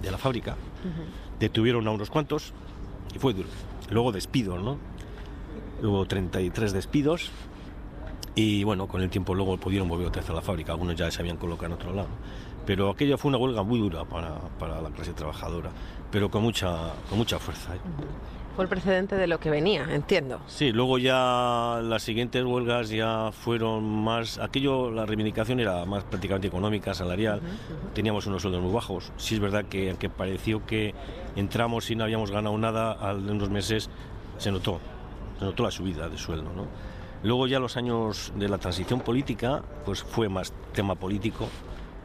de 0.00 0.10
la 0.10 0.18
fábrica, 0.18 0.56
detuvieron 1.40 1.86
a 1.88 1.90
unos 1.90 2.10
cuantos 2.10 2.52
y 3.14 3.18
fue 3.18 3.34
duro. 3.34 3.48
Luego 3.90 4.12
despidos, 4.12 4.62
¿no? 4.62 4.78
Hubo 5.82 6.06
33 6.06 6.72
despidos 6.72 7.30
y 8.34 8.62
bueno, 8.62 8.86
con 8.86 9.02
el 9.02 9.10
tiempo 9.10 9.34
luego 9.34 9.56
pudieron 9.56 9.88
volver 9.88 10.06
otra 10.06 10.22
vez 10.22 10.30
a 10.30 10.34
la 10.34 10.42
fábrica, 10.42 10.70
algunos 10.70 10.94
ya 10.94 11.10
se 11.10 11.20
habían 11.20 11.36
colocado 11.36 11.66
en 11.66 11.72
otro 11.72 11.92
lado. 11.92 12.08
Pero 12.66 12.90
aquella 12.90 13.16
fue 13.16 13.30
una 13.30 13.38
huelga 13.38 13.64
muy 13.64 13.80
dura 13.80 14.04
para, 14.04 14.38
para 14.60 14.80
la 14.80 14.90
clase 14.90 15.12
trabajadora, 15.12 15.70
pero 16.12 16.30
con 16.30 16.42
mucha, 16.42 16.92
con 17.08 17.18
mucha 17.18 17.38
fuerza. 17.40 17.74
¿eh? 17.74 17.78
Fue 18.54 18.64
el 18.64 18.68
precedente 18.68 19.16
de 19.16 19.26
lo 19.26 19.40
que 19.40 19.50
venía, 19.50 19.86
entiendo. 19.90 20.40
Sí, 20.46 20.70
luego 20.70 20.98
ya 20.98 21.80
las 21.82 22.02
siguientes 22.02 22.44
huelgas 22.44 22.90
ya 22.90 23.30
fueron 23.32 23.84
más, 23.84 24.38
aquello, 24.38 24.90
la 24.90 25.06
reivindicación 25.06 25.58
era 25.58 25.84
más 25.84 26.04
prácticamente 26.04 26.46
económica, 26.46 26.94
salarial, 26.94 27.40
teníamos 27.94 28.26
unos 28.26 28.42
sueldos 28.42 28.62
muy 28.62 28.72
bajos. 28.72 29.12
Sí 29.16 29.34
es 29.34 29.40
verdad 29.40 29.64
que 29.64 29.90
aunque 29.90 30.10
pareció 30.10 30.64
que 30.64 30.94
entramos 31.34 31.90
y 31.90 31.96
no 31.96 32.04
habíamos 32.04 32.30
ganado 32.30 32.56
nada, 32.56 32.92
al 32.92 33.26
de 33.26 33.32
unos 33.32 33.50
meses 33.50 33.90
se 34.38 34.52
notó, 34.52 34.80
notó 35.40 35.62
la 35.64 35.70
subida 35.70 36.08
de 36.08 36.18
sueldo. 36.18 36.52
¿no? 36.54 36.66
Luego 37.22 37.46
ya 37.46 37.58
los 37.58 37.76
años 37.76 38.32
de 38.36 38.48
la 38.48 38.58
transición 38.58 39.00
política, 39.00 39.62
pues 39.84 40.02
fue 40.02 40.28
más 40.28 40.52
tema 40.72 40.94
político, 40.94 41.48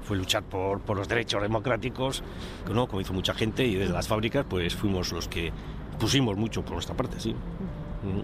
fue 0.03 0.17
luchar 0.17 0.43
por, 0.43 0.81
por 0.81 0.97
los 0.97 1.07
derechos 1.07 1.41
democráticos, 1.41 2.23
¿no? 2.71 2.87
como 2.87 3.01
hizo 3.01 3.13
mucha 3.13 3.33
gente, 3.33 3.65
y 3.65 3.75
desde 3.75 3.93
las 3.93 4.07
fábricas 4.07 4.45
pues 4.49 4.75
fuimos 4.75 5.11
los 5.11 5.27
que 5.27 5.51
pusimos 5.99 6.35
mucho 6.35 6.63
por 6.63 6.73
nuestra 6.73 6.95
parte, 6.95 7.19
sí. 7.19 7.31
Ujú. 7.31 8.23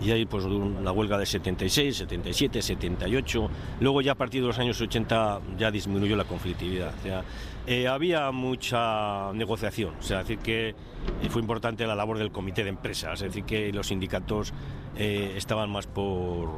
Y 0.00 0.10
ahí 0.10 0.26
pues 0.26 0.44
la 0.44 0.92
huelga 0.92 1.18
de 1.18 1.26
76, 1.26 1.96
77, 1.96 2.62
78, 2.62 3.50
luego 3.80 4.00
ya 4.00 4.12
a 4.12 4.14
partir 4.14 4.42
de 4.42 4.48
los 4.48 4.58
años 4.58 4.80
80 4.80 5.40
ya 5.58 5.70
disminuyó 5.70 6.16
la 6.16 6.24
conflictividad. 6.24 6.92
O 6.98 7.02
sea, 7.02 7.24
eh, 7.66 7.88
había 7.88 8.30
mucha 8.30 9.32
negociación, 9.32 9.94
o 9.98 10.02
sea, 10.02 10.18
decir 10.18 10.38
que 10.38 10.74
fue 11.30 11.40
importante 11.40 11.86
la 11.86 11.94
labor 11.94 12.18
del 12.18 12.30
comité 12.30 12.62
de 12.62 12.70
empresas, 12.70 13.14
es 13.14 13.28
decir 13.28 13.44
que 13.44 13.72
los 13.72 13.88
sindicatos 13.88 14.52
eh, 14.96 15.34
estaban 15.36 15.70
más 15.70 15.86
por, 15.86 16.50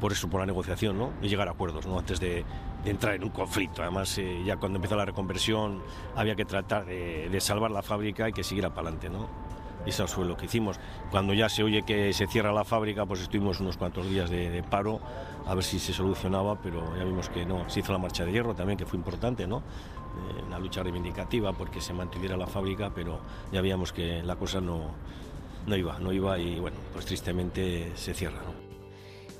por 0.00 0.12
eso, 0.12 0.28
por 0.28 0.40
la 0.40 0.46
negociación, 0.46 0.98
¿no? 0.98 1.12
Y 1.22 1.28
llegar 1.28 1.48
a 1.48 1.52
acuerdos, 1.52 1.86
¿no? 1.86 1.98
Antes 1.98 2.20
de, 2.20 2.44
entrar 2.84 3.14
en 3.14 3.24
un 3.24 3.30
conflicto. 3.30 3.82
Además, 3.82 4.16
eh, 4.16 4.42
ya 4.44 4.56
cuando 4.56 4.76
empezó 4.76 4.96
la 4.96 5.04
reconversión 5.04 5.82
había 6.16 6.34
que 6.34 6.46
tratar 6.46 6.86
de, 6.86 7.28
de 7.28 7.40
salvar 7.40 7.70
la 7.70 7.82
fábrica 7.82 8.26
y 8.28 8.32
que 8.32 8.42
siguiera 8.42 8.70
para 8.70 8.88
adelante, 8.88 9.10
¿no? 9.10 9.49
Eso 9.86 10.06
fue 10.06 10.26
lo 10.26 10.36
que 10.36 10.46
hicimos. 10.46 10.78
Cuando 11.10 11.32
ya 11.32 11.48
se 11.48 11.62
oye 11.62 11.82
que 11.82 12.12
se 12.12 12.26
cierra 12.26 12.52
la 12.52 12.64
fábrica, 12.64 13.06
pues 13.06 13.20
estuvimos 13.20 13.60
unos 13.60 13.76
cuantos 13.76 14.08
días 14.08 14.28
de, 14.30 14.62
paro 14.68 15.00
a 15.46 15.54
ver 15.54 15.64
si 15.64 15.78
se 15.78 15.92
solucionaba, 15.92 16.60
pero 16.60 16.96
ya 16.96 17.04
vimos 17.04 17.28
que 17.28 17.46
no. 17.46 17.68
Se 17.68 17.80
hizo 17.80 17.92
la 17.92 17.98
marcha 17.98 18.24
de 18.24 18.32
hierro 18.32 18.54
también, 18.54 18.78
que 18.78 18.86
fue 18.86 18.98
importante, 18.98 19.46
¿no? 19.46 19.58
Eh, 19.58 20.42
una 20.46 20.58
lucha 20.58 20.82
reivindicativa 20.82 21.52
porque 21.52 21.80
se 21.80 21.92
mantuviera 21.92 22.36
la 22.36 22.46
fábrica, 22.46 22.90
pero 22.94 23.20
ya 23.52 23.60
veíamos 23.60 23.92
que 23.92 24.22
la 24.22 24.36
cosa 24.36 24.60
no, 24.60 24.90
no 25.66 25.76
iba, 25.76 25.98
no 25.98 26.12
iba 26.12 26.38
y 26.38 26.60
bueno, 26.60 26.76
pues 26.92 27.06
tristemente 27.06 27.92
se 27.94 28.12
cierra, 28.14 28.38
¿no? 28.44 28.69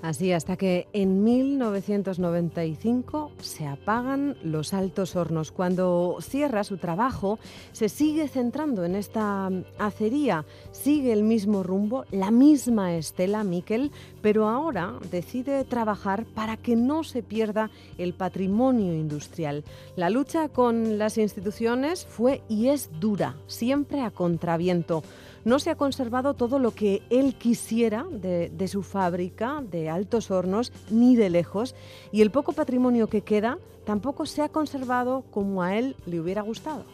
Así 0.03 0.33
hasta 0.33 0.57
que 0.57 0.89
en 0.95 1.25
1995 1.25 3.33
se 3.39 3.67
apagan 3.67 4.35
los 4.43 4.73
altos 4.73 5.15
hornos. 5.15 5.53
Cuando 5.53 6.17
cierra 6.23 6.65
su 6.65 6.79
trabajo, 6.79 7.39
se 7.73 7.91
sigue 7.91 8.27
centrando 8.27 8.85
en 8.85 8.97
esta 8.97 9.51
acería, 9.79 10.47
sigue 10.73 11.13
el 11.13 11.23
mismo 11.23 11.63
rumbo, 11.63 12.07
la 12.11 12.31
misma 12.31 12.95
estela 12.95 13.45
Miquel, 13.45 13.93
pero 14.23 14.49
ahora 14.49 14.95
decide 15.11 15.65
trabajar 15.65 16.25
para 16.25 16.57
que 16.57 16.77
no 16.77 17.05
se 17.05 17.23
pierda 17.23 17.71
el 17.99 18.15
patrimonio 18.15 18.95
industrial. 18.95 19.65
La 19.97 20.09
lucha 20.09 20.49
con 20.49 20.97
las 20.97 21.19
instituciones 21.19 22.07
fue 22.07 22.41
y 22.49 22.69
es 22.69 22.89
dura, 23.01 23.37
siempre 23.47 24.01
a 24.01 24.11
contraviento 24.11 25.03
no 25.45 25.59
se 25.59 25.71
ha 25.71 25.75
conservado 25.75 26.35
todo 26.35 26.59
lo 26.59 26.73
que 26.73 27.03
él 27.11 27.35
quisiera 27.35 28.05
de, 28.11 28.69
su 28.69 28.83
fábrica 28.83 29.63
de 29.63 29.89
altos 29.89 30.31
hornos, 30.31 30.73
ni 30.91 31.17
de 31.17 31.31
lejos, 31.31 31.75
y 32.13 32.23
el 32.23 32.31
poco 32.31 32.53
patrimonio 32.53 33.09
que 33.09 33.23
queda 33.23 33.59
tampoco 33.85 34.27
se 34.27 34.43
ha 34.43 34.49
conservado 34.49 35.25
como 35.31 35.63
a 35.63 35.77
él 35.77 35.97
le 36.07 36.21
hubiera 36.21 36.43
gustado 36.43 36.85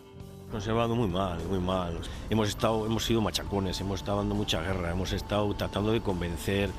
conservado 0.51 0.95
muy 0.95 1.09
mal, 1.09 1.39
muy 1.51 1.59
mal. 1.59 1.99
Hemos 2.31 2.49
estado, 2.49 2.87
hemos 2.87 3.05
sido 3.05 3.21
machacones, 3.21 3.81
hemos 3.81 3.99
estado 4.01 4.19
dando 4.19 4.37
mucha 4.37 4.63
guerra, 4.63 4.93
hemos 4.93 5.13
estado 5.13 5.53
tratando 5.55 5.91
de 5.91 6.01
convencer 6.01 6.71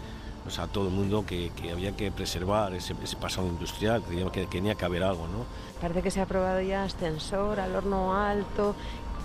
a 0.57 0.67
todo 0.67 0.87
el 0.87 0.93
mundo 0.93 1.25
que, 1.25 1.51
había 1.71 1.91
que 1.91 2.09
preservar 2.09 2.73
ese, 2.73 2.95
pasado 3.19 3.47
industrial, 3.47 4.01
que, 4.31 4.47
tenía 4.47 4.75
que 4.75 4.85
haber 4.85 5.03
algo, 5.03 5.27
¿no? 5.27 5.45
Parece 5.81 6.01
que 6.01 6.09
se 6.09 6.21
ha 6.21 6.23
aprobado 6.23 6.61
ya 6.61 6.83
ascensor 6.83 7.59
al 7.59 7.75
horno 7.75 8.15
alto 8.15 8.73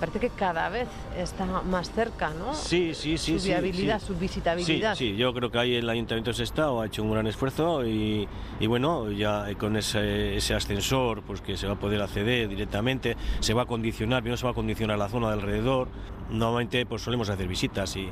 parece 0.03 0.19
que 0.19 0.31
cada 0.31 0.69
vez 0.69 0.89
está 1.17 1.47
más 1.47 1.93
cerca, 1.93 2.31
¿no? 2.31 2.55
Sí, 2.55 2.93
sí, 2.93 3.17
sí. 3.17 3.39
Su 3.39 3.47
viabilidad, 3.47 4.03
su 4.03 4.17
visitabilidad. 4.17 4.97
Sí, 4.97 5.11
sí, 5.11 5.17
yo 5.17 5.33
creo 5.33 5.49
que 5.49 5.61
ahí 5.61 5.77
el 5.77 5.89
Ayuntamiento 5.89 6.33
de 6.33 6.43
Estado 6.43 6.81
ha 6.81 6.87
hecho 6.87 7.05
un 7.05 7.13
gran 7.13 7.29
esfuerzo 7.29 7.87
y, 7.87 8.27
bueno, 8.67 9.13
ya 9.13 9.47
con 9.57 9.77
ese, 9.77 10.37
ascensor 10.57 11.23
pues 11.23 11.41
que 11.41 11.57
se 11.57 11.69
va 11.69 11.75
a 11.75 11.79
poder 11.79 12.03
acceder 12.03 12.49
directamente, 12.49 13.17
se 13.39 13.55
va 13.55 13.63
a 13.63 13.67
condicionar, 13.67 14.25
no 14.25 14.37
se 14.37 14.45
va 14.45 14.51
a 14.51 14.55
condicionar 14.55 14.99
la 14.99 15.09
zona 15.09 15.29
de 15.29 15.35
alrededor. 15.35 15.87
Normalmente 16.31 16.85
pues 16.85 17.03
solemos 17.03 17.29
hacer 17.29 17.47
visitas 17.47 17.95
y... 17.95 18.11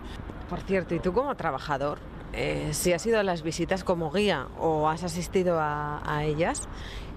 Por 0.49 0.61
cierto, 0.61 0.95
¿y 0.95 1.01
tú 1.01 1.13
como 1.13 1.35
trabajador? 1.35 1.99
Eh, 2.33 2.69
si 2.71 2.93
has 2.93 3.05
ido 3.05 3.19
a 3.19 3.25
las 3.25 3.43
visitas 3.43 3.83
como 3.83 4.13
guía 4.13 4.47
o 4.61 4.89
has 4.89 5.03
asistido 5.03 5.59
a 5.61 6.23
ellas, 6.23 6.69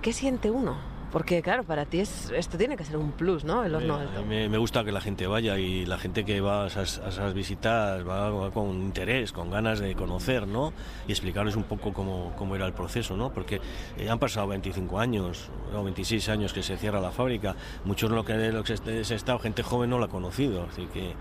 ¿qué 0.02 0.14
siente 0.14 0.50
uno? 0.50 0.93
Porque 1.14 1.44
claro, 1.44 1.64
para 1.64 1.86
ti 1.86 2.00
es, 2.00 2.32
esto 2.36 2.58
tiene 2.58 2.76
que 2.76 2.84
ser 2.84 2.98
un 2.98 3.12
plus, 3.12 3.44
¿no? 3.44 3.64
El 3.64 3.76
horno 3.76 3.98
alto. 3.98 4.26
Me, 4.26 4.50
me, 4.50 4.58
gusta 4.58 4.84
que 4.84 4.92
la 4.92 5.00
gente 5.00 5.28
vaya 5.28 5.60
y 5.60 5.86
la 5.86 6.00
gente 6.00 6.26
que 6.26 6.42
va 6.42 6.64
a 6.64 6.68
esas, 6.68 7.34
visitas 7.36 8.04
va, 8.06 8.50
con 8.50 8.72
interés, 8.82 9.32
con 9.32 9.52
ganas 9.52 9.80
de 9.80 9.94
conocer, 9.94 10.48
¿no? 10.48 10.74
Y 11.08 11.12
explicarles 11.12 11.56
un 11.56 11.66
poco 11.66 11.94
cómo, 11.94 12.34
cómo 12.36 12.56
era 12.56 12.66
el 12.66 12.74
proceso, 12.74 13.16
¿no? 13.16 13.32
Porque 13.32 13.62
eh, 14.00 14.10
han 14.10 14.18
pasado 14.18 14.48
25 14.48 15.00
años 15.00 15.52
o 15.76 15.84
26 15.84 16.30
años 16.30 16.52
que 16.52 16.64
se 16.64 16.78
cierra 16.78 17.00
la 17.00 17.12
fábrica. 17.12 17.56
Muchos 17.86 18.10
lo 18.10 18.26
que, 18.26 18.34
lo 18.52 18.64
que 18.64 18.74
ese 18.74 19.14
estado, 19.14 19.38
gente 19.38 19.62
joven 19.62 19.92
no 19.92 20.00
lo 20.00 20.06
ha 20.06 20.10
conocido. 20.10 20.66
Así 20.72 20.88
que 20.88 21.14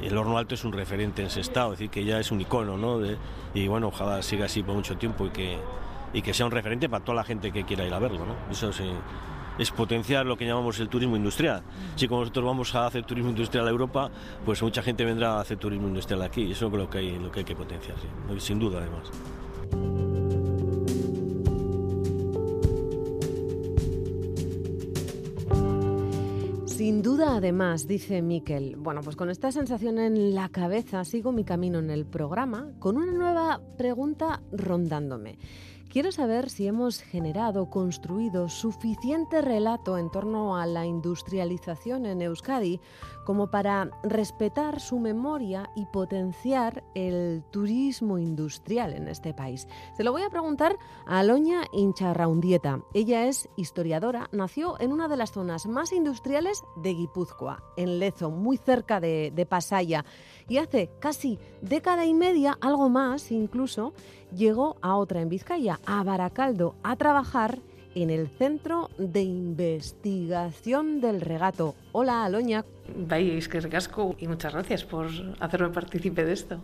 el 0.00 0.16
horno 0.16 0.38
alto 0.38 0.54
es 0.54 0.64
un 0.64 0.72
referente 0.72 1.20
en 1.20 1.28
ese 1.28 1.42
estado, 1.42 1.74
es 1.74 1.80
decir, 1.80 1.90
que 1.90 2.06
ya 2.06 2.18
es 2.18 2.32
un 2.32 2.40
icono, 2.40 2.78
¿no? 2.78 2.98
y 3.52 3.68
bueno, 3.68 3.88
ojalá 3.88 4.22
siga 4.22 4.46
así 4.46 4.62
por 4.62 4.74
mucho 4.74 4.96
tiempo 4.96 5.26
y 5.26 5.30
que 5.30 5.58
y 6.14 6.22
que 6.22 6.32
sea 6.32 6.46
un 6.46 6.52
referente 6.52 6.88
para 6.88 7.04
toda 7.04 7.16
la 7.16 7.24
gente 7.24 7.52
que 7.52 7.64
quiera 7.64 7.84
ir 7.84 7.92
a 7.92 7.98
verlo. 7.98 8.24
¿no? 8.24 8.36
Eso 8.50 8.72
sí, 8.72 8.88
es 9.58 9.70
potenciar 9.70 10.26
lo 10.26 10.36
que 10.36 10.46
llamamos 10.46 10.80
el 10.80 10.88
turismo 10.88 11.16
industrial. 11.16 11.62
Si 11.96 12.08
como 12.08 12.20
nosotros 12.20 12.44
vamos 12.44 12.74
a 12.74 12.86
hacer 12.86 13.04
turismo 13.04 13.30
industrial 13.30 13.66
a 13.66 13.70
Europa, 13.70 14.10
pues 14.44 14.62
mucha 14.62 14.82
gente 14.82 15.04
vendrá 15.04 15.34
a 15.34 15.40
hacer 15.40 15.58
turismo 15.58 15.88
industrial 15.88 16.22
aquí. 16.22 16.50
Eso 16.50 16.66
es 16.66 16.72
lo 16.72 16.90
que 16.90 16.98
hay, 16.98 17.18
lo 17.18 17.30
que, 17.30 17.40
hay 17.40 17.44
que 17.44 17.56
potenciar, 17.56 17.96
sin 18.38 18.58
duda 18.58 18.78
además. 18.78 19.10
Sin 26.84 27.02
duda, 27.02 27.36
además, 27.36 27.86
dice 27.86 28.20
Miquel, 28.20 28.74
bueno, 28.76 29.00
pues 29.00 29.14
con 29.14 29.30
esta 29.30 29.52
sensación 29.52 29.98
en 29.98 30.34
la 30.34 30.48
cabeza 30.48 31.04
sigo 31.04 31.30
mi 31.30 31.44
camino 31.44 31.78
en 31.78 31.88
el 31.88 32.04
programa 32.04 32.72
con 32.78 32.96
una 32.96 33.12
nueva 33.12 33.60
pregunta 33.78 34.42
rondándome. 34.52 35.38
Quiero 35.94 36.10
saber 36.10 36.50
si 36.50 36.66
hemos 36.66 37.00
generado, 37.00 37.70
construido 37.70 38.48
suficiente 38.48 39.40
relato 39.40 39.96
en 39.96 40.10
torno 40.10 40.56
a 40.56 40.66
la 40.66 40.84
industrialización 40.86 42.04
en 42.04 42.20
Euskadi 42.20 42.80
como 43.24 43.48
para 43.48 43.92
respetar 44.02 44.80
su 44.80 44.98
memoria 44.98 45.70
y 45.76 45.86
potenciar 45.86 46.82
el 46.96 47.44
turismo 47.52 48.18
industrial 48.18 48.92
en 48.92 49.06
este 49.06 49.34
país. 49.34 49.68
Se 49.96 50.02
lo 50.02 50.10
voy 50.10 50.22
a 50.22 50.30
preguntar 50.30 50.76
a 51.06 51.20
Aloña 51.20 51.62
Incharraundieta. 51.72 52.80
Ella 52.92 53.28
es 53.28 53.48
historiadora, 53.56 54.28
nació 54.32 54.74
en 54.80 54.92
una 54.92 55.06
de 55.06 55.16
las 55.16 55.30
zonas 55.30 55.66
más 55.66 55.92
industriales 55.92 56.64
de 56.74 56.92
Guipúzcoa, 56.92 57.62
en 57.76 58.00
Lezo, 58.00 58.32
muy 58.32 58.56
cerca 58.56 58.98
de, 58.98 59.30
de 59.32 59.46
Pasaya, 59.46 60.04
y 60.48 60.56
hace 60.56 60.90
casi 60.98 61.38
década 61.62 62.04
y 62.04 62.14
media, 62.14 62.58
algo 62.60 62.88
más 62.88 63.30
incluso, 63.30 63.94
llegó 64.34 64.76
a 64.82 64.96
otra 64.96 65.20
en 65.20 65.28
Vizcaya, 65.28 65.80
a 65.86 66.02
Baracaldo, 66.02 66.74
a 66.82 66.96
trabajar 66.96 67.58
en 67.94 68.10
el 68.10 68.28
Centro 68.28 68.90
de 68.98 69.22
Investigación 69.22 71.00
del 71.00 71.20
Regato. 71.20 71.74
Hola, 71.92 72.24
Aloña. 72.24 72.64
Vais, 72.96 73.48
que 73.48 73.60
recasco 73.60 74.16
y 74.18 74.26
muchas 74.26 74.52
gracias 74.52 74.84
por 74.84 75.06
hacerme 75.40 75.70
partícipe 75.70 76.24
de 76.24 76.32
esto. 76.32 76.60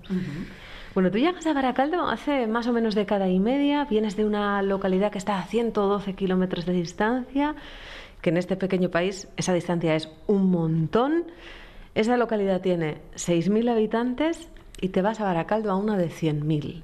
Bueno, 0.92 1.10
tú 1.10 1.18
llegas 1.18 1.46
a 1.46 1.52
Baracaldo 1.52 2.08
hace 2.08 2.46
más 2.46 2.66
o 2.66 2.72
menos 2.72 2.94
década 2.94 3.28
y 3.28 3.38
media, 3.38 3.84
vienes 3.84 4.16
de 4.16 4.24
una 4.24 4.60
localidad 4.62 5.12
que 5.12 5.18
está 5.18 5.38
a 5.38 5.44
112 5.44 6.14
kilómetros 6.14 6.66
de 6.66 6.72
distancia, 6.72 7.54
que 8.20 8.30
en 8.30 8.36
este 8.36 8.56
pequeño 8.56 8.90
país 8.90 9.28
esa 9.36 9.54
distancia 9.54 9.94
es 9.94 10.08
un 10.26 10.50
montón. 10.50 11.24
Esa 11.94 12.16
localidad 12.16 12.60
tiene 12.60 12.98
6.000 13.14 13.70
habitantes 13.70 14.48
y 14.80 14.88
te 14.88 15.02
vas 15.02 15.20
a 15.20 15.24
Baracaldo 15.24 15.70
a 15.70 15.76
una 15.76 15.96
de 15.96 16.08
100.000. 16.08 16.82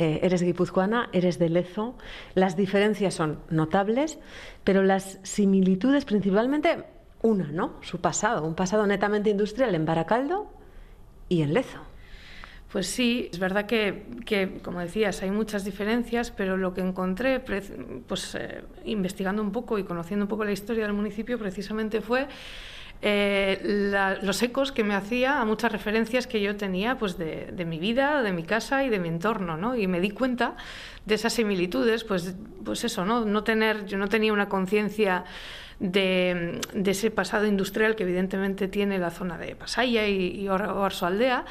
Eh, 0.00 0.20
eres 0.22 0.42
guipuzcoana, 0.42 1.10
eres 1.12 1.38
de 1.38 1.50
Lezo. 1.50 1.94
Las 2.34 2.56
diferencias 2.56 3.12
son 3.12 3.40
notables, 3.50 4.18
pero 4.64 4.82
las 4.82 5.18
similitudes 5.24 6.06
principalmente 6.06 6.84
una, 7.20 7.52
¿no? 7.52 7.74
Su 7.82 8.00
pasado, 8.00 8.46
un 8.46 8.54
pasado 8.54 8.86
netamente 8.86 9.28
industrial 9.28 9.74
en 9.74 9.84
Baracaldo 9.84 10.50
y 11.28 11.42
en 11.42 11.52
Lezo. 11.52 11.80
Pues 12.72 12.86
sí, 12.86 13.28
es 13.30 13.38
verdad 13.38 13.66
que, 13.66 14.60
como 14.62 14.80
decías, 14.80 15.22
hay 15.22 15.32
muchas 15.32 15.66
diferencias, 15.66 16.30
pero 16.30 16.56
lo 16.56 16.72
que 16.72 16.80
encontré, 16.80 17.38
pues 17.40 18.34
eh, 18.36 18.62
investigando 18.86 19.42
un 19.42 19.52
poco 19.52 19.78
y 19.78 19.84
conociendo 19.84 20.24
un 20.24 20.28
poco 20.30 20.46
la 20.46 20.52
historia 20.52 20.84
del 20.84 20.94
municipio, 20.94 21.38
precisamente 21.38 22.00
fue 22.00 22.26
eh, 23.02 24.18
los 24.22 24.42
ecos 24.42 24.72
que 24.72 24.84
me 24.84 24.94
hacía 24.94 25.40
a 25.40 25.44
muchas 25.44 25.72
referencias 25.72 26.26
que 26.26 26.40
yo 26.40 26.56
tenía 26.56 26.98
pues 26.98 27.16
de, 27.16 27.64
mi 27.66 27.78
vida, 27.78 28.22
de 28.22 28.32
mi 28.32 28.42
casa 28.42 28.84
y 28.84 28.90
de 28.90 28.98
mi 28.98 29.08
entorno, 29.08 29.56
¿no? 29.56 29.74
Y 29.74 29.86
me 29.86 30.00
di 30.00 30.10
cuenta 30.10 30.56
de 31.06 31.14
esas 31.14 31.32
similitudes, 31.32 32.04
pues, 32.04 32.34
pues 32.64 32.84
eso, 32.84 33.06
¿no? 33.06 33.24
No 33.24 33.42
tener, 33.42 33.86
yo 33.86 33.96
no 33.96 34.08
tenía 34.08 34.32
una 34.32 34.50
conciencia 34.50 35.24
de, 35.78 36.60
ese 36.84 37.10
pasado 37.10 37.46
industrial 37.46 37.96
que 37.96 38.02
evidentemente 38.02 38.68
tiene 38.68 38.98
la 38.98 39.10
zona 39.10 39.38
de 39.38 39.56
Pasaya 39.56 40.06
y, 40.06 40.42
y 40.42 40.48
Aldea 40.48 41.46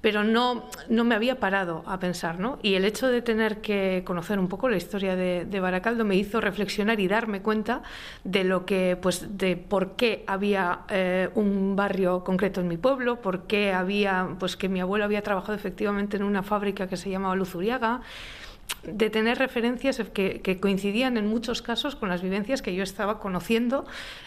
pero 0.00 0.24
no, 0.24 0.64
no 0.88 1.04
me 1.04 1.14
había 1.14 1.38
parado 1.38 1.82
a 1.86 1.98
pensar, 1.98 2.40
¿no? 2.40 2.58
Y 2.62 2.74
el 2.74 2.84
hecho 2.84 3.08
de 3.08 3.22
tener 3.22 3.60
que 3.60 4.02
conocer 4.06 4.38
un 4.38 4.48
poco 4.48 4.68
la 4.68 4.76
historia 4.76 5.16
de, 5.16 5.60
Baracaldo 5.60 6.06
me 6.06 6.16
hizo 6.16 6.40
reflexionar 6.40 7.00
y 7.00 7.08
darme 7.08 7.42
cuenta 7.42 7.82
de 8.24 8.44
lo 8.44 8.64
que, 8.64 8.96
pues, 9.00 9.36
de 9.36 9.56
por 9.56 9.96
qué 9.96 10.24
había 10.26 10.80
eh, 10.88 11.28
un 11.34 11.76
barrio 11.76 12.24
concreto 12.24 12.62
en 12.62 12.68
mi 12.68 12.78
pueblo, 12.78 13.20
por 13.20 13.46
qué 13.46 13.72
había, 13.72 14.36
pues, 14.38 14.56
que 14.56 14.70
mi 14.70 14.80
abuelo 14.80 15.04
había 15.04 15.22
trabajado 15.22 15.54
efectivamente 15.54 16.16
en 16.16 16.22
una 16.22 16.42
fábrica 16.42 16.88
que 16.88 16.96
se 16.96 17.10
llamaba 17.10 17.36
Luzuriaga, 17.36 18.00
de 18.82 19.10
tener 19.10 19.38
referencias 19.38 20.00
que, 20.12 20.58
coincidían 20.60 21.16
en 21.16 21.26
muchos 21.26 21.62
casos 21.62 21.96
con 21.96 22.08
las 22.08 22.22
vivencias 22.22 22.62
que 22.62 22.74
yo 22.74 22.82
estaba 22.82 23.18
conociendo 23.18 23.84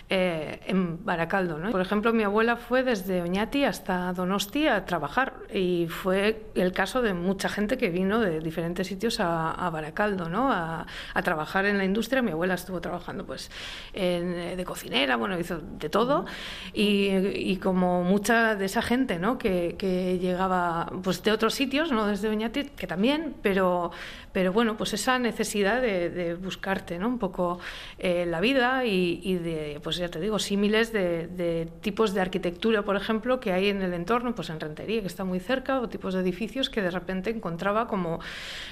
eh, 0.10 0.60
en 0.68 1.04
Baracaldo. 1.04 1.58
¿no? 1.58 1.72
Por 1.72 1.82
ejemplo, 1.82 2.14
mi 2.14 2.24
abuela 2.24 2.56
fue 2.56 2.84
desde 2.84 3.22
Oñati 3.22 3.64
hasta 3.64 4.14
Donosti 4.14 4.68
a 4.68 4.86
trabajar 4.86 5.34
y 5.54 5.88
fue 5.90 6.46
el 6.56 6.72
caso 6.72 7.02
de 7.02 7.14
mucha 7.14 7.50
gente 7.50 7.78
que 7.78 7.90
vino 7.90 8.20
de 8.20 8.40
diferentes 8.40 8.88
sitios 8.88 9.20
a, 9.20 9.70
Baracaldo 9.74 10.30
¿no? 10.30 10.52
A, 10.52 10.86
trabajar 11.24 11.66
en 11.66 11.78
la 11.78 11.86
industria. 11.86 12.22
Mi 12.22 12.32
abuela 12.32 12.54
estuvo 12.54 12.82
trabajando 12.82 13.26
pues, 13.26 13.50
eh, 13.94 14.54
de 14.56 14.66
cocinera, 14.66 15.16
bueno, 15.16 15.40
hizo 15.40 15.60
de 15.60 15.90
todo 15.90 16.26
y, 16.74 17.58
como 17.58 18.04
mucha 18.04 18.56
de 18.56 18.66
esa 18.66 18.82
gente 18.82 19.20
¿no? 19.20 19.38
que, 19.38 19.76
que, 19.78 20.20
llegaba 20.20 20.92
pues, 21.02 21.24
de 21.24 21.32
otros 21.32 21.54
sitios, 21.54 21.92
no 21.92 22.08
desde 22.08 22.28
Oñati, 22.28 22.66
que 22.66 22.88
también, 22.88 23.36
pero 23.42 23.92
pero 24.34 24.52
bueno, 24.52 24.76
pues 24.76 24.94
esa 24.94 25.20
necesidad 25.20 25.82
de, 25.82 26.36
buscarte 26.42 26.98
¿no? 26.98 27.08
un 27.08 27.20
poco 27.20 27.60
eh, 28.00 28.26
la 28.26 28.42
vida 28.42 28.84
y, 28.84 29.36
de, 29.36 29.80
pues 29.82 29.98
ya 29.98 30.10
te 30.10 30.20
digo, 30.20 30.40
símiles 30.40 30.92
de, 30.92 31.70
tipos 31.82 32.14
de 32.14 32.22
arquitectura, 32.22 32.82
por 32.82 32.96
ejemplo, 32.96 33.40
que 33.40 33.54
hay 33.54 33.70
en 33.70 33.82
el 33.84 33.94
entorno, 33.94 34.34
pues 34.34 34.50
en 34.50 34.60
Rentería, 34.60 35.02
que 35.02 35.08
está 35.08 35.24
muy 35.24 35.40
cerca, 35.40 35.80
o 35.80 35.88
tipos 35.88 36.16
de 36.16 36.22
edificios 36.22 36.70
que 36.70 36.82
de 36.82 36.90
repente 36.90 37.30
encontraba 37.30 37.88
como, 37.88 38.20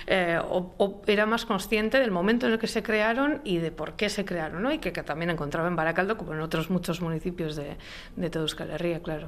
eh, 0.07 0.39
o, 0.49 1.01
era 1.05 1.27
más 1.27 1.45
consciente 1.45 1.99
del 1.99 2.11
momento 2.11 2.47
en 2.47 2.53
el 2.53 2.59
que 2.59 2.67
se 2.67 2.81
crearon 2.81 3.41
y 3.43 3.59
de 3.59 3.71
por 3.71 3.93
qué 3.93 4.09
se 4.09 4.25
crearon, 4.25 4.63
¿no? 4.63 4.71
y 4.73 4.79
que, 4.79 4.91
también 4.91 5.29
encontraba 5.29 5.67
en 5.67 5.75
Baracaldo, 5.75 6.17
como 6.17 6.33
en 6.33 6.41
otros 6.41 6.69
muchos 6.69 7.01
municipios 7.01 7.55
de, 7.55 7.77
de 8.15 8.29
toda 8.29 8.43
Euskal 8.43 8.71
Herria, 8.71 9.01
claro. 9.01 9.27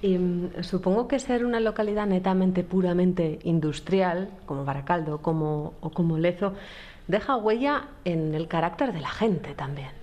Y 0.00 0.18
mm, 0.18 0.62
supongo 0.62 1.08
que 1.08 1.18
ser 1.18 1.44
una 1.44 1.60
localidad 1.60 2.06
netamente, 2.06 2.64
puramente 2.64 3.38
industrial, 3.42 4.30
como 4.46 4.64
Baracaldo 4.64 5.18
como, 5.18 5.74
o 5.80 5.90
como 5.90 6.18
Lezo, 6.18 6.54
deja 7.08 7.36
huella 7.36 7.88
en 8.04 8.34
el 8.34 8.48
carácter 8.48 8.92
de 8.92 9.00
la 9.00 9.10
gente 9.10 9.54
también. 9.54 9.97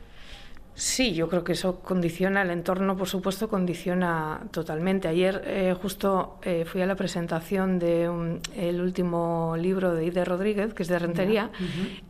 Sí, 0.77 1.13
yo 1.13 1.29
creo 1.29 1.45
que 1.45 1.53
eso 1.53 1.79
condiciona, 1.79 2.41
el 2.41 2.49
entorno 2.49 2.97
por 2.97 3.07
supuesto 3.07 3.47
condiciona 3.47 4.41
totalmente. 4.51 5.07
Ayer 5.07 5.41
eh, 5.45 5.73
justo 5.81 6.37
eh, 6.43 6.65
fui 6.65 6.81
a 6.81 6.85
la 6.85 6.95
presentación 6.95 7.79
del 7.79 8.41
el 8.57 8.81
último 8.81 9.55
libro 9.57 9.93
de 9.93 10.05
Ide 10.05 10.25
Rodríguez, 10.25 10.73
que 10.73 10.83
es 10.83 10.89
de 10.89 10.99
Rentería, 10.99 11.49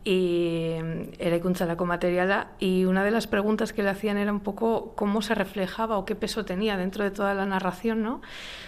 y 0.04 0.72
era 1.20 1.38
la 1.66 1.76
comateriala, 1.76 2.48
y 2.58 2.86
una 2.86 3.04
de 3.04 3.12
las 3.12 3.28
preguntas 3.28 3.72
que 3.72 3.84
le 3.84 3.90
hacían 3.90 4.18
era 4.18 4.32
un 4.32 4.40
poco 4.40 4.94
cómo 4.96 5.22
se 5.22 5.36
reflejaba 5.36 5.96
o 5.96 6.04
qué 6.04 6.16
peso 6.16 6.44
tenía 6.44 6.76
dentro 6.76 7.04
de 7.04 7.12
toda 7.12 7.34
la 7.34 7.46
narración, 7.46 8.02
¿no? 8.02 8.20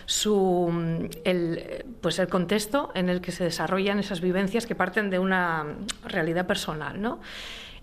Su, 0.07 1.09
el, 1.25 1.85
pues 2.01 2.21
el 2.21 2.29
contexto 2.29 2.93
en 2.95 3.09
el 3.09 3.21
que 3.21 3.33
se 3.33 3.43
desarrollan 3.43 3.99
esas 3.99 4.21
vivencias 4.21 4.65
que 4.65 4.77
parten 4.77 5.11
de 5.11 5.19
una 5.19 5.67
realidad 6.05 6.47
personal, 6.47 7.03
¿no? 7.03 7.19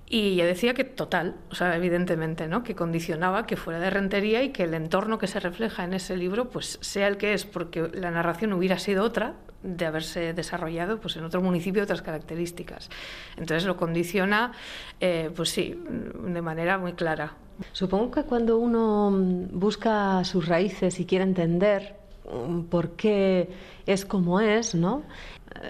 Y 0.08 0.34
ella 0.34 0.46
decía 0.46 0.76
que 0.76 0.84
total, 0.84 1.36
o 1.50 1.56
sea, 1.56 1.76
evidentemente, 1.76 2.48
¿no? 2.48 2.64
que 2.64 2.76
condicionaba 2.76 3.48
que 3.48 3.58
fuera 3.58 3.80
de 3.80 3.90
rentería 3.90 4.44
y 4.44 4.50
que 4.50 4.64
el 4.64 4.76
entorno 4.76 5.18
que 5.18 5.26
se 5.26 5.40
refleja 5.40 5.84
en 5.84 5.94
ese 5.94 6.16
libro 6.16 6.50
pues 6.50 6.78
sea 6.82 7.08
el 7.08 7.18
que 7.18 7.34
es, 7.34 7.46
porque 7.46 7.90
la 7.94 8.12
narración 8.12 8.54
hubiera 8.54 8.78
sido 8.78 9.04
otra 9.04 9.34
de 9.64 9.86
haberse 9.86 10.34
desarrollado 10.34 11.00
pues, 11.00 11.16
en 11.18 11.24
otro 11.24 11.42
municipio 11.42 11.82
otras 11.82 12.04
características. 12.04 12.90
Entonces 13.36 13.66
lo 13.66 13.78
condiciona, 13.78 14.52
eh, 15.00 15.32
pues 15.36 15.50
sí, 15.50 15.76
de 15.84 16.42
manera 16.42 16.78
muy 16.78 16.94
clara. 16.94 17.34
Supongo 17.72 18.12
que 18.12 18.24
cuando 18.24 18.58
uno 18.58 19.12
busca 19.52 20.24
sus 20.24 20.48
raíces 20.48 21.00
y 21.00 21.06
quiere 21.06 21.24
entender 21.24 21.96
mm, 22.32 22.64
por 22.66 22.92
qué 22.92 23.50
es 23.88 24.06
como 24.06 24.40
es, 24.40 24.76
¿no? 24.76 25.04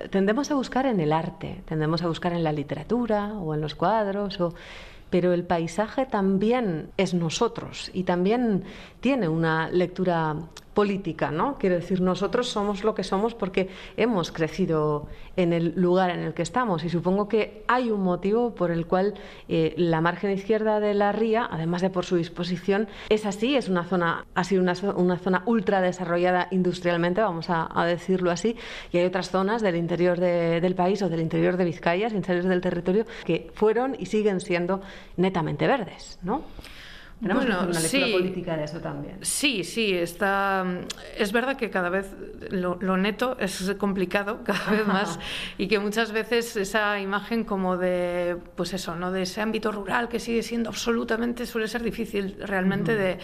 Tendemos 0.10 0.52
a 0.52 0.56
buscar 0.56 0.86
en 0.86 1.00
el 1.00 1.13
arte, 1.13 1.62
tendemos 1.65 2.02
a 2.02 2.08
buscar 2.08 2.34
en 2.34 2.43
la 2.43 2.52
literatura 2.52 3.34
o 3.34 3.54
en 3.54 3.62
los 3.62 3.76
cuadros, 3.76 4.38
pero 5.10 5.34
el 5.34 5.43
paisaje 5.43 6.06
también 6.06 6.89
es 6.98 7.13
nosotros 7.13 7.91
y 7.93 8.04
también 8.04 8.63
tiene 9.00 9.28
una 9.28 9.69
lectura 9.69 10.36
política, 10.76 11.32
¿no? 11.32 11.58
Quiero 11.58 11.76
decir, 11.76 12.02
nosotros 12.02 12.50
somos 12.50 12.84
lo 12.84 12.94
que 12.94 13.04
somos 13.04 13.34
porque 13.34 13.70
hemos 13.96 14.32
crecido 14.32 15.08
en 15.38 15.54
el 15.54 15.74
lugar 15.76 16.10
en 16.12 16.20
el 16.20 16.34
que 16.34 16.44
estamos 16.44 16.84
y 16.84 16.90
supongo 16.90 17.28
que 17.30 17.64
hay 17.68 17.90
un 17.90 18.04
motivo 18.04 18.54
por 18.54 18.72
el 18.72 18.86
cual 18.86 19.16
eh, 19.48 19.74
la 19.78 20.02
margen 20.02 20.32
izquierda 20.32 20.82
de 20.82 20.94
la 20.94 21.14
ría, 21.14 21.48
además 21.50 21.82
de 21.82 21.90
por 21.90 22.06
su 22.06 22.18
disposición, 22.18 22.90
es 23.10 23.26
así, 23.26 23.56
es 23.56 23.70
una 23.70 23.86
zona, 23.86 24.26
ha 24.36 24.44
sido 24.44 24.62
una, 24.62 24.76
zona 25.18 25.44
ultra 25.46 25.80
desarrollada 25.80 26.50
industrialmente, 26.52 27.22
vamos 27.22 27.48
a, 27.50 27.86
decirlo 27.86 28.30
así, 28.30 28.58
y 28.92 28.98
hay 28.98 29.06
otras 29.06 29.30
zonas 29.30 29.62
del 29.62 29.78
interior 29.78 30.20
del 30.20 30.76
país 30.76 31.02
o 31.02 31.10
del 31.10 31.22
interior 31.22 31.56
de 31.56 31.64
Vizcaya, 31.64 32.10
sin 32.10 32.24
salir 32.24 32.44
del 32.44 32.60
territorio, 32.60 33.06
que 33.24 33.50
fueron 33.54 33.96
y 33.98 34.08
siguen 34.08 34.42
siendo 34.42 34.82
netamente 35.16 35.68
verdes, 35.68 36.20
¿no? 36.22 36.42
Tenemos 37.21 37.45
bueno, 37.45 37.62
una 37.69 37.80
lectura 37.80 38.08
política 38.12 38.58
de 38.58 38.65
eso 38.65 38.80
también. 38.82 39.17
Sí, 39.21 39.63
sí, 39.63 39.93
está. 39.93 40.65
Es 41.17 41.32
verdad 41.32 41.56
que 41.56 41.69
cada 41.69 41.89
vez 41.89 42.13
lo, 42.51 42.97
neto 42.97 43.38
es 43.39 43.73
complicado, 43.78 44.41
cada 44.45 44.71
vez 44.71 44.86
más, 44.86 45.19
y 45.58 45.67
que 45.67 45.80
muchas 45.80 46.12
veces 46.12 46.58
esa 46.58 46.99
imagen 46.99 47.45
como 47.45 47.78
de, 47.78 48.36
pues 48.56 48.73
eso, 48.73 48.95
¿no? 48.97 49.13
De 49.13 49.21
ese 49.21 49.39
ámbito 49.39 49.71
rural 49.71 50.10
que 50.10 50.19
sigue 50.19 50.43
siendo 50.43 50.69
absolutamente, 50.69 51.45
suele 51.45 51.69
ser 51.69 51.84
difícil 51.84 52.36
realmente 52.41 52.95
de, 52.95 53.17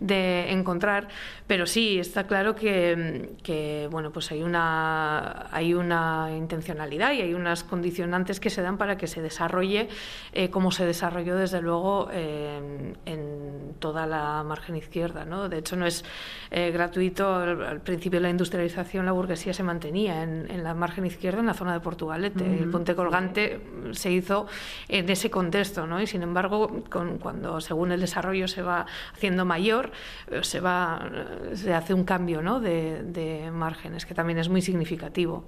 de, 0.00 0.50
encontrar, 0.50 1.06
pero 1.46 1.66
sí, 1.66 2.00
está 2.00 2.26
claro 2.26 2.56
que, 2.56 3.36
que, 3.44 3.88
bueno, 3.92 4.10
pues 4.10 4.32
hay 4.32 4.42
una, 4.42 5.46
hay 5.52 5.72
una 5.72 6.30
intencionalidad 6.36 7.12
y 7.12 7.20
hay 7.20 7.32
unas 7.32 7.62
condicionantes 7.62 8.40
que 8.40 8.50
se 8.50 8.60
dan 8.60 8.76
para 8.76 8.96
que 8.96 9.06
se 9.06 9.22
desarrolle 9.22 9.88
eh, 10.32 10.50
como 10.50 10.72
se 10.72 10.84
desarrolló 10.84 11.36
desde 11.36 11.62
luego 11.62 12.10
en 12.10 13.35
toda 13.78 14.06
la 14.06 14.42
margen 14.42 14.76
izquierda. 14.76 15.24
¿no? 15.24 15.48
De 15.48 15.58
hecho, 15.58 15.76
no 15.76 15.86
es 15.86 16.04
eh, 16.50 16.70
gratuito. 16.70 17.34
Al, 17.34 17.80
principio 17.80 18.18
de 18.18 18.22
la 18.22 18.30
industrialización, 18.30 19.06
la 19.06 19.12
burguesía 19.12 19.52
se 19.52 19.62
mantenía 19.62 20.22
en, 20.22 20.62
la 20.62 20.74
margen 20.74 21.06
izquierda, 21.06 21.40
en 21.40 21.46
la 21.46 21.54
zona 21.54 21.72
de 21.72 21.80
Portugalete. 21.80 22.44
El 22.44 22.70
puente 22.70 22.94
colgante 22.94 23.60
se 23.92 24.10
hizo 24.10 24.46
en 24.88 25.08
ese 25.08 25.30
contexto, 25.30 25.86
¿no? 25.86 26.00
y 26.00 26.06
sin 26.06 26.22
embargo, 26.22 26.84
con, 26.90 27.18
cuando 27.18 27.60
según 27.60 27.92
el 27.92 28.00
desarrollo 28.00 28.48
se 28.48 28.62
va 28.62 28.86
haciendo 29.14 29.44
mayor, 29.44 29.92
eh, 30.30 30.40
se, 30.42 30.60
va, 30.60 31.08
se 31.54 31.72
hace 31.74 31.94
un 31.94 32.04
cambio 32.04 32.42
¿no? 32.42 32.60
de, 32.60 33.50
márgenes, 33.52 34.06
que 34.06 34.14
también 34.14 34.38
es 34.38 34.48
muy 34.48 34.62
significativo. 34.62 35.44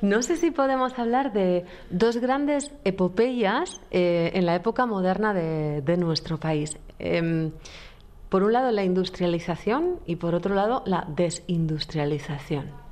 No 0.00 0.22
sé 0.22 0.36
si 0.36 0.50
podemos 0.50 0.98
hablar 0.98 1.32
de 1.32 1.64
dos 1.90 2.18
grandes 2.18 2.70
epopeyas 2.84 3.80
eh, 3.90 4.30
en 4.34 4.46
la 4.46 4.54
época 4.54 4.86
moderna 4.86 5.34
de, 5.34 5.82
de 5.82 5.96
nuestro 5.96 6.37
país. 6.38 6.78
Em, 6.98 7.52
por 8.28 8.42
un 8.42 8.52
lado 8.52 8.70
la 8.72 8.84
industrialización 8.84 10.00
y 10.06 10.16
por 10.16 10.34
otro 10.34 10.54
lado 10.54 10.82
la 10.86 11.06
desindustrialización. 11.08 12.87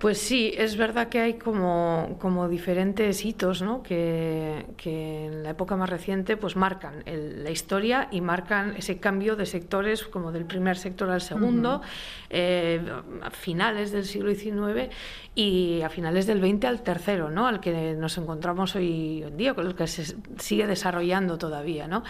Pues 0.00 0.16
sí, 0.16 0.54
es 0.56 0.78
verdad 0.78 1.10
que 1.10 1.20
hay 1.20 1.34
como, 1.34 2.16
como 2.18 2.48
diferentes 2.48 3.22
hitos 3.22 3.60
¿no? 3.60 3.82
que, 3.82 4.64
que, 4.78 5.26
en 5.26 5.42
la 5.42 5.50
época 5.50 5.76
más 5.76 5.90
reciente 5.90 6.38
pues 6.38 6.56
marcan 6.56 7.04
la 7.04 7.50
historia 7.50 8.08
y 8.10 8.22
marcan 8.22 8.76
ese 8.78 8.98
cambio 8.98 9.36
de 9.36 9.44
sectores 9.44 10.04
como 10.04 10.32
del 10.32 10.46
primer 10.46 10.78
sector 10.78 11.10
al 11.10 11.20
segundo, 11.20 11.82
eh, 12.30 12.80
a 13.20 13.30
finales 13.30 13.92
del 13.92 14.06
siglo 14.06 14.34
XIX 14.34 14.90
y 15.34 15.82
a 15.82 15.90
finales 15.90 16.26
del 16.26 16.40
XX 16.40 16.64
al 16.64 16.82
tercero, 16.82 17.30
¿no? 17.30 17.46
al 17.46 17.60
que 17.60 17.92
nos 17.92 18.16
encontramos 18.16 18.74
hoy 18.76 19.22
en 19.22 19.36
día, 19.36 19.52
con 19.52 19.66
el 19.66 19.74
que 19.74 19.86
se 19.86 20.16
sigue 20.38 20.66
desarrollando 20.66 21.36
todavía. 21.36 21.88
¿no? 21.88 22.04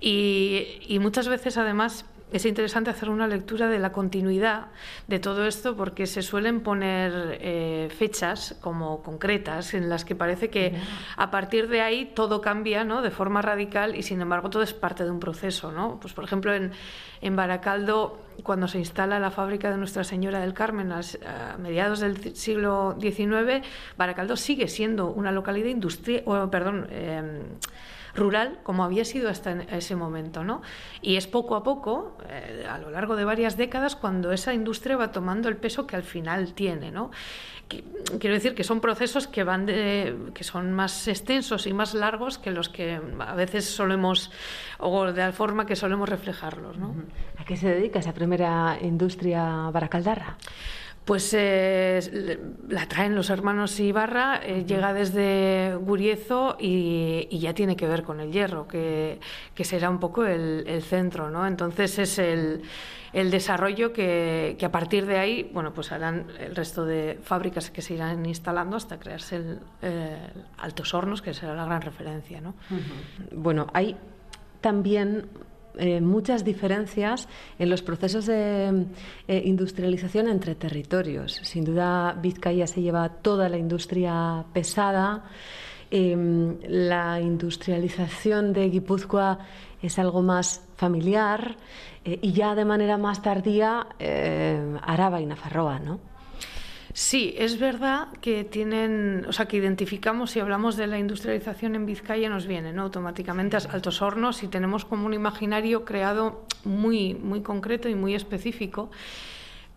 Y, 0.00 0.78
y 0.88 0.98
muchas 1.00 1.28
veces 1.28 1.58
además 1.58 2.06
es 2.32 2.44
interesante 2.44 2.90
hacer 2.90 3.08
una 3.08 3.28
lectura 3.28 3.68
de 3.68 3.78
la 3.78 3.92
continuidad 3.92 4.66
de 5.06 5.20
todo 5.20 5.46
esto 5.46 5.76
porque 5.76 6.06
se 6.06 6.22
suelen 6.22 6.60
poner 6.60 7.38
eh, 7.40 7.88
fechas 7.96 8.56
como 8.60 9.02
concretas 9.02 9.74
en 9.74 9.88
las 9.88 10.04
que 10.04 10.16
parece 10.16 10.50
que 10.50 10.74
a 11.16 11.30
partir 11.30 11.68
de 11.68 11.82
ahí 11.82 12.12
todo 12.14 12.40
cambia 12.40 12.82
¿no? 12.82 13.00
de 13.00 13.12
forma 13.12 13.42
radical 13.42 13.94
y 13.94 14.02
sin 14.02 14.20
embargo 14.20 14.50
todo 14.50 14.64
es 14.64 14.74
parte 14.74 15.04
de 15.04 15.10
un 15.10 15.20
proceso. 15.20 15.70
¿no? 15.70 16.00
Pues, 16.00 16.14
por 16.14 16.24
ejemplo, 16.24 16.52
en, 16.52 16.72
en 17.20 17.36
Baracaldo, 17.36 18.18
cuando 18.42 18.66
se 18.66 18.78
instala 18.78 19.20
la 19.20 19.30
fábrica 19.30 19.70
de 19.70 19.76
Nuestra 19.76 20.02
Señora 20.02 20.40
del 20.40 20.52
Carmen 20.52 20.90
a, 20.90 21.00
mediados 21.58 22.00
del 22.00 22.34
siglo 22.34 22.96
XIX, 23.00 23.64
Baracaldo 23.96 24.36
sigue 24.36 24.66
siendo 24.66 25.10
una 25.10 25.30
localidad 25.30 25.68
industrial, 25.68 26.50
perdón, 26.50 26.88
em, 26.90 27.42
rural 28.16 28.58
como 28.62 28.84
había 28.84 29.04
sido 29.04 29.28
hasta 29.28 29.52
ese 29.70 29.94
momento. 29.96 30.44
¿no? 30.44 30.62
Y 31.02 31.16
es 31.16 31.26
poco 31.26 31.54
a 31.54 31.62
poco, 31.62 32.16
eh, 32.28 32.66
a 32.68 32.78
lo 32.78 32.90
largo 32.90 33.16
de 33.16 33.24
varias 33.24 33.56
décadas, 33.56 33.96
cuando 33.96 34.32
esa 34.32 34.54
industria 34.54 34.96
va 34.96 35.12
tomando 35.12 35.48
el 35.48 35.56
peso 35.56 35.86
que 35.86 35.96
al 35.96 36.02
final 36.02 36.54
tiene. 36.54 36.90
¿no? 36.90 37.10
quiero 37.68 38.34
decir 38.34 38.54
que 38.54 38.64
son 38.64 38.80
procesos 38.80 39.26
que 39.26 39.42
van 39.42 39.66
de, 39.66 40.16
que 40.34 40.44
son 40.44 40.72
más 40.72 41.08
extensos 41.08 41.66
y 41.66 41.72
más 41.72 41.94
largos 41.94 42.38
que 42.38 42.50
los 42.50 42.68
que 42.68 43.00
a 43.18 43.34
veces 43.34 43.64
solemos 43.64 44.30
o 44.78 45.06
de 45.06 45.20
la 45.20 45.32
forma 45.32 45.66
que 45.66 45.76
solemos 45.76 46.08
reflejarlos. 46.08 46.78
¿no? 46.78 46.94
¿A 47.38 47.44
qué 47.44 47.56
se 47.56 47.68
dedica 47.68 47.98
esa 47.98 48.14
primera 48.14 48.78
industria 48.80 49.70
baracaldarra? 49.72 50.36
Pues 51.06 51.32
eh, 51.34 52.40
la 52.68 52.88
traen 52.88 53.14
los 53.14 53.30
hermanos 53.30 53.78
Ibarra, 53.78 54.40
eh, 54.42 54.64
llega 54.66 54.92
desde 54.92 55.76
Guriezo 55.76 56.56
y, 56.58 57.28
ya 57.30 57.54
tiene 57.54 57.76
que 57.76 57.86
ver 57.86 58.02
con 58.02 58.18
el 58.18 58.32
hierro, 58.32 58.66
que, 58.66 59.20
será 59.60 59.88
un 59.88 60.00
poco 60.00 60.26
el, 60.26 60.82
centro, 60.82 61.30
¿no? 61.30 61.46
Entonces 61.46 62.00
es 62.00 62.18
el, 62.18 62.60
desarrollo 63.12 63.92
que, 63.92 64.58
a 64.60 64.72
partir 64.72 65.06
de 65.06 65.18
ahí, 65.18 65.48
bueno, 65.54 65.72
pues 65.72 65.92
harán 65.92 66.26
el 66.40 66.56
resto 66.56 66.84
de 66.84 67.20
fábricas 67.22 67.70
que 67.70 67.82
se 67.82 67.94
irán 67.94 68.26
instalando 68.26 68.76
hasta 68.76 68.98
crearse 68.98 69.36
el, 69.36 69.60
Altos 70.58 70.92
Hornos, 70.92 71.22
que 71.22 71.34
será 71.34 71.54
la 71.54 71.66
gran 71.66 71.82
referencia, 71.82 72.40
¿no? 72.40 72.56
Bueno, 73.30 73.68
hay 73.74 73.96
también 74.60 75.28
eh, 75.76 76.00
muchas 76.00 76.44
diferencias 76.44 77.28
en 77.58 77.70
los 77.70 77.82
procesos 77.82 78.26
de 78.26 78.86
eh, 79.28 79.42
industrialización 79.44 80.28
entre 80.28 80.54
territorios. 80.54 81.40
Sin 81.42 81.64
duda, 81.64 82.16
Vizcaya 82.20 82.66
se 82.66 82.82
lleva 82.82 83.08
toda 83.08 83.48
la 83.48 83.58
industria 83.58 84.44
pesada. 84.52 85.24
Em, 85.90 86.56
la 86.66 87.20
industrialización 87.20 88.52
de 88.52 88.70
Guipúzcoa 88.70 89.38
es 89.82 89.98
algo 89.98 90.22
más 90.22 90.64
familiar 90.76 91.56
eh, 92.04 92.18
y 92.22 92.32
ya 92.32 92.54
de 92.54 92.64
manera 92.64 92.96
más 92.96 93.22
tardía 93.22 93.86
Araba 94.82 95.20
y 95.20 95.26
Nafarroa, 95.26 95.78
¿no? 95.78 96.15
Sí, 96.98 97.34
es 97.36 97.58
verdad 97.58 98.08
que 98.22 98.42
tienen, 98.42 99.26
o 99.28 99.32
sea, 99.34 99.44
que 99.44 99.58
identificamos 99.58 100.30
si 100.30 100.40
hablamos 100.40 100.78
de 100.78 100.86
la 100.86 100.98
industrialización 100.98 101.74
en 101.74 101.84
Vizcaya 101.84 102.30
nos 102.30 102.46
viene, 102.46 102.72
¿no? 102.72 102.84
Automáticamente 102.84 103.58
Altos 103.58 104.00
Hornos 104.00 104.42
y 104.42 104.48
tenemos 104.48 104.86
como 104.86 105.04
un 105.04 105.12
imaginario 105.12 105.84
creado 105.84 106.46
muy 106.64 107.12
muy 107.12 107.42
concreto 107.42 107.90
y 107.90 107.94
muy 107.94 108.14
específico. 108.14 108.90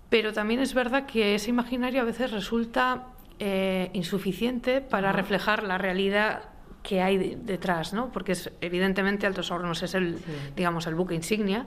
Pero 0.10 0.32
también 0.32 0.62
es 0.62 0.74
verdad 0.74 1.08
que 1.08 1.36
ese 1.36 1.50
imaginario 1.50 2.04
a 2.04 2.06
veces 2.06 2.32
resulta 2.32 3.08
eh, 3.38 3.90
insuficiente 3.92 4.80
para 4.80 5.12
reflejar 5.12 5.64
la 5.64 5.78
realidad 5.78 6.44
que 6.84 7.02
hay 7.02 7.36
detrás, 7.36 7.92
¿no? 7.92 8.14
Porque 8.14 8.32
es, 8.32 8.50
evidentemente 8.62 9.28
Altos 9.28 9.52
Hornos 9.52 9.84
es 9.84 9.94
el, 9.94 10.20
digamos, 10.56 10.88
el 10.88 10.96
buque 10.96 11.16
insignia. 11.16 11.66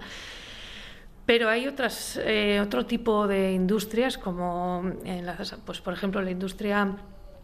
Pero 1.25 1.49
hay 1.49 1.69
otras, 1.69 2.21
eh, 2.23 2.61
otro 2.61 2.85
tipo 2.87 3.29
de 3.29 3.53
industrias, 3.53 4.19
como, 4.19 4.83
en 5.05 5.27
pues, 5.65 5.81
por 5.81 5.95
ejemplo, 5.95 6.21
la 6.21 6.31
industria 6.31 6.97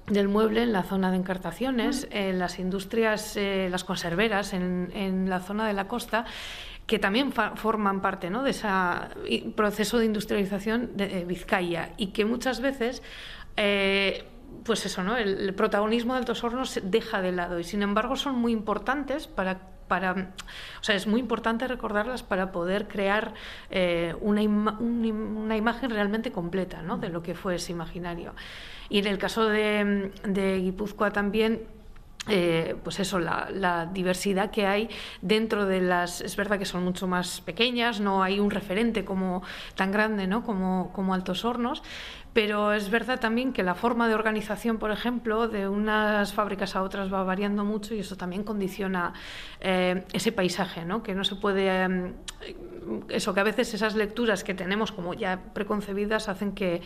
del 0.07 0.29
mueble 0.29 0.63
en 0.63 0.73
la 0.73 0.83
zona 0.83 1.11
de 1.11 1.19
encartaciones, 1.19 2.09
en 2.11 2.39
las 2.39 2.59
industrias, 2.59 3.37
eh, 3.37 3.69
las 3.71 3.85
conserveras 3.85 4.53
en, 4.53 4.91
en, 4.95 5.29
la 5.31 5.41
zona 5.41 5.67
de 5.67 5.75
la 5.75 5.87
costa, 5.87 6.25
que 6.87 6.99
también 6.99 7.33
forman 7.33 8.01
parte 8.01 8.31
¿no? 8.31 8.43
de 8.43 8.51
ese 8.51 8.69
proceso 9.55 9.99
de 9.99 10.07
industrialización 10.07 10.97
de, 10.97 11.25
Vizcaya 11.25 11.93
y 11.97 12.09
que 12.09 12.25
muchas 12.25 12.61
veces... 12.61 13.03
Eh, 13.57 14.25
pues 14.65 14.87
eso, 14.87 15.03
¿no? 15.03 15.17
El, 15.17 15.39
el, 15.41 15.55
protagonismo 15.55 16.15
de 16.15 16.21
Altos 16.21 16.43
Hornos 16.43 16.71
se 16.71 16.81
deja 16.81 17.21
de 17.21 17.33
lado 17.33 17.59
y 17.59 17.65
sin 17.65 17.83
embargo 17.83 18.17
son 18.17 18.35
muy 18.35 18.53
importantes 18.53 19.27
para 19.27 19.78
para, 19.89 20.33
o 20.81 20.85
sea, 20.85 20.95
es 20.95 21.07
muy 21.07 21.21
importante 21.21 21.67
recordarlas 21.67 22.23
para 22.23 22.53
poder 22.53 22.87
crear 22.87 23.35
eh, 23.71 24.15
una, 24.21 24.43
una, 24.43 25.57
imagen 25.57 25.91
realmente 25.91 26.31
completa 26.31 26.83
¿no? 26.83 26.99
de 26.99 27.09
lo 27.09 27.23
que 27.23 27.35
fue 27.35 27.57
ese 27.57 27.73
imaginario. 27.73 28.35
Y 28.89 28.99
en 28.99 29.07
el 29.07 29.19
caso 29.19 29.49
de, 29.49 30.13
de 30.25 30.59
Guipúzcoa 30.59 31.11
también 31.11 31.67
eh, 32.27 32.77
pues 32.85 33.01
eso, 33.01 33.19
la, 33.19 33.89
diversidad 33.93 34.51
que 34.51 34.67
hay 34.67 34.91
dentro 35.23 35.67
de 35.67 35.81
las. 35.81 36.21
Es 36.21 36.37
verdad 36.37 36.59
que 36.59 36.67
son 36.67 36.85
mucho 36.85 37.07
más 37.07 37.41
pequeñas, 37.41 38.01
no 38.01 38.23
hay 38.23 38.39
un 38.39 38.51
referente 38.51 39.05
como 39.05 39.43
tan 39.77 39.93
grande 39.93 40.27
¿no? 40.27 40.43
como, 40.43 40.93
como 40.93 41.15
Altos 41.15 41.45
Hornos, 41.45 41.83
pero 42.33 42.73
es 42.73 42.91
verdad 42.91 43.19
también 43.19 43.53
que 43.53 43.63
la 43.63 43.75
forma 43.75 44.09
de 44.09 44.15
organización, 44.15 44.79
por 44.79 44.91
ejemplo, 44.91 45.49
de 45.49 45.69
unas 45.69 46.35
fábricas 46.35 46.77
a 46.77 46.83
otras 46.83 47.13
va 47.13 47.25
variando 47.25 47.65
mucho 47.65 47.95
y 47.95 48.01
eso 48.01 48.17
también 48.17 48.45
condiciona 48.45 49.15
eh, 49.61 50.05
ese 50.13 50.31
paisaje, 50.31 50.85
¿no? 50.85 51.03
que 51.03 51.15
no 51.15 51.25
se 51.25 51.37
puede. 51.37 51.83
Em, 51.83 52.13
eso, 53.09 53.35
que 53.35 53.41
a 53.41 53.45
veces 53.45 53.75
esas 53.75 53.95
lecturas 53.97 54.45
que 54.45 54.55
tenemos 54.55 54.93
como 54.93 55.15
ya 55.15 55.41
preconcebidas 55.53 56.29
hacen 56.29 56.53
que 56.53 56.81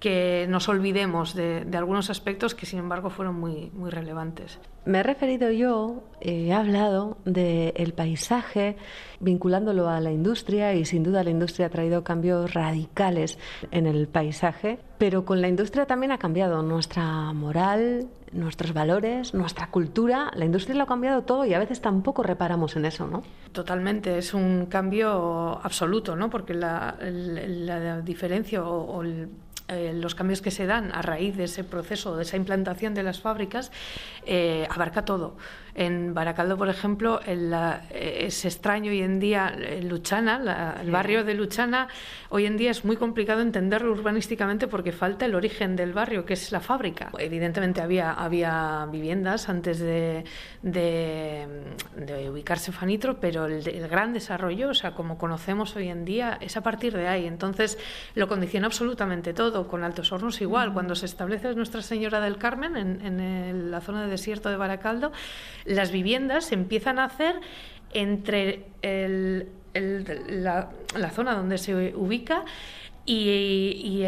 que 0.00 0.46
nos 0.48 0.68
olvidemos 0.68 1.34
de, 1.34 1.66
algunos 1.74 2.10
aspectos 2.10 2.54
que 2.54 2.66
sin 2.66 2.78
embargo 2.78 3.10
fueron 3.10 3.38
muy, 3.38 3.70
muy 3.72 3.90
relevantes. 3.90 4.58
Me 4.84 5.00
he 5.00 5.02
referido 5.02 5.50
yo, 5.50 6.04
eh, 6.20 6.46
he 6.46 6.52
hablado 6.52 7.18
del 7.24 7.92
paisaje 7.92 8.76
vinculándolo 9.20 9.88
a 9.88 10.00
la 10.00 10.12
industria 10.12 10.74
y 10.74 10.84
sin 10.84 11.02
duda 11.02 11.24
la 11.24 11.30
industria 11.30 11.66
ha 11.66 11.70
traído 11.70 12.04
cambios 12.04 12.54
radicales 12.54 13.38
en 13.70 13.86
el 13.86 14.06
paisaje, 14.08 14.78
pero 14.98 15.24
con 15.24 15.40
la 15.40 15.48
industria 15.48 15.86
también 15.86 16.12
ha 16.12 16.18
cambiado 16.18 16.62
nuestra 16.62 17.32
moral, 17.32 18.08
nuestros 18.32 18.72
valores, 18.72 19.34
nuestra 19.34 19.70
cultura. 19.70 20.30
La 20.34 20.44
industria 20.44 20.76
lo 20.76 20.84
ha 20.84 20.86
cambiado 20.86 21.22
todo 21.22 21.44
y 21.44 21.54
a 21.54 21.58
veces 21.58 21.80
tampoco 21.80 22.22
reparamos 22.22 22.76
en 22.76 22.84
eso, 22.84 23.06
¿no? 23.06 23.22
Totalmente, 23.52 24.18
es 24.18 24.32
un 24.32 24.66
cambio 24.66 25.60
absoluto, 25.62 26.14
¿no? 26.16 26.30
Porque 26.30 26.54
la, 26.54 26.96
diferencia 28.04 28.64
o, 28.64 28.84
o 28.84 29.02
el 29.02 29.28
eh, 29.68 29.92
los 29.94 30.14
cambios 30.14 30.40
que 30.40 30.50
se 30.50 30.66
dan 30.66 30.92
a 30.92 31.02
raíz 31.02 31.36
de 31.36 31.44
ese 31.44 31.64
proceso, 31.64 32.16
de 32.16 32.22
esa 32.22 32.36
implantación 32.36 32.94
de 32.94 33.02
las 33.02 33.20
fábricas, 33.20 33.70
eh, 34.26 34.66
abarca 34.70 35.04
todo. 35.04 35.36
En 35.78 36.12
Baracaldo, 36.12 36.56
por 36.56 36.68
ejemplo, 36.68 37.20
es 37.20 38.44
extraño 38.44 38.90
hoy 38.90 39.00
en 39.00 39.20
día 39.20 39.56
Luchana, 39.80 40.74
el 40.82 40.90
barrio 40.90 41.22
de 41.22 41.34
Luchana, 41.34 41.86
hoy 42.30 42.46
en 42.46 42.56
día 42.56 42.72
es 42.72 42.84
muy 42.84 42.96
complicado 42.96 43.42
entenderlo 43.42 43.92
urbanísticamente 43.92 44.66
porque 44.66 44.90
falta 44.90 45.24
el 45.26 45.36
origen 45.36 45.76
del 45.76 45.92
barrio, 45.92 46.24
que 46.24 46.32
es 46.32 46.50
la 46.50 46.58
fábrica. 46.58 47.12
Evidentemente 47.16 47.80
había, 47.80 48.12
había 48.14 48.88
viviendas 48.90 49.48
antes 49.48 49.78
de, 49.78 50.24
de, 50.62 51.46
ubicarse 52.28 52.72
Fanitro, 52.72 53.20
pero 53.20 53.46
el, 53.46 53.68
el, 53.68 53.86
gran 53.86 54.12
desarrollo, 54.12 54.70
o 54.70 54.74
sea, 54.74 54.96
como 54.96 55.16
conocemos 55.16 55.76
hoy 55.76 55.90
en 55.90 56.04
día, 56.04 56.38
es 56.40 56.56
a 56.56 56.60
partir 56.60 56.92
de 56.96 57.06
ahí. 57.06 57.24
Entonces 57.24 57.78
lo 58.16 58.26
condiciona 58.26 58.66
absolutamente 58.66 59.32
todo. 59.32 59.68
Con 59.68 59.84
Altos 59.84 60.10
Hornos 60.10 60.40
igual, 60.40 60.72
cuando 60.72 60.96
se 60.96 61.06
establece 61.06 61.54
Nuestra 61.54 61.82
Señora 61.82 62.18
del 62.20 62.36
Carmen 62.36 62.76
en, 62.76 63.20
en 63.20 63.70
la 63.70 63.80
zona 63.80 64.02
de 64.02 64.08
desierto 64.08 64.48
de 64.48 64.56
Baracaldo, 64.56 65.12
las 65.68 65.92
viviendas 65.92 66.46
se 66.46 66.54
empiezan 66.54 66.98
a 66.98 67.04
hacer 67.04 67.40
entre 67.92 68.64
la, 68.82 70.70
la, 70.96 71.10
zona 71.10 71.34
donde 71.34 71.58
se 71.58 71.94
ubica 71.94 72.44
y, 73.10 74.02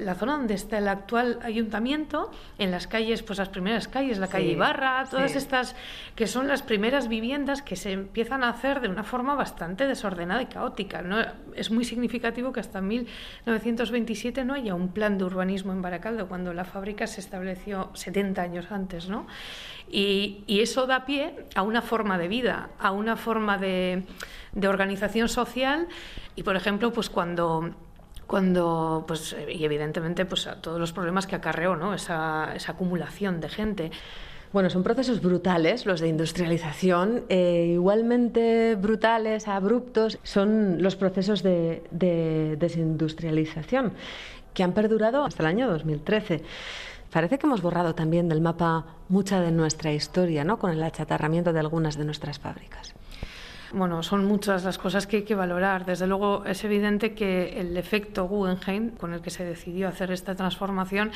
la 0.00 0.14
zona 0.14 0.36
donde 0.36 0.52
está 0.52 0.76
el 0.78 0.88
actual 0.88 1.38
ayuntamiento, 1.42 2.30
en 2.58 2.70
las 2.70 2.86
calles, 2.86 3.22
pues 3.22 3.38
las 3.38 3.48
primeras 3.48 3.88
calles, 3.88 4.18
la 4.18 4.28
calle 4.28 4.52
Ibarra, 4.52 5.06
todas 5.10 5.34
estas 5.34 5.74
que 6.14 6.26
son 6.26 6.46
las 6.46 6.60
primeras 6.60 7.08
viviendas 7.08 7.62
que 7.62 7.74
se 7.74 7.92
empiezan 7.92 8.44
a 8.44 8.50
hacer 8.50 8.80
de 8.80 8.88
una 8.88 9.02
forma 9.02 9.34
bastante 9.34 9.86
desordenada 9.86 10.42
y 10.42 10.46
caótica. 10.46 11.00
¿no? 11.00 11.24
Es 11.54 11.70
muy 11.70 11.86
significativo 11.86 12.52
que 12.52 12.60
hasta 12.60 12.82
1927 12.82 14.44
no 14.44 14.52
haya 14.52 14.74
un 14.74 14.88
plan 14.88 15.16
de 15.16 15.24
urbanismo 15.24 15.72
en 15.72 15.80
Baracaldo, 15.80 16.28
cuando 16.28 16.52
la 16.52 16.66
fábrica 16.66 17.06
se 17.06 17.22
estableció 17.22 17.90
70 17.94 18.42
años 18.42 18.70
antes. 18.70 19.08
¿no? 19.08 19.26
Y, 19.90 20.44
eso 20.48 20.86
da 20.86 21.06
pie 21.06 21.46
a 21.54 21.62
una 21.62 21.80
forma 21.80 22.18
de 22.18 22.28
vida, 22.28 22.68
a 22.78 22.90
una 22.90 23.16
forma 23.16 23.56
de, 23.56 24.02
de 24.52 24.68
organización 24.68 25.28
social 25.28 25.88
y, 26.36 26.42
por 26.42 26.56
ejemplo, 26.56 26.92
pues 26.92 27.08
cuando 27.08 27.74
cuando, 28.28 29.04
pues, 29.08 29.34
y 29.48 29.64
evidentemente, 29.64 30.26
pues 30.26 30.46
a 30.46 30.60
todos 30.60 30.78
los 30.78 30.92
problemas 30.92 31.26
que 31.26 31.34
acarreó, 31.34 31.76
¿no? 31.76 31.94
Esa, 31.94 32.52
acumulación 32.52 33.40
de 33.40 33.48
gente. 33.48 33.90
Bueno, 34.52 34.68
son 34.68 34.82
procesos 34.82 35.22
brutales 35.22 35.86
los 35.86 36.00
de 36.00 36.08
industrialización, 36.08 37.24
eh, 37.30 37.70
igualmente 37.72 38.76
brutales, 38.76 39.48
abruptos, 39.48 40.18
son 40.22 40.82
los 40.82 40.94
procesos 40.94 41.42
de, 41.42 41.82
de, 41.90 42.56
desindustrialización 42.58 43.94
que 44.52 44.62
han 44.62 44.72
perdurado 44.72 45.24
hasta 45.24 45.42
el 45.42 45.46
año 45.46 45.70
2013. 45.70 46.42
Parece 47.10 47.38
que 47.38 47.46
hemos 47.46 47.62
borrado 47.62 47.94
también 47.94 48.28
del 48.28 48.42
mapa 48.42 48.84
mucha 49.08 49.40
de 49.40 49.52
nuestra 49.52 49.92
historia, 49.92 50.44
¿no? 50.44 50.58
Con 50.58 50.70
el 50.70 50.82
achatarramiento 50.82 51.54
de 51.54 51.60
algunas 51.60 51.96
de 51.96 52.04
nuestras 52.04 52.38
fábricas. 52.38 52.94
Bueno, 53.72 54.02
son 54.02 54.24
muchas 54.24 54.64
las 54.64 54.78
cosas 54.78 55.06
que 55.06 55.18
hay 55.18 55.22
que 55.24 55.34
valorar. 55.34 55.84
Desde 55.84 56.06
luego 56.06 56.42
es 56.46 56.64
evidente 56.64 57.12
que 57.12 57.60
el 57.60 57.76
efecto 57.76 58.24
Guggenheim, 58.24 58.92
con 58.92 59.12
el 59.12 59.20
que 59.20 59.28
se 59.28 59.44
decidió 59.44 59.88
hacer 59.88 60.10
esta 60.10 60.34
transformación, 60.34 61.10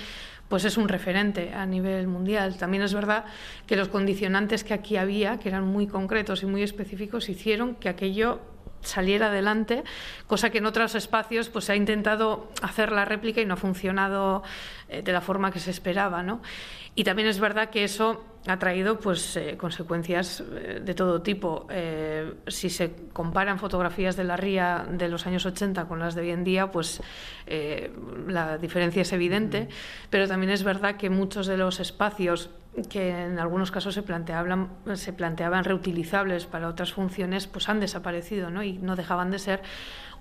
pues 0.49 0.67
es 0.67 0.77
un 0.77 0.89
referente 0.89 1.55
a 1.55 1.65
nivel 1.65 2.09
mundial. 2.09 2.59
También 2.59 2.83
es 2.83 2.93
verdad 2.93 3.25
que 3.67 3.75
los 3.75 3.89
condicionantes 3.89 4.65
que 4.65 4.75
aquí 4.75 4.99
había, 4.99 5.39
que 5.39 5.49
eran 5.49 5.67
muy 5.67 5.87
concretos 5.87 6.43
y 6.43 6.47
muy 6.47 6.63
específicos, 6.63 7.31
hicieron 7.31 7.75
que 7.75 7.89
aquello 7.89 8.41
saliera 8.83 9.29
adelante, 9.29 9.85
cosa 10.27 10.51
que 10.51 10.59
en 10.59 10.67
otros 10.67 10.95
espacios 10.95 11.49
pues 11.49 11.67
se 11.67 11.73
ha 11.73 11.77
intentado 11.77 12.49
hacer 12.63 12.93
la 12.93 13.05
réplica 13.05 13.41
y 13.41 13.47
no 13.47 13.55
ha 13.55 13.57
funcionado 13.57 14.43
de 15.01 15.13
la 15.13 15.21
forma 15.21 15.51
que 15.51 15.61
se 15.61 15.71
esperaba, 15.71 16.23
¿no? 16.23 16.43
Y 16.95 17.05
también 17.05 17.29
es 17.29 17.41
verdad 17.41 17.71
que 17.71 17.85
eso 17.85 18.25
ha 18.47 18.59
traído 18.59 18.99
pues 18.99 19.37
eh, 19.37 19.57
consecuencias 19.57 20.41
eh, 20.41 20.81
de 20.85 20.95
todo 20.95 21.23
tipo. 21.23 21.67
si 22.49 22.69
se 22.69 22.93
comparan 23.13 23.59
fotografías 23.59 24.17
de 24.17 24.25
la 24.25 24.37
ría 24.37 24.85
de 24.91 25.09
los 25.09 25.27
años 25.27 25.47
80 25.47 25.87
con 25.87 26.01
las 26.01 26.15
de 26.15 26.23
hoy 26.23 26.31
en 26.31 26.45
día, 26.45 26.71
pues 26.71 27.01
la 28.27 28.59
diferencia 28.59 29.03
es 29.03 29.13
evidente, 29.13 29.69
pero 30.11 30.27
también 30.29 30.51
es 30.51 30.65
verdad 30.65 30.97
que 30.97 31.09
muchos 31.09 31.47
de 31.47 31.57
los 31.57 31.81
espacios 31.81 32.51
que 32.89 33.11
en 33.11 33.39
algunos 33.39 33.71
casos 33.71 33.95
se 33.95 34.03
planteaban, 34.03 34.71
se 34.95 35.13
planteaban 35.13 35.65
reutilizables 35.65 36.47
para 36.47 36.69
otras 36.69 36.93
funciones, 36.93 37.47
pues 37.47 37.69
han 37.69 37.81
desaparecido 37.81 38.51
¿no? 38.51 38.63
y 38.63 38.79
no 38.79 38.97
dejaban 38.97 39.31
de 39.31 39.39
ser 39.39 39.63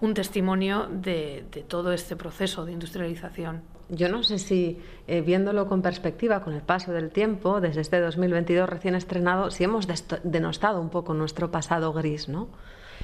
un 0.02 0.14
testimonio 0.14 0.88
de, 0.92 1.46
todo 1.68 1.94
este 1.94 2.16
proceso 2.16 2.66
de 2.66 2.74
industrialización. 2.74 3.62
Yo 3.94 4.08
no 4.08 4.24
sé 4.24 4.40
si, 4.40 4.80
eh, 5.08 5.20
viéndolo 5.20 5.68
con 5.68 5.82
perspectiva, 5.82 6.42
con 6.42 6.54
el 6.54 6.62
paso 6.62 6.94
del 6.94 7.10
tiempo, 7.10 7.60
desde 7.60 7.82
este 7.82 8.00
2022 8.00 8.70
recién 8.70 8.96
estrenado, 8.96 9.52
si 9.52 9.66
hemos 9.66 9.86
denostado 10.24 10.80
un 10.80 10.90
poco 10.90 11.14
nuestro 11.14 11.52
pasado 11.52 11.92
gris, 11.92 12.30
¿no? 12.30 12.48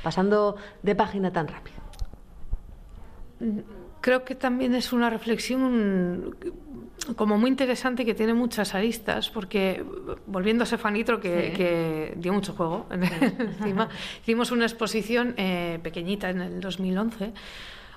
Pasando 0.01 0.55
de 0.83 0.95
página 0.95 1.33
tan 1.33 1.49
rápido. 1.49 1.77
Creo 3.99 4.23
que 4.23 4.33
también 4.33 4.75
es 4.75 4.93
una 4.93 5.09
reflexión 5.09 6.38
como 7.17 7.38
muy 7.38 7.49
interesante 7.49 8.05
que 8.05 8.13
tiene 8.13 8.33
muchas 8.33 8.73
aristas, 8.73 9.29
porque 9.29 9.83
volviendo 10.25 10.63
a 10.63 10.65
Sefanitro, 10.65 11.19
que, 11.19 11.51
que 11.53 12.13
dio 12.15 12.31
mucho 12.31 12.53
juego 12.53 12.85
encima, 12.91 13.89
hicimos 14.21 14.51
una 14.51 14.63
exposición 14.63 15.33
eh, 15.35 15.79
pequeñita 15.83 16.29
en 16.29 16.39
el 16.39 16.61
2011, 16.61 17.33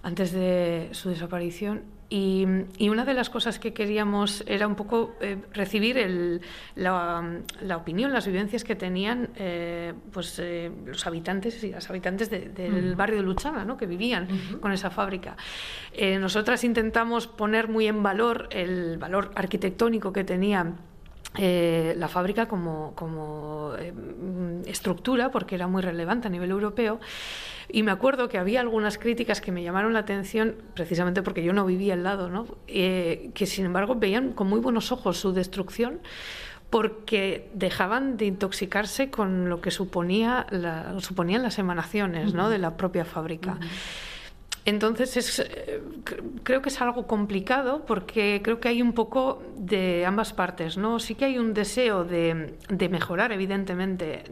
antes 0.02 0.32
de 0.32 0.88
su 0.90 1.10
desaparición, 1.10 1.99
y, 2.10 2.44
una 2.88 3.04
de 3.04 3.14
las 3.14 3.30
cosas 3.30 3.58
que 3.58 3.72
queríamos 3.72 4.42
era 4.46 4.66
un 4.66 4.74
poco 4.74 5.14
eh, 5.20 5.38
recibir 5.52 5.96
el, 5.96 6.40
la, 6.74 7.40
la, 7.62 7.76
opinión, 7.76 8.12
las 8.12 8.26
vivencias 8.26 8.64
que 8.64 8.74
tenían 8.74 9.30
eh, 9.36 9.94
pues, 10.12 10.42
los 10.84 11.06
habitantes 11.06 11.62
y 11.62 11.70
las 11.70 11.88
habitantes 11.88 12.28
del 12.28 12.96
barrio 12.96 13.18
de 13.18 13.22
Luchana, 13.22 13.64
¿no? 13.64 13.76
que 13.76 13.86
vivían 13.86 14.26
con 14.60 14.72
esa 14.72 14.90
fábrica. 14.90 15.36
nosotras 16.18 16.64
intentamos 16.64 17.28
poner 17.28 17.68
muy 17.68 17.86
en 17.86 18.02
valor 18.02 18.48
el 18.50 18.98
valor 18.98 19.30
arquitectónico 19.36 20.12
que 20.12 20.24
tenía 20.24 20.74
eh, 21.38 21.94
la 21.96 22.08
fábrica 22.08 22.46
como, 22.46 22.92
como 22.96 23.72
eh, 23.78 23.92
estructura, 24.66 25.30
porque 25.30 25.54
era 25.54 25.68
muy 25.68 25.80
relevante 25.80 26.26
a 26.26 26.30
nivel 26.30 26.50
europeo. 26.50 26.98
Y 27.68 27.84
me 27.84 27.92
acuerdo 27.92 28.28
que 28.28 28.36
había 28.36 28.60
algunas 28.60 28.98
críticas 28.98 29.40
que 29.40 29.52
me 29.52 29.62
llamaron 29.62 29.92
la 29.92 30.00
atención, 30.00 30.56
precisamente 30.74 31.22
porque 31.22 31.44
yo 31.44 31.52
no 31.52 31.64
vivía 31.66 31.94
al 31.94 32.02
lado, 32.02 32.30
¿no? 32.30 32.46
Eh, 32.66 33.30
que 33.32 33.46
sin 33.46 33.64
embargo 33.64 33.94
veían 33.94 34.32
con 34.32 34.48
muy 34.48 34.58
buenos 34.58 34.90
ojos 34.90 35.18
su 35.18 35.32
destrucción 35.32 36.00
porque 36.68 37.48
dejaban 37.52 38.16
de 38.16 38.26
intoxicarse 38.26 39.10
con 39.10 39.48
lo 39.48 39.60
que 39.60 39.72
suponía 39.72 40.46
suponían 41.00 41.42
las 41.42 41.58
emanaciones 41.58 42.32
¿no? 42.32 42.48
de 42.48 42.58
la 42.58 42.76
propia 42.76 43.04
fábrica. 43.04 43.58
Entonces, 44.64 45.16
es, 45.16 45.38
eh, 45.38 45.80
creo 46.42 46.60
que 46.60 46.68
es 46.68 46.80
algo 46.80 47.06
complicado 47.06 47.84
porque 47.86 48.40
creo 48.44 48.60
que 48.60 48.68
hay 48.68 48.82
un 48.82 48.92
poco 48.92 49.42
de 49.56 50.04
ambas 50.04 50.32
partes, 50.32 50.76
¿no? 50.76 50.98
Sí 50.98 51.14
que 51.14 51.24
hay 51.24 51.38
un 51.38 51.54
deseo 51.54 52.04
de, 52.04 52.54
mejorar, 52.90 53.32
evidentemente, 53.32 54.24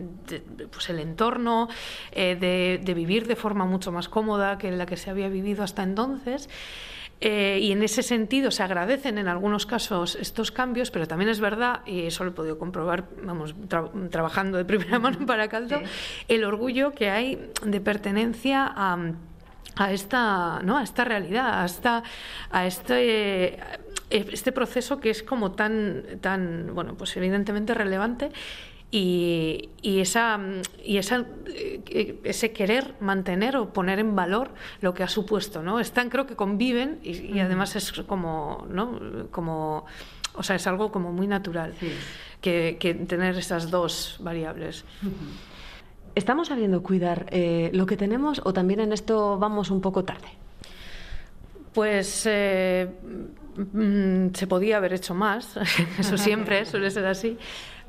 pues 0.70 0.90
el 0.90 0.98
entorno, 0.98 1.68
eh, 2.12 2.36
de, 2.36 2.94
vivir 2.94 3.26
de 3.26 3.36
forma 3.36 3.64
mucho 3.64 3.92
más 3.92 4.08
cómoda 4.08 4.58
que 4.58 4.70
la 4.70 4.86
que 4.86 4.96
se 4.96 5.10
había 5.10 5.28
vivido 5.28 5.64
hasta 5.64 5.82
entonces. 5.82 6.48
Eh, 7.20 7.58
y 7.60 7.72
en 7.72 7.82
ese 7.82 8.04
sentido 8.04 8.52
se 8.52 8.62
agradecen 8.62 9.18
en 9.18 9.26
algunos 9.26 9.66
casos 9.66 10.16
estos 10.20 10.52
cambios, 10.52 10.92
pero 10.92 11.08
también 11.08 11.30
es 11.30 11.40
verdad, 11.40 11.80
y 11.84 12.06
eso 12.06 12.22
lo 12.22 12.30
he 12.30 12.32
podido 12.32 12.58
comprobar, 12.58 13.08
vamos, 13.24 13.56
trabajando 14.10 14.56
de 14.56 14.64
primera 14.64 14.98
mano 15.00 15.26
para 15.26 15.48
Caldo, 15.48 15.80
el 16.28 16.44
orgullo 16.44 16.92
que 16.92 17.10
hay 17.10 17.50
de 17.64 17.80
pertenencia 17.80 18.72
a 18.72 18.96
a 19.76 19.92
esta, 19.92 20.60
¿no? 20.62 20.78
a 20.78 20.82
esta 20.82 21.04
realidad, 21.04 21.66
a, 21.84 22.02
a 22.50 22.66
este, 22.66 23.58
este 24.10 24.52
proceso 24.52 25.00
que 25.00 25.10
es 25.10 25.22
como 25.22 25.52
tan, 25.52 26.04
tan, 26.20 26.74
bueno, 26.74 26.94
pues 26.94 27.16
evidentemente 27.16 27.74
relevante 27.74 28.30
y, 28.90 29.68
y, 29.82 30.00
esa, 30.00 30.40
y 30.82 30.96
esa, 30.96 31.26
ese 32.24 32.52
querer 32.52 32.94
mantener 33.00 33.56
o 33.56 33.72
poner 33.72 33.98
en 33.98 34.16
valor 34.16 34.50
lo 34.80 34.94
que 34.94 35.02
ha 35.02 35.08
supuesto, 35.08 35.62
¿no? 35.62 35.78
Están, 35.78 36.08
creo 36.08 36.26
que 36.26 36.36
conviven 36.36 36.98
y, 37.02 37.38
además 37.38 37.76
es 37.76 37.92
como, 38.06 38.66
¿no? 38.70 39.28
Como, 39.30 39.84
o 40.34 40.42
sea, 40.42 40.56
es 40.56 40.66
algo 40.66 40.90
como 40.90 41.12
muy 41.12 41.26
natural 41.26 41.74
que, 42.40 42.78
que, 42.80 42.94
tener 42.94 43.36
esas 43.36 43.70
dos 43.70 44.16
variables. 44.20 44.86
¿Estamos 46.14 46.48
sabiendo 46.48 46.82
cuidar 46.82 47.26
eh, 47.30 47.70
lo 47.72 47.86
que 47.86 47.96
tenemos 47.96 48.40
o 48.44 48.52
también 48.52 48.80
en 48.80 48.92
esto 48.92 49.38
vamos 49.38 49.70
un 49.70 49.80
poco 49.80 50.04
tarde? 50.04 50.28
Pues 51.72 52.24
eh, 52.26 52.88
mm, 53.72 54.34
se 54.34 54.46
podía 54.46 54.78
haber 54.78 54.94
hecho 54.94 55.14
más, 55.14 55.58
eso 55.98 56.18
siempre 56.18 56.64
suele 56.66 56.90
ser 56.90 57.06
así. 57.06 57.38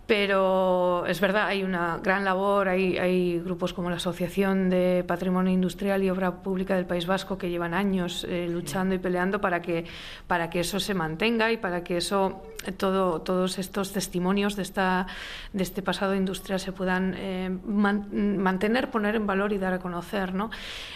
Pero 0.10 1.06
es 1.06 1.22
verdad, 1.22 1.46
hay 1.46 1.62
una 1.62 2.00
gran 2.02 2.26
labor, 2.26 2.68
hay, 2.68 2.98
hay, 2.98 3.40
grupos 3.42 3.74
como 3.74 3.92
la 3.92 3.98
Asociación 3.98 4.68
de 4.68 5.06
Patrimonio 5.08 5.54
Industrial 5.54 6.02
y 6.02 6.10
Obra 6.10 6.42
Pública 6.42 6.76
del 6.76 6.88
País 6.88 7.06
Vasco 7.06 7.38
que 7.38 7.52
llevan 7.52 7.76
años 7.76 8.26
eh, 8.28 8.48
luchando 8.50 8.96
y 8.96 8.98
peleando 8.98 9.40
para 9.40 9.62
que, 9.62 9.86
para 10.26 10.50
que 10.50 10.62
eso 10.62 10.80
se 10.80 10.96
mantenga 10.96 11.52
y 11.52 11.58
para 11.58 11.84
que 11.84 11.98
eso, 11.98 12.42
todo, 12.78 13.22
todos 13.22 13.60
estos 13.60 13.94
testimonios 13.94 14.56
de, 14.56 14.64
esta, 14.64 15.06
de 15.54 15.62
este 15.62 15.84
pasado 15.84 16.16
industrial 16.16 16.60
se 16.60 16.72
puedan 16.72 17.14
eh, 17.16 17.56
mantener, 17.68 18.90
poner 18.90 19.14
en 19.14 19.28
valor 19.28 19.54
y 19.54 19.60
dar 19.60 19.74
a 19.74 19.80
conocer. 19.80 20.34
¿no? 20.34 20.50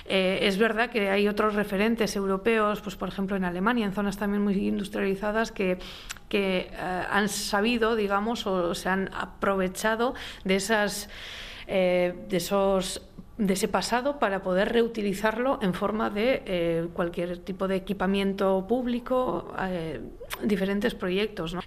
Eh, 0.08 0.40
es 0.42 0.58
verdad 0.58 0.90
que 0.90 1.12
hay 1.12 1.28
otros 1.28 1.54
referentes 1.54 2.16
europeos, 2.16 2.82
pues 2.82 2.96
por 2.96 3.10
ejemplo 3.10 3.36
en 3.36 3.46
Alemania, 3.46 3.86
en 3.86 3.94
zonas 3.94 4.18
también 4.18 4.44
muy 4.44 4.56
industrializadas, 4.56 5.52
que, 5.52 5.78
que 6.30 6.72
han 6.80 7.30
sabido, 7.30 7.96
digamos, 7.96 8.48
o 8.48 8.74
se 8.74 8.90
han 8.90 9.03
aprovechado 9.14 10.14
de 10.44 10.56
esas 10.56 11.10
eh, 11.68 12.14
de 12.30 12.38
esos 12.38 13.02
de 13.36 13.54
ese 13.54 13.68
pasado 13.68 14.20
para 14.20 14.44
poder 14.44 14.72
reutilizarlo 14.72 15.58
en 15.64 15.74
forma 15.74 16.12
de 16.12 16.44
eh, 16.46 16.88
cualquier 16.94 17.40
tipo 17.40 17.68
de 17.68 17.78
equipamiento 17.78 18.68
público, 18.68 19.52
eh, 19.60 20.02
diferentes 20.44 20.94
proyectos. 20.94 21.58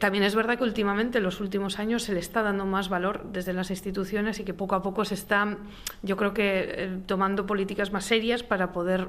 también 0.00 0.24
es 0.24 0.34
verdad 0.34 0.58
que 0.58 0.64
últimamente, 0.64 1.18
en 1.18 1.24
los 1.24 1.40
últimos 1.40 1.78
años, 1.78 2.02
se 2.02 2.12
le 2.12 2.18
está 2.18 2.42
dando 2.42 2.66
más 2.66 2.88
valor 2.88 3.24
desde 3.30 3.52
las 3.52 3.70
instituciones 3.70 4.40
y 4.40 4.44
que 4.44 4.52
poco 4.52 4.74
a 4.74 4.82
poco 4.82 5.04
se 5.04 5.14
está, 5.14 5.56
yo 6.02 6.16
creo 6.16 6.34
que, 6.34 6.98
tomando 7.06 7.46
políticas 7.46 7.92
más 7.92 8.04
serias 8.04 8.42
para 8.42 8.72
poder 8.72 9.08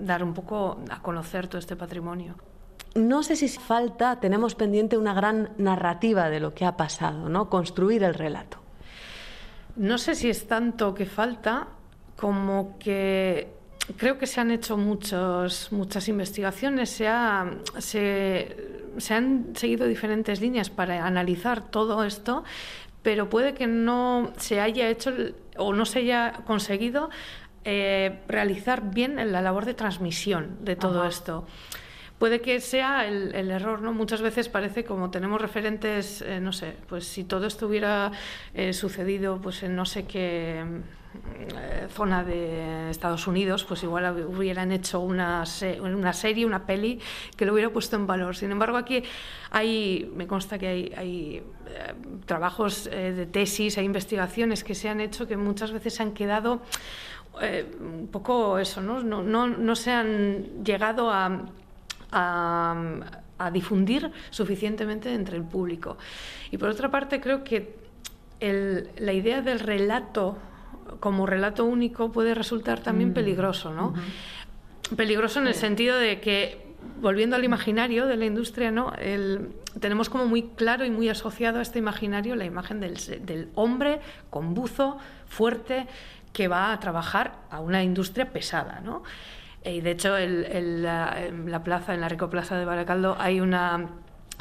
dar 0.00 0.22
un 0.22 0.34
poco 0.34 0.84
a 0.88 1.02
conocer 1.02 1.48
todo 1.48 1.58
este 1.58 1.74
patrimonio 1.74 2.36
no 2.98 3.22
sé 3.22 3.36
si 3.36 3.48
falta, 3.48 4.20
tenemos 4.20 4.54
pendiente 4.54 4.96
una 4.96 5.14
gran 5.14 5.50
narrativa 5.58 6.28
de 6.28 6.40
lo 6.40 6.54
que 6.54 6.64
ha 6.64 6.76
pasado, 6.76 7.28
¿no? 7.28 7.48
Construir 7.48 8.02
el 8.02 8.14
relato. 8.14 8.58
No 9.76 9.98
sé 9.98 10.14
si 10.14 10.28
es 10.28 10.46
tanto 10.46 10.94
que 10.94 11.06
falta 11.06 11.68
como 12.16 12.76
que 12.78 13.48
creo 13.96 14.18
que 14.18 14.26
se 14.26 14.40
han 14.40 14.50
hecho 14.50 14.76
muchos, 14.76 15.72
muchas 15.72 16.08
investigaciones, 16.08 16.90
se, 16.90 17.10
se 18.98 19.14
han 19.14 19.46
seguido 19.54 19.86
diferentes 19.86 20.40
líneas 20.40 20.68
para 20.68 21.06
analizar 21.06 21.70
todo 21.70 22.04
esto, 22.04 22.44
pero 23.02 23.30
puede 23.30 23.54
que 23.54 23.66
no 23.66 24.32
se 24.36 24.60
haya 24.60 24.88
hecho 24.88 25.12
o 25.56 25.72
no 25.72 25.86
se 25.86 26.00
haya 26.00 26.32
conseguido 26.44 27.08
eh, 27.64 28.20
realizar 28.28 28.90
bien 28.90 29.16
la 29.32 29.40
labor 29.40 29.64
de 29.64 29.74
transmisión 29.74 30.56
de 30.60 30.76
todo 30.76 31.06
esto 31.06 31.46
puede 32.18 32.40
que 32.40 32.60
sea 32.60 33.06
el, 33.06 33.50
error, 33.50 33.80
¿no? 33.80 33.92
Muchas 33.92 34.20
veces 34.20 34.48
parece 34.48 34.84
como 34.84 35.10
tenemos 35.10 35.40
referentes, 35.40 36.22
eh, 36.22 36.40
no 36.40 36.52
sé, 36.52 36.74
pues 36.88 37.06
si 37.06 37.24
todo 37.24 37.46
esto 37.46 37.66
hubiera 37.66 38.12
eh, 38.54 38.72
sucedido 38.72 39.40
pues 39.40 39.62
en 39.62 39.76
no 39.76 39.86
sé 39.86 40.04
qué 40.04 40.60
eh, 40.60 41.86
zona 41.94 42.24
de 42.24 42.90
Estados 42.90 43.26
Unidos, 43.26 43.64
pues 43.64 43.84
igual 43.84 44.26
hubieran 44.26 44.72
hecho 44.72 45.00
una, 45.00 45.44
una 45.80 46.12
serie, 46.12 46.44
una 46.44 46.66
peli 46.66 47.00
que 47.36 47.46
lo 47.46 47.52
hubiera 47.52 47.70
puesto 47.70 47.96
en 47.96 48.06
valor. 48.06 48.34
Sin 48.36 48.50
embargo, 48.50 48.76
aquí 48.76 49.04
hay, 49.50 50.10
me 50.14 50.26
consta 50.26 50.58
que 50.58 50.66
hay, 50.66 50.92
hay 50.96 51.42
trabajos 52.26 52.84
de 52.84 53.26
tesis, 53.26 53.78
hay 53.78 53.84
investigaciones 53.84 54.64
que 54.64 54.74
se 54.74 54.88
han 54.88 55.00
hecho 55.00 55.28
que 55.28 55.36
muchas 55.36 55.70
veces 55.70 55.94
se 55.94 56.02
han 56.02 56.12
quedado 56.12 56.62
un 57.80 58.08
poco 58.08 58.58
eso. 58.58 58.80
No, 58.80 59.02
no, 59.02 59.46
no 59.46 59.76
se 59.76 59.92
han 59.92 60.64
llegado 60.64 61.10
a 61.10 61.46
a, 62.12 63.20
difundir 63.52 64.10
suficientemente 64.30 65.14
entre 65.14 65.36
el 65.36 65.44
público. 65.44 65.96
Y 66.50 66.58
por 66.58 66.68
otra 66.70 66.90
parte, 66.90 67.20
creo 67.20 67.44
que 67.44 67.76
la 68.40 69.12
idea 69.12 69.42
del 69.42 69.60
relato 69.60 70.38
como 71.00 71.26
relato 71.26 71.64
único 71.64 72.10
puede 72.10 72.34
resultar 72.34 72.80
también 72.80 73.10
mm. 73.10 73.14
peligroso, 73.14 73.72
¿no? 73.72 73.94
Peligroso 74.96 75.38
en 75.40 75.46
el 75.46 75.54
sentido 75.54 75.98
de 75.98 76.20
que 76.20 76.68
volviendo 77.00 77.36
al 77.36 77.44
imaginario 77.44 78.06
de 78.06 78.16
la 78.16 78.24
industria, 78.24 78.70
¿no? 78.70 78.92
tenemos 79.80 80.08
como 80.08 80.26
muy 80.26 80.42
claro 80.56 80.84
y 80.84 80.90
muy 80.90 81.08
asociado 81.08 81.58
a 81.58 81.62
este 81.62 81.78
imaginario 81.78 82.34
la 82.36 82.44
imagen 82.44 82.80
del, 82.80 82.96
del, 83.24 83.48
hombre 83.54 84.00
con 84.30 84.54
buzo, 84.54 84.98
fuerte, 85.26 85.86
que 86.32 86.48
va 86.48 86.72
a 86.72 86.80
trabajar 86.80 87.34
a 87.50 87.60
una 87.60 87.82
industria 87.82 88.32
pesada. 88.32 88.80
¿no? 88.80 89.02
Y 89.64 89.80
de 89.80 89.90
hecho, 89.90 90.16
en 90.16 90.82
la, 90.82 91.62
plaza, 91.64 91.94
en 91.94 92.00
la 92.00 92.08
Rico 92.08 92.30
Plaza 92.30 92.58
de 92.58 92.64
Baracaldo, 92.64 93.16
hay 93.18 93.40
una 93.40 93.88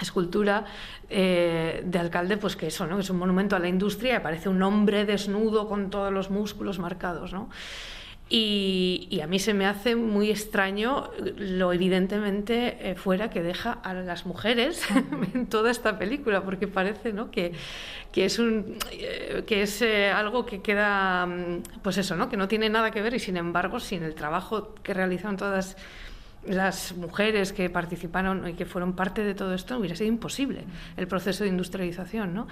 escultura 0.02 0.66
eh, 1.10 1.82
de 1.86 2.00
alcalde, 2.00 2.38
pues 2.38 2.56
que 2.56 2.68
eso, 2.68 2.86
¿no? 2.86 3.00
es 3.00 3.10
un 3.10 3.18
monumento 3.18 3.56
a 3.56 3.60
la 3.60 3.68
industria 3.68 4.14
y 4.14 4.16
aparece 4.16 4.48
un 4.48 4.62
hombre 4.62 5.06
desnudo 5.06 5.68
con 5.68 5.90
todos 5.90 6.14
los 6.14 6.30
músculos 6.30 6.78
marcados. 6.80 7.34
¿no? 7.34 7.50
Y, 8.30 9.22
a 9.24 9.28
mí 9.28 9.40
se 9.40 9.54
me 9.54 9.66
hace 9.66 9.96
muy 9.96 10.30
extraño 10.30 11.10
lo 11.38 11.72
evidentemente 11.72 12.92
eh, 12.92 12.96
fuera 12.96 13.30
que 13.30 13.42
deja 13.42 13.72
a 13.72 13.94
las 13.94 14.26
mujeres 14.26 14.86
en 15.34 15.48
toda 15.48 15.72
esta 15.72 15.98
película, 15.98 16.44
porque 16.44 16.68
parece 16.68 17.14
¿no? 17.14 17.32
que, 17.32 17.54
que 18.12 18.26
es, 18.26 18.38
un, 18.38 18.78
eh, 18.92 19.44
que 19.48 19.62
es 19.62 19.82
eh, 19.82 20.10
algo 20.12 20.46
que 20.46 20.62
queda, 20.62 21.26
mm, 21.26 21.64
pues 21.82 21.98
eso, 21.98 22.18
¿no? 22.18 22.30
que 22.30 22.36
no 22.36 22.50
tiene 22.50 22.70
nada 22.70 22.92
que 22.92 23.02
ver 23.02 23.14
y 23.14 23.20
sin 23.20 23.38
embargo, 23.38 23.80
sin 23.80 24.04
el 24.04 24.14
trabajo 24.14 24.76
que 24.84 24.94
realizaron 24.94 25.38
todas 25.38 25.78
las 26.46 26.96
mujeres 26.96 27.54
que 27.54 27.70
participaron 27.70 28.48
y 28.48 28.54
que 28.54 28.66
fueron 28.66 28.94
parte 28.94 29.24
de 29.24 29.36
todo 29.36 29.54
esto, 29.54 29.78
hubiera 29.78 29.96
sido 29.96 30.10
imposible 30.10 30.66
el 30.98 31.08
proceso 31.08 31.46
de 31.46 31.50
industrialización. 31.50 32.34
¿no? 32.34 32.48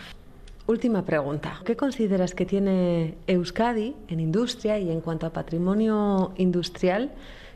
Última 0.68 1.06
pregunta. 1.06 1.62
¿Qué 1.64 1.76
consideras 1.76 2.34
que 2.34 2.46
tiene 2.46 3.18
Euskadi 3.28 3.96
en 4.08 4.20
industria 4.20 4.80
y 4.80 4.90
en 4.90 5.00
cuanto 5.00 5.28
a 5.28 5.30
patrimonio 5.30 6.34
industrial 6.38 7.12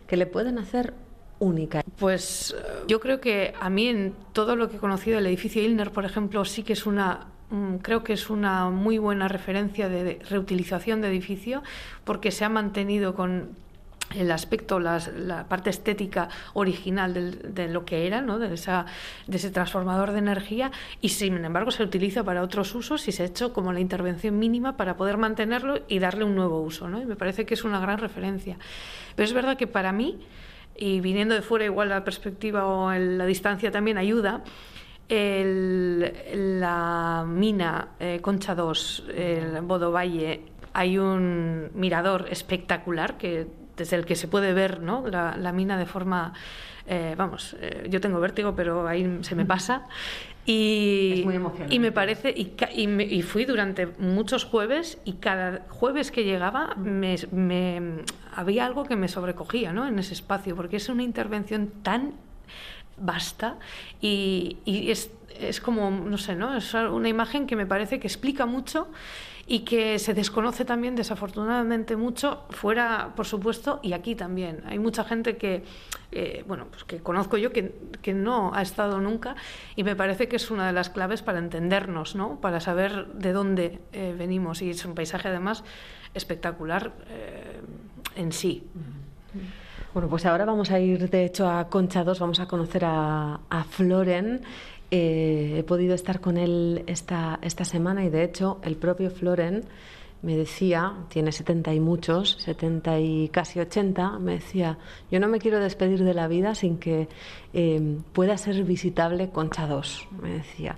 que 0.05 0.15
le 0.15 0.27
pueden 0.27 0.59
hacer 0.59 0.93
única? 1.39 1.81
Pues 1.97 2.55
yo 2.87 2.99
creo 2.99 3.19
que 3.19 3.55
a 3.59 3.71
mí 3.71 3.87
en 3.87 4.13
todo 4.31 4.55
lo 4.55 4.69
que 4.69 4.77
he 4.77 4.79
conocido 4.79 5.17
el 5.17 5.25
edificio 5.25 5.63
Ilner, 5.63 5.91
por 5.91 6.05
ejemplo, 6.05 6.45
sí 6.45 6.61
que 6.61 6.73
es 6.73 6.85
una 6.85 7.27
mm, 7.49 7.77
creo 7.77 8.03
que 8.03 8.13
es 8.13 8.29
una 8.29 8.69
muy 8.69 8.99
buena 8.99 9.27
referencia 9.27 9.89
de 9.89 10.19
reutilización 10.29 11.01
de 11.01 11.07
edificio 11.07 11.63
porque 12.03 12.29
se 12.29 12.45
ha 12.45 12.49
mantenido 12.49 13.15
con 13.15 13.55
el 14.15 14.31
aspecto, 14.31 14.79
la 14.79 15.45
parte 15.47 15.69
estética 15.69 16.29
original 16.53 17.53
de 17.53 17.67
lo 17.67 17.85
que 17.85 18.07
era, 18.07 18.21
¿no? 18.21 18.39
de, 18.39 18.53
esa, 18.53 18.85
de 19.27 19.37
ese 19.37 19.51
transformador 19.51 20.11
de 20.11 20.19
energía, 20.19 20.71
y 21.01 21.09
sin 21.09 21.43
embargo 21.43 21.71
se 21.71 21.83
utiliza 21.83 22.23
para 22.23 22.41
otros 22.41 22.73
usos 22.75 23.07
y 23.07 23.11
se 23.11 23.23
ha 23.23 23.25
hecho 23.27 23.53
como 23.53 23.73
la 23.73 23.79
intervención 23.79 24.39
mínima 24.39 24.77
para 24.77 24.97
poder 24.97 25.17
mantenerlo 25.17 25.81
y 25.87 25.99
darle 25.99 26.23
un 26.23 26.35
nuevo 26.35 26.61
uso. 26.61 26.89
¿no? 26.89 27.03
Me 27.05 27.15
parece 27.15 27.45
que 27.45 27.53
es 27.53 27.63
una 27.63 27.79
gran 27.79 27.99
referencia. 27.99 28.57
Pero 29.15 29.25
es 29.25 29.33
verdad 29.33 29.57
que 29.57 29.67
para 29.67 29.91
mí, 29.91 30.19
y 30.75 31.01
viniendo 31.01 31.35
de 31.35 31.41
fuera 31.41 31.65
igual 31.65 31.89
la 31.89 32.03
perspectiva 32.03 32.65
o 32.65 32.91
la 32.91 33.25
distancia 33.25 33.71
también 33.71 33.97
ayuda, 33.97 34.43
la 36.31 37.25
mina 37.27 37.89
eh, 37.99 38.19
Concha 38.21 38.53
2, 38.53 39.05
el 39.15 39.61
Bodo 39.61 39.91
Valle, 39.91 40.41
hay 40.73 40.97
un 40.99 41.71
mirador 41.73 42.27
espectacular 42.29 43.17
que 43.17 43.47
desde 43.79 43.95
el 43.95 44.05
que 44.05 44.15
se 44.15 44.27
puede 44.27 44.53
ver 44.53 44.81
¿no? 44.81 45.07
la, 45.07 45.51
mina 45.53 45.77
de 45.77 45.87
forma, 45.87 46.33
eh, 46.85 47.15
vamos, 47.17 47.55
eh, 47.59 47.87
yo 47.89 47.99
tengo 47.99 48.19
vértigo, 48.19 48.53
pero 48.55 48.87
ahí 48.87 49.19
se 49.21 49.33
me 49.35 49.45
pasa. 49.45 49.87
Y, 50.45 51.25
y 51.69 51.79
me 51.79 51.91
parece, 51.91 52.33
y, 52.35 52.53
y, 52.75 53.21
fui 53.21 53.45
durante 53.45 53.87
muchos 53.99 54.45
jueves 54.45 54.97
y 55.05 55.13
cada 55.13 55.65
jueves 55.69 56.11
que 56.11 56.23
llegaba 56.23 56.75
me, 56.75 57.15
había 58.35 58.65
algo 58.65 58.83
que 58.83 58.95
me 58.95 59.07
sobrecogía 59.07 59.73
¿no? 59.73 59.87
en 59.87 59.99
ese 59.99 60.13
espacio, 60.13 60.55
porque 60.55 60.77
es 60.77 60.89
una 60.89 61.03
intervención 61.03 61.71
tan 61.83 62.13
vasta 62.97 63.57
y, 64.01 64.57
y 64.65 64.89
es, 64.89 65.11
es, 65.39 65.61
como, 65.61 65.91
no 65.91 66.17
sé, 66.17 66.35
¿no? 66.35 66.55
es 66.57 66.73
una 66.73 67.09
imagen 67.09 67.45
que 67.45 67.55
me 67.55 67.67
parece 67.67 67.99
que 67.99 68.07
explica 68.07 68.47
mucho 68.47 68.87
y 69.51 69.61
que 69.61 69.97
se 69.97 70.13
desconoce 70.13 70.63
también 70.63 70.95
desafortunadamente 70.95 71.95
mucho 71.95 72.43
fuera, 72.51 73.13
por 73.15 73.25
supuesto, 73.25 73.79
y 73.81 73.93
aquí 73.93 74.13
también. 74.13 74.61
Hay 74.67 74.77
mucha 74.77 75.03
gente 75.03 75.37
que, 75.37 75.63
eh, 76.11 76.43
bueno, 76.47 76.67
pues 76.69 76.83
que 76.83 76.99
conozco 76.99 77.35
yo 77.35 77.51
que, 77.51 77.73
que, 78.03 78.13
no 78.13 78.53
ha 78.53 78.61
estado 78.61 79.01
nunca 79.01 79.35
y 79.75 79.83
me 79.83 79.95
parece 79.95 80.27
que 80.27 80.35
es 80.35 80.51
una 80.51 80.67
de 80.67 80.73
las 80.73 80.91
claves 80.91 81.23
para 81.23 81.39
entendernos, 81.39 82.13
¿no? 82.13 82.39
para 82.39 82.59
saber 82.59 83.07
de 83.07 83.33
dónde 83.33 83.79
eh, 83.91 84.13
venimos 84.15 84.61
y 84.61 84.69
es 84.69 84.85
un 84.85 84.93
paisaje 84.93 85.29
además 85.29 85.63
espectacular 86.13 86.93
eh, 87.09 87.59
en 88.17 88.31
sí. 88.31 88.67
Bueno, 89.95 90.09
pues 90.09 90.27
ahora 90.27 90.45
vamos 90.45 90.69
a 90.69 90.79
ir 90.79 91.09
de 91.09 91.25
hecho 91.25 91.49
a 91.49 91.69
Concha 91.69 92.03
2, 92.03 92.19
vamos 92.19 92.39
a 92.39 92.45
conocer 92.45 92.85
a, 92.85 93.39
a 93.49 93.63
Floren. 93.63 94.43
Eh, 94.91 95.55
he 95.57 95.63
podido 95.63 95.93
estar 95.93 96.19
con 96.19 96.37
él 96.37 96.83
esta, 96.87 97.39
esta 97.41 97.63
semana 97.63 98.03
y 98.05 98.09
de 98.09 98.23
hecho 98.23 98.59
el 98.63 98.75
propio 98.75 99.11
Floren 99.11 99.65
me 100.21 100.35
decía, 100.35 100.93
tiene 101.07 101.31
70 101.31 101.73
y 101.73 101.79
muchos, 101.79 102.37
70 102.39 102.99
y 102.99 103.29
casi 103.29 103.59
80, 103.59 104.19
me 104.19 104.33
decía, 104.33 104.77
yo 105.09 105.19
no 105.19 105.27
me 105.27 105.39
quiero 105.39 105.59
despedir 105.59 106.03
de 106.03 106.13
la 106.13 106.27
vida 106.27 106.55
sin 106.55 106.77
que 106.77 107.07
eh, 107.53 107.97
pueda 108.11 108.35
ser 108.37 108.63
visitable 108.63 109.29
Concha 109.29 109.65
2, 109.65 110.07
me 110.21 110.29
decía. 110.31 110.77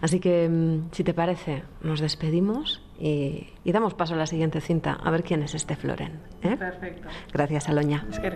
Así 0.00 0.20
que, 0.20 0.48
mm, 0.48 0.90
si 0.92 1.04
te 1.04 1.14
parece, 1.14 1.62
nos 1.80 2.00
despedimos 2.00 2.82
y, 3.00 3.48
damos 3.64 3.94
paso 3.94 4.14
a 4.14 4.18
la 4.18 4.26
siguiente 4.26 4.60
cinta, 4.60 4.92
a 4.92 5.10
ver 5.10 5.24
quién 5.24 5.42
es 5.42 5.54
este 5.54 5.74
Floren. 5.74 6.20
¿eh? 6.42 6.56
Perfecto. 6.56 7.08
Gracias, 7.32 7.68
Aloña. 7.68 8.06
Es 8.10 8.20
que 8.20 8.30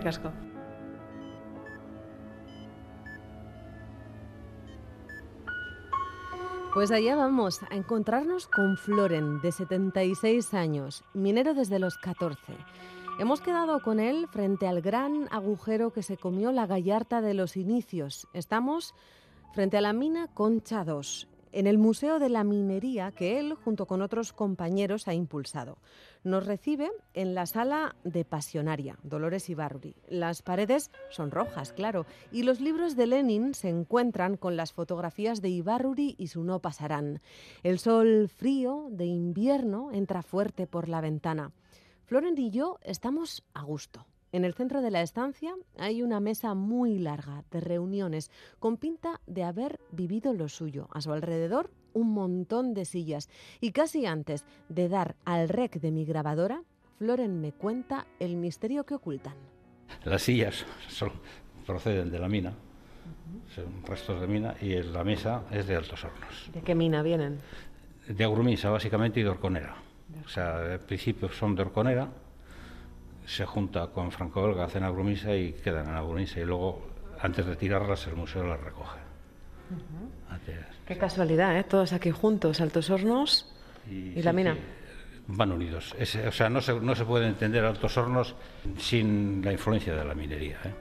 Pues 6.77 6.91
allá 6.91 7.15
vamos 7.15 7.63
a 7.71 7.75
encontrarnos 7.75 8.47
con 8.47 8.77
Floren, 8.77 9.41
de 9.41 9.51
76 9.51 10.53
años, 10.53 11.03
minero 11.15 11.55
desde 11.55 11.79
los 11.79 11.97
14. 11.97 12.39
Hemos 13.19 13.41
quedado 13.41 13.81
con 13.81 13.99
él 13.99 14.27
frente 14.27 14.67
al 14.67 14.81
gran 14.81 15.27
agujero 15.31 15.91
que 15.91 16.03
se 16.03 16.17
comió 16.17 16.51
la 16.51 16.67
gallarta 16.67 17.19
de 17.19 17.33
los 17.33 17.57
inicios. 17.57 18.27
Estamos 18.31 18.93
frente 19.55 19.77
a 19.77 19.81
la 19.81 19.91
mina 19.91 20.27
Concha 20.35 20.83
2, 20.83 21.27
en 21.51 21.65
el 21.65 21.79
Museo 21.79 22.19
de 22.19 22.29
la 22.29 22.43
Minería 22.43 23.11
que 23.11 23.39
él, 23.39 23.55
junto 23.55 23.87
con 23.87 24.03
otros 24.03 24.31
compañeros, 24.31 25.07
ha 25.07 25.15
impulsado. 25.15 25.79
Nos 26.27 26.45
recibe 26.45 26.91
en 27.13 27.35
la 27.35 27.45
sala 27.45 27.95
de 28.03 28.25
Pasionaria, 28.25 28.99
Dolores 29.01 29.49
Ibarri. 29.49 29.95
Las 30.09 30.41
paredes 30.41 30.91
son 31.09 31.31
rojas, 31.31 31.71
claro, 31.71 32.05
y 32.33 32.43
los 32.43 32.59
libros 32.59 32.97
de 32.97 33.07
Lenin 33.07 33.53
se 33.53 33.69
encuentran 33.69 34.35
con 34.35 34.57
las 34.57 34.73
fotografías 34.73 35.41
de 35.41 35.47
Ibarruri 35.47 36.15
y 36.17 36.27
su 36.27 36.43
no 36.43 36.59
pasarán. 36.59 37.21
El 37.63 37.79
sol 37.79 38.27
frío 38.27 38.89
de 38.91 39.05
invierno 39.05 39.89
entra 39.93 40.21
fuerte 40.21 40.67
por 40.67 40.89
la 40.89 40.99
ventana. 40.99 41.53
Florent 42.03 42.37
y 42.39 42.51
yo 42.51 42.77
estamos 42.81 43.45
a 43.53 43.63
gusto. 43.63 44.05
En 44.33 44.43
el 44.43 44.53
centro 44.53 44.81
de 44.81 44.91
la 44.91 45.03
estancia 45.03 45.55
hay 45.77 46.03
una 46.03 46.19
mesa 46.19 46.53
muy 46.55 46.99
larga 46.99 47.45
de 47.51 47.61
reuniones 47.61 48.31
con 48.59 48.75
pinta 48.75 49.21
de 49.27 49.45
haber 49.45 49.79
vivido 49.93 50.33
lo 50.33 50.49
suyo. 50.49 50.89
A 50.91 50.99
su 50.99 51.13
alrededor 51.13 51.71
un 51.97 52.13
montón 52.13 52.73
de 52.73 52.85
sillas 52.85 53.29
y 53.59 53.71
casi 53.71 54.05
antes 54.05 54.45
de 54.69 54.87
dar 54.87 55.15
al 55.25 55.49
rec 55.49 55.79
de 55.79 55.91
mi 55.91 56.05
grabadora, 56.05 56.61
Floren 56.97 57.41
me 57.41 57.51
cuenta 57.51 58.07
el 58.19 58.37
misterio 58.37 58.85
que 58.85 58.95
ocultan. 58.95 59.35
Las 60.03 60.23
sillas 60.23 60.65
son, 60.87 61.11
proceden 61.65 62.09
de 62.11 62.19
la 62.19 62.27
mina, 62.27 62.53
son 63.53 63.83
restos 63.85 64.21
de 64.21 64.27
mina 64.27 64.55
y 64.61 64.81
la 64.81 65.03
mesa 65.03 65.43
es 65.51 65.67
de 65.67 65.75
Altos 65.75 66.03
Hornos. 66.03 66.49
¿De 66.53 66.61
qué 66.61 66.75
mina 66.75 67.01
vienen? 67.01 67.39
De 68.07 68.23
Agrumisa 68.23 68.69
básicamente 68.69 69.19
y 69.19 69.23
de 69.23 69.29
Orconera. 69.29 69.75
O 70.25 70.29
sea, 70.29 70.57
al 70.57 70.79
principio 70.79 71.29
son 71.29 71.55
de 71.55 71.63
Orconera 71.63 72.09
se 73.27 73.45
junta 73.45 73.87
con 73.87 74.09
Franco 74.09 74.41
Belga, 74.41 74.63
hacen 74.63 74.83
Agrumisa 74.83 75.35
y 75.35 75.51
quedan 75.51 75.89
en 75.89 75.95
Agrumisa 75.95 76.39
y 76.39 76.45
luego 76.45 76.87
antes 77.19 77.45
de 77.45 77.57
tirarlas 77.57 78.07
el 78.07 78.15
museo 78.15 78.43
las 78.45 78.59
recoge. 78.59 78.99
Qué 80.87 80.97
casualidad, 80.97 81.57
¿eh? 81.57 81.65
Todos 81.65 81.91
aquí 81.91 82.11
juntos, 82.11 82.61
Altos 82.61 82.89
Hornos 82.89 83.45
y, 83.91 84.21
la 84.21 84.31
mina. 84.31 84.55
van 85.27 85.51
unidos. 85.51 85.93
o 85.99 86.31
sea, 86.31 86.49
no 86.49 86.61
se, 86.61 86.79
no 86.79 86.95
se 86.95 87.03
puede 87.03 87.27
entender 87.27 87.65
Altos 87.65 87.97
Hornos 87.97 88.35
sin 88.77 89.43
la 89.43 89.51
influencia 89.51 89.93
de 89.93 90.05
la 90.05 90.15
minería. 90.15 90.57
¿eh? 90.63 90.73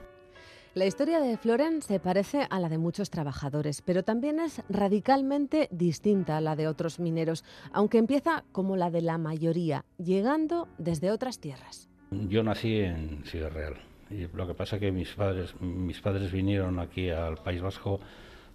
La 0.75 0.87
historia 0.87 1.19
de 1.19 1.37
Floren 1.37 1.83
se 1.83 1.99
parece 1.99 2.47
a 2.49 2.61
la 2.61 2.69
de 2.69 2.79
muchos 2.79 3.11
trabajadores, 3.11 3.83
pero 3.83 4.05
también 4.05 4.39
es 4.39 4.63
radicalmente 4.69 5.69
distinta 5.73 6.37
a 6.37 6.41
la 6.41 6.55
de 6.55 6.69
otros 6.69 7.01
mineros, 7.01 7.45
aunque 7.73 7.99
empieza 7.99 8.45
como 8.53 8.77
la 8.77 8.91
de 8.91 9.01
la 9.01 9.19
mayoría, 9.19 9.85
llegando 9.99 10.69
desde 10.79 11.11
otras 11.11 11.41
tierras. 11.41 11.89
Yo 12.13 12.45
nací 12.45 12.79
en 12.79 13.25
Ciudad 13.25 13.51
Real 13.51 13.75
y 14.09 14.29
lo 14.29 14.47
que 14.47 14.55
pasa 14.55 14.77
es 14.77 14.81
que 14.81 14.93
mis 14.93 15.13
padres, 15.15 15.61
mis 15.61 16.01
padres 16.01 16.31
vinieron 16.31 16.79
aquí 16.79 17.11
al 17.11 17.39
País 17.39 17.61
Vasco 17.61 17.99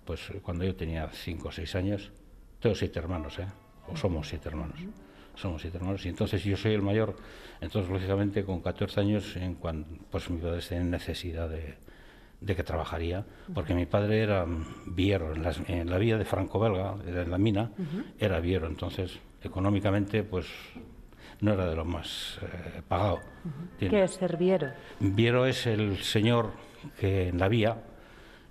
pues 0.06 0.32
cuando 0.42 0.64
yo 0.64 0.76
tenía 0.76 1.08
cinco 1.10 1.50
o 1.50 1.52
seis 1.52 1.76
años. 1.76 2.12
Tengo 2.60 2.76
siete 2.76 3.00
hermanos, 3.00 3.40
¿eh? 3.40 3.48
O 3.88 3.96
somos 3.96 4.28
siete 4.28 4.50
hermanos. 4.50 4.80
Somos 5.36 5.62
siete 5.62 5.78
hermanos 5.78 6.06
y 6.06 6.10
entonces 6.10 6.44
yo 6.44 6.58
soy 6.58 6.74
el 6.74 6.82
mayor. 6.82 7.16
Entonces, 7.62 7.92
lógicamente, 7.92 8.44
con 8.44 8.62
14 8.62 9.00
años, 9.00 9.36
en 9.38 9.56
cuando, 9.56 9.88
pues 10.10 10.30
mi 10.30 10.40
padre 10.40 10.62
tenía 10.68 10.84
necesidad 10.84 11.50
de, 11.50 11.76
de 12.42 12.56
que 12.56 12.64
trabajaría, 12.64 13.24
porque 13.54 13.74
mi 13.74 13.86
padre 13.86 14.22
era 14.22 14.46
viero 14.88 15.34
en, 15.34 15.46
en 15.68 15.90
la 15.90 15.98
vía 15.98 16.18
de 16.18 16.26
Franco-Belga, 16.26 16.96
en 17.06 17.32
la 17.32 17.38
mina, 17.38 17.72
era 18.20 18.40
viero, 18.40 18.68
entonces 18.68 19.20
económicamente 19.44 20.24
pues 20.24 20.48
no 21.40 21.54
era 21.54 21.68
de 21.68 21.76
lo 21.76 21.86
más 21.86 22.40
eh, 22.42 22.82
pagado. 22.88 23.20
¿Qué 23.80 24.04
es 24.04 24.12
ser 24.12 24.38
viero? 24.38 24.72
Viero 25.00 25.46
es 25.46 25.68
el 25.68 25.98
señor 26.00 26.52
que 27.00 27.30
en 27.30 27.38
la 27.38 27.48
vía 27.48 27.78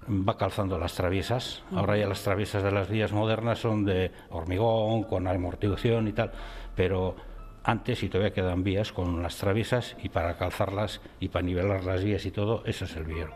va 0.09 0.37
calzando 0.37 0.79
las 0.79 0.95
traviesas. 0.95 1.63
Ahora 1.75 1.97
ya 1.97 2.07
las 2.07 2.23
traviesas 2.23 2.63
de 2.63 2.73
las 2.73 2.89
vías 2.89 3.13
modernas 3.13 3.59
son 3.59 3.85
de 3.85 4.11
hormigón, 4.31 5.05
con 5.05 5.27
amortiguación 5.27 6.09
y 6.09 6.13
tal, 6.13 6.33
pero 6.75 7.17
antes 7.63 8.03
y 8.03 8.09
todavía 8.09 8.33
quedan 8.33 8.65
vías 8.65 8.93
con 8.93 9.23
las 9.23 9.37
traviesas 9.37 9.97
y 10.03 10.09
para 10.09 10.37
calzarlas 10.37 11.01
y 11.21 11.29
para 11.29 11.45
nivelar 11.45 11.85
las 11.85 12.03
vías 12.03 12.25
y 12.25 12.31
todo, 12.31 12.63
eso 12.65 12.85
es 12.85 12.97
el 12.97 13.05
viero. 13.05 13.33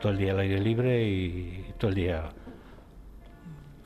Todo 0.00 0.12
el 0.12 0.18
día 0.18 0.32
al 0.32 0.40
aire 0.40 0.60
libre 0.60 1.04
y 1.04 1.74
todo 1.78 1.90
el 1.90 1.94
día 1.94 2.30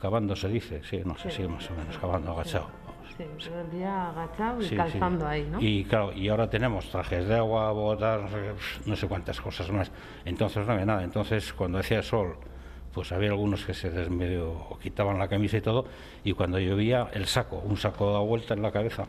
cavando 0.01 0.35
se 0.35 0.47
dice, 0.47 0.81
sí, 0.83 1.01
no 1.05 1.17
sé, 1.17 1.31
sí, 1.31 1.43
más 1.47 1.69
o 1.69 1.75
menos, 1.75 1.97
cavando 1.97 2.31
agachado. 2.31 2.86
Sí, 3.17 3.23
todo 3.49 3.61
el 3.61 3.71
día 3.71 4.09
agachado 4.09 4.61
y 4.61 4.69
calzando 4.69 5.27
ahí, 5.27 5.47
¿no? 5.51 5.59
Y 5.59 5.83
claro, 5.85 6.13
y 6.13 6.29
ahora 6.29 6.49
tenemos 6.49 6.89
trajes 6.89 7.27
de 7.27 7.35
agua, 7.35 7.71
botas, 7.71 8.29
no 8.85 8.95
sé, 8.95 9.07
cuántas 9.07 9.41
cosas 9.41 9.71
más. 9.71 9.91
Entonces 10.23 10.65
no 10.67 10.73
había 10.73 10.85
nada. 10.85 11.03
Entonces 11.03 11.51
cuando 11.53 11.79
hacía 11.79 12.03
sol, 12.03 12.37
pues 12.93 13.11
había 13.11 13.29
algunos 13.29 13.65
que 13.65 13.73
se 13.73 13.89
desmedio, 13.89 14.77
quitaban 14.81 15.17
la 15.17 15.27
camisa 15.27 15.57
y 15.57 15.61
todo, 15.61 15.85
y 16.23 16.33
cuando 16.33 16.59
llovía, 16.59 17.07
el 17.13 17.25
saco, 17.25 17.57
un 17.57 17.77
saco 17.77 18.11
da 18.11 18.19
vuelta 18.19 18.53
en 18.53 18.61
la 18.61 18.71
cabeza. 18.71 19.05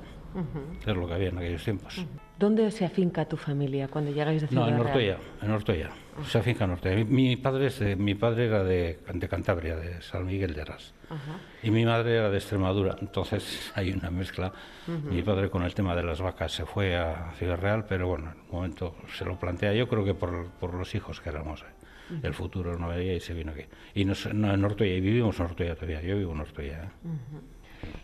Es 0.87 0.97
lo 0.97 1.07
que 1.07 1.15
había 1.15 1.29
en 1.29 1.39
aquellos 1.39 1.65
tiempos. 1.65 2.07
¿Dónde 2.39 2.70
se 2.70 2.84
afinca 2.84 3.24
tu 3.24 3.36
familia 3.36 3.89
cuando 3.89 4.12
llegáis 4.12 4.43
de 4.43 4.49
Ciudad 4.49 4.66
No, 4.66 4.68
en 4.68 4.80
Ortoya, 4.80 5.18
en 5.43 5.51
Ortoya. 5.51 5.91
Se 6.24 6.39
afinca 6.39 6.64
en 6.66 6.70
Ortoya. 6.70 7.05
Mi, 7.05 7.36
padre, 7.36 7.97
mi 7.97 8.14
padre 8.14 8.47
era 8.47 8.62
de, 8.62 8.99
de, 9.12 9.28
Cantabria, 9.28 9.74
de 9.74 10.01
San 10.03 10.24
Miguel 10.24 10.55
de 10.55 10.62
Arras. 10.62 10.95
Y 11.64 11.70
mi 11.72 11.84
madre 11.84 12.16
era 12.16 12.30
de 12.30 12.36
Extremadura. 12.36 12.97
Entonces 13.01 13.72
hay 13.74 13.91
una 13.91 14.11
mezcla. 14.11 14.53
Mi 15.11 15.22
padre 15.22 15.51
con 15.51 15.64
el 15.64 15.74
tema 15.74 15.97
de 15.97 16.05
las 16.05 16.20
vacas 16.20 16.53
se 16.53 16.64
fue 16.64 16.97
a 16.97 17.32
Ciudad 17.36 17.59
Real, 17.59 17.86
pero 17.89 18.07
bueno, 18.07 18.30
en 18.30 18.41
un 18.41 18.51
momento 18.53 18.95
se 19.16 19.24
lo 19.24 19.36
plantea. 19.36 19.72
Yo 19.72 19.89
creo 19.89 20.05
que 20.05 20.14
por, 20.14 20.47
por 20.61 20.74
los 20.74 20.95
hijos 20.95 21.20
que 21.20 21.30
éramos. 21.30 21.62
¿eh? 21.62 22.20
El 22.22 22.34
futuro 22.34 22.78
no 22.78 22.89
veía 22.89 23.14
y 23.14 23.20
se 23.20 23.34
vino 23.34 23.51
aquí. 23.51 23.64
Y 23.95 24.05
nos, 24.05 24.32
no, 24.32 24.55
en 24.55 24.64
Ortoya, 24.64 24.95
y 24.95 25.01
vivimos 25.01 25.41
en 25.41 25.47
Ortoya 25.47 25.74
todavía. 25.74 26.03
Yo 26.03 26.16
vivo 26.16 26.32
en 26.32 26.41
Ortoya. 26.41 26.84
¿eh? 26.84 26.89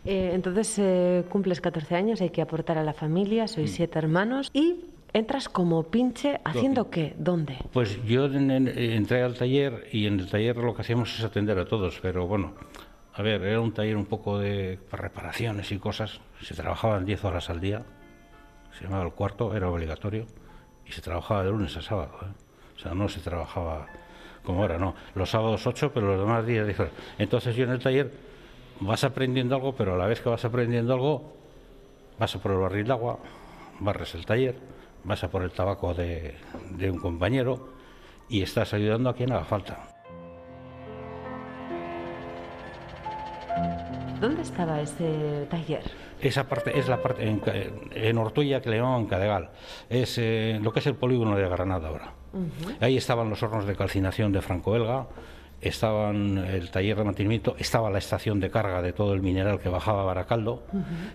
Eh, 0.05 0.33
entonces 0.35 0.79
eh, 0.79 1.25
cumples 1.29 1.61
14 1.61 1.95
años, 1.95 2.21
hay 2.21 2.31
que 2.31 2.43
aportar 2.43 2.79
a 2.79 2.85
la 2.85 2.93
familia, 2.93 3.49
sois 3.49 3.71
mm. 3.71 3.75
siete 3.75 3.99
hermanos 3.99 4.51
y 4.53 4.85
entras 5.13 5.49
como 5.49 5.85
pinche 5.85 6.41
haciendo 6.45 6.91
qué, 6.91 7.15
dónde. 7.17 7.57
Pues 7.73 8.05
yo 8.05 8.27
entré 8.27 9.23
al 9.23 9.35
taller 9.35 9.89
y 9.93 10.07
en 10.07 10.21
el 10.21 10.29
taller 10.29 10.57
lo 10.57 10.75
que 10.75 10.83
hacíamos 10.83 11.17
es 11.17 11.25
atender 11.25 11.59
a 11.59 11.65
todos, 11.65 12.01
pero 12.03 12.27
bueno, 12.27 12.55
a 13.15 13.23
ver, 13.23 13.43
era 13.43 13.61
un 13.61 13.73
taller 13.73 13.97
un 13.97 14.07
poco 14.07 14.39
de 14.39 14.79
reparaciones 14.91 15.71
y 15.71 15.79
cosas, 15.79 16.21
se 16.43 16.55
trabajaban 16.55 17.05
10 17.07 17.25
horas 17.25 17.49
al 17.49 17.61
día, 17.61 17.85
se 18.77 18.85
llamaba 18.85 19.05
el 19.05 19.13
cuarto, 19.13 19.55
era 19.55 19.71
obligatorio, 19.71 20.27
y 20.85 20.91
se 20.91 21.01
trabajaba 21.01 21.45
de 21.45 21.51
lunes 21.51 21.77
a 21.77 21.83
sábado, 21.83 22.19
¿eh? 22.23 22.33
o 22.77 22.79
sea, 22.79 22.93
no 22.93 23.09
se 23.09 23.21
trabajaba 23.21 23.87
como 24.43 24.63
ahora, 24.63 24.79
no, 24.79 24.95
los 25.15 25.31
sábados 25.31 25.67
8, 25.67 25.93
pero 25.95 26.09
los 26.09 26.21
demás 26.21 26.45
días 26.45 26.67
10 26.67 26.91
Entonces 27.19 27.57
yo 27.57 27.65
en 27.65 27.71
el 27.71 27.79
taller 27.79 28.13
vas 28.81 29.05
aprendiendo 29.05 29.55
algo, 29.55 29.75
pero 29.75 29.95
a 29.95 29.97
la 29.97 30.07
vez 30.07 30.21
que 30.21 30.29
vas 30.29 30.45
aprendiendo 30.45 30.95
algo, 30.95 31.33
vas 32.19 32.35
a 32.35 32.39
por 32.41 32.53
el 32.53 32.59
barril 32.59 32.87
de 32.87 32.93
agua, 32.93 33.19
barres 33.81 34.15
el 34.15 34.27
taller, 34.27 34.57
vas 35.05 35.23
a 35.25 35.31
por 35.31 35.43
el 35.43 35.51
tabaco 35.51 35.95
de, 35.95 36.35
un 36.91 36.99
compañero 36.99 37.69
y 38.29 38.43
estás 38.43 38.75
ayudando 38.75 39.11
a 39.11 39.15
quien 39.15 39.33
haga 39.33 39.45
falta. 39.45 39.89
¿Dónde 44.21 44.43
estaba 44.43 44.81
ese 44.81 45.47
taller? 45.51 45.83
Esa 46.21 46.49
parte 46.49 46.79
es 46.79 46.89
la 46.89 47.03
parte 47.03 47.29
en, 47.29 47.43
en 47.93 48.19
Ortuella 48.19 48.63
que 48.63 48.71
le 48.71 48.77
llamaban 48.77 49.07
Cadegal. 49.07 49.51
Es 49.91 50.17
eh, 50.17 50.59
lo 50.63 50.73
que 50.73 50.79
es 50.79 50.87
el 50.87 50.95
polígono 50.95 51.37
de 51.37 51.47
Granada 51.47 51.89
ahora. 51.89 52.13
Ahí 52.81 52.97
estaban 52.97 53.29
los 53.29 53.43
hornos 53.43 53.67
de 53.67 53.77
calcinación 53.77 54.33
de 54.33 54.41
Franco-Belga, 54.41 55.07
estaban 55.69 56.39
el 56.39 56.71
taller 56.71 56.97
de 56.97 57.05
mantenimiento, 57.05 57.57
estaba 57.59 57.91
la 57.91 57.99
estación 57.99 58.41
de 58.41 58.51
carga 58.51 58.83
de 58.83 58.93
todo 58.93 59.15
el 59.15 59.23
mineral 59.23 59.61
que 59.61 59.69
bajaba 59.69 60.03
a 60.03 60.05
Baracaldo 60.05 60.63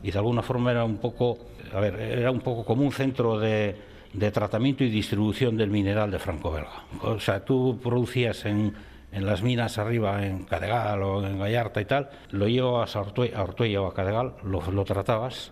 y 0.04 0.12
de 0.12 0.18
alguna 0.18 0.42
forma 0.42 0.72
era 0.72 0.84
un 0.84 0.98
poco, 0.98 1.38
a 1.74 1.80
ver, 1.80 1.96
era 2.00 2.32
un 2.32 2.42
poco 2.42 2.66
como 2.66 2.84
un 2.84 2.92
centro 2.92 3.40
de, 3.40 3.76
de 4.14 4.32
tratamiento 4.32 4.84
y 4.84 4.90
distribución 4.90 5.56
del 5.58 5.70
mineral 5.70 6.12
de 6.12 6.20
Franco-Belga. 6.20 6.84
O 7.04 7.20
sea, 7.20 7.44
tú 7.46 7.80
producías 7.82 8.46
en, 8.46 8.74
en, 9.12 9.26
las 9.26 9.44
minas 9.44 9.78
arriba, 9.78 10.26
en 10.26 10.46
Cadegal 10.46 11.04
o 11.04 11.26
en 11.26 11.40
Gallarta 11.40 11.82
y 11.82 11.86
tal, 11.86 12.10
lo 12.32 12.48
llevabas 12.48 12.96
a 12.96 13.02
Ortuella, 13.02 13.82
o 13.82 13.88
a 13.88 13.94
Cadegal, 13.94 14.34
lo, 14.44 14.62
lo 14.72 14.86
tratabas, 14.86 15.52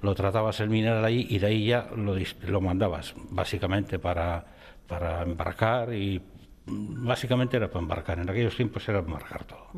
lo 0.00 0.14
tratabas 0.14 0.60
el 0.60 0.70
mineral 0.70 1.04
ahí 1.04 1.26
y 1.30 1.38
de 1.38 1.46
ahí 1.46 1.66
ya 1.66 1.88
lo, 1.96 2.16
lo 2.46 2.60
mandabas, 2.60 3.14
básicamente 3.30 3.98
para, 3.98 4.44
para 4.86 5.22
embarcar 5.22 5.94
y 5.94 6.20
básicamente 6.66 7.56
era 7.56 7.68
para 7.68 7.80
embarcar. 7.80 8.18
En 8.18 8.30
aquellos 8.30 8.56
tiempos 8.56 8.88
era 8.88 9.00
embarcar 9.00 9.44
todo. 9.44 9.68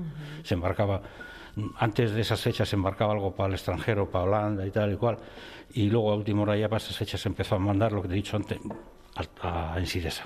Se 0.42 0.54
embarcaba, 0.54 1.02
antes 1.78 2.12
de 2.12 2.20
esas 2.20 2.40
fechas 2.40 2.68
se 2.68 2.76
embarcaba 2.76 3.12
algo 3.12 3.34
para 3.34 3.48
el 3.48 3.54
extranjero, 3.54 4.10
para 4.10 4.24
Holanda 4.24 4.66
y 4.66 4.70
tal 4.70 4.92
y 4.92 4.96
cual, 4.96 5.18
y 5.72 5.88
luego 5.88 6.12
a 6.12 6.16
última 6.16 6.42
hora 6.42 6.56
ya 6.56 6.68
para 6.68 6.78
esas 6.78 6.96
fechas 6.96 7.20
se 7.20 7.28
empezó 7.28 7.56
a 7.56 7.58
mandar 7.58 7.92
lo 7.92 8.02
que 8.02 8.08
te 8.08 8.14
he 8.14 8.16
dicho 8.16 8.36
antes 8.36 8.58
a, 9.42 9.74
Ensidesa. 9.78 10.24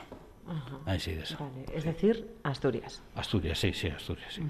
A 0.86 0.94
Ensidesa. 0.94 1.38
Es 1.74 1.84
decir, 1.84 2.36
Asturias. 2.42 3.02
Asturias, 3.14 3.58
sí, 3.58 3.72
sí, 3.72 3.88
Asturias. 3.88 4.40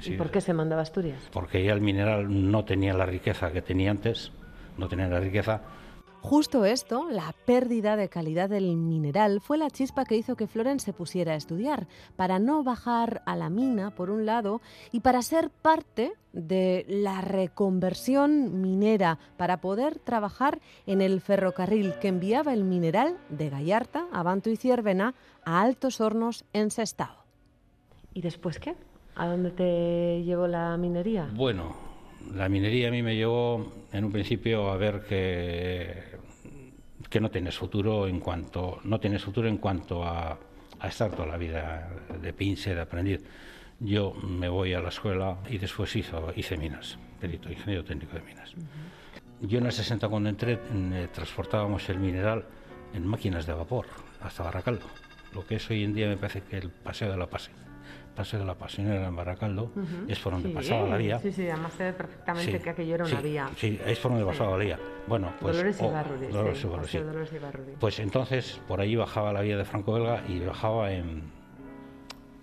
Sí. 0.00 0.12
¿Y 0.12 0.16
por 0.16 0.30
qué 0.30 0.40
se 0.40 0.54
mandaba 0.54 0.82
a 0.82 0.84
Asturias? 0.84 1.28
Porque 1.32 1.64
ya 1.64 1.72
el 1.72 1.80
mineral 1.80 2.50
no 2.50 2.64
tenía 2.64 2.94
la 2.94 3.06
riqueza 3.06 3.50
que 3.52 3.62
tenía 3.62 3.90
antes, 3.90 4.32
no 4.76 4.88
tenía 4.88 5.08
la 5.08 5.20
riqueza 5.20 5.62
Justo 6.20 6.64
esto, 6.64 7.08
la 7.10 7.34
pérdida 7.46 7.96
de 7.96 8.08
calidad 8.08 8.50
del 8.50 8.76
mineral, 8.76 9.40
fue 9.40 9.56
la 9.56 9.70
chispa 9.70 10.04
que 10.04 10.16
hizo 10.16 10.36
que 10.36 10.46
Floren 10.46 10.80
se 10.80 10.92
pusiera 10.92 11.32
a 11.32 11.36
estudiar, 11.36 11.86
para 12.16 12.38
no 12.38 12.62
bajar 12.62 13.22
a 13.24 13.36
la 13.36 13.48
mina, 13.48 13.94
por 13.94 14.10
un 14.10 14.26
lado, 14.26 14.60
y 14.92 15.00
para 15.00 15.22
ser 15.22 15.48
parte 15.48 16.12
de 16.32 16.84
la 16.88 17.20
reconversión 17.20 18.60
minera, 18.60 19.18
para 19.36 19.60
poder 19.60 19.98
trabajar 20.00 20.60
en 20.86 21.00
el 21.00 21.20
ferrocarril 21.20 21.94
que 22.00 22.08
enviaba 22.08 22.52
el 22.52 22.64
mineral 22.64 23.16
de 23.30 23.48
Gallarta, 23.48 24.06
Abanto 24.12 24.50
y 24.50 24.56
Ciervena 24.56 25.14
a 25.44 25.62
Altos 25.62 26.00
Hornos 26.00 26.44
en 26.52 26.70
Sestao. 26.70 27.24
¿Y 28.12 28.20
después 28.20 28.58
qué? 28.58 28.74
¿A 29.14 29.26
dónde 29.26 29.50
te 29.50 30.22
llevó 30.24 30.46
la 30.46 30.76
minería? 30.76 31.28
Bueno, 31.34 31.87
la 32.34 32.48
minería 32.48 32.88
a 32.88 32.90
mí 32.90 33.02
me 33.02 33.16
llevó 33.16 33.72
en 33.92 34.04
un 34.04 34.12
principio 34.12 34.70
a 34.70 34.76
ver 34.76 35.02
que, 35.08 36.02
que 37.08 37.20
no 37.20 37.30
tienes 37.30 37.56
futuro 37.56 38.06
en 38.06 38.20
cuanto 38.20 38.80
no 38.84 39.00
tienes 39.00 39.24
futuro 39.24 39.48
en 39.48 39.58
cuanto 39.58 40.04
a, 40.04 40.38
estar 40.84 41.10
toda 41.10 41.26
la 41.26 41.36
vida 41.36 41.90
de 42.22 42.32
pinche, 42.32 42.74
de 42.74 42.80
aprendiz. 42.80 43.20
Yo 43.80 44.12
me 44.14 44.48
voy 44.48 44.74
a 44.74 44.80
la 44.80 44.90
escuela 44.90 45.38
y 45.48 45.58
después 45.58 45.94
hizo, 45.96 46.32
hice 46.36 46.56
minas, 46.56 46.98
perito, 47.20 47.50
ingeniero 47.50 47.84
técnico 47.84 48.14
de 48.14 48.22
minas. 48.22 48.54
Yo 49.40 49.58
en 49.58 49.66
el 49.66 49.72
60 49.72 50.08
cuando 50.08 50.28
entré 50.28 50.58
eh, 50.72 51.08
transportábamos 51.12 51.88
el 51.88 51.98
mineral 51.98 52.44
en 52.94 53.06
máquinas 53.06 53.46
de 53.46 53.54
vapor 53.54 53.86
hasta 54.20 54.44
Baracaldo, 54.44 54.86
lo 55.34 55.46
que 55.46 55.56
es 55.56 55.70
hoy 55.70 55.84
en 55.84 55.94
día 55.94 56.08
me 56.08 56.16
parece 56.16 56.42
que 56.42 56.58
el 56.58 56.70
paseo 56.70 57.10
de 57.10 57.16
la 57.16 57.26
Pase 57.26 57.50
Paseo 58.18 58.40
de 58.40 58.46
la 58.46 58.56
Pasionera 58.56 59.06
en 59.06 59.14
Baracaldo, 59.14 59.70
es 60.08 60.18
por 60.18 60.32
donde 60.32 60.48
pasaba 60.48 60.88
la 60.88 60.96
vía. 60.96 61.20
Sí, 61.20 61.30
sí, 61.30 61.48
además 61.48 61.72
se 61.74 61.84
ve 61.84 61.92
perfectamente 61.92 62.60
que 62.60 62.70
aquello 62.70 62.96
era 62.96 63.04
una 63.04 63.20
vía. 63.20 63.48
Sí, 63.56 63.78
es 63.86 63.98
por 64.00 64.10
donde 64.10 64.26
pasaba 64.26 64.58
la 64.58 64.64
vía. 64.64 64.78
Bueno, 65.06 65.32
pues, 65.40 65.56
Dolores 65.56 65.80
y 65.80 65.86
Barruri. 65.86 66.26
Dolores, 66.26 67.32
y 67.32 67.38
Barruri, 67.38 67.72
Pues 67.78 68.00
entonces 68.00 68.60
por 68.66 68.80
ahí 68.80 68.96
bajaba 68.96 69.32
la 69.32 69.40
vía 69.42 69.56
de 69.56 69.64
Franco 69.64 69.92
Belga 69.92 70.24
y 70.26 70.40
bajaba 70.40 70.90
en, 70.90 71.30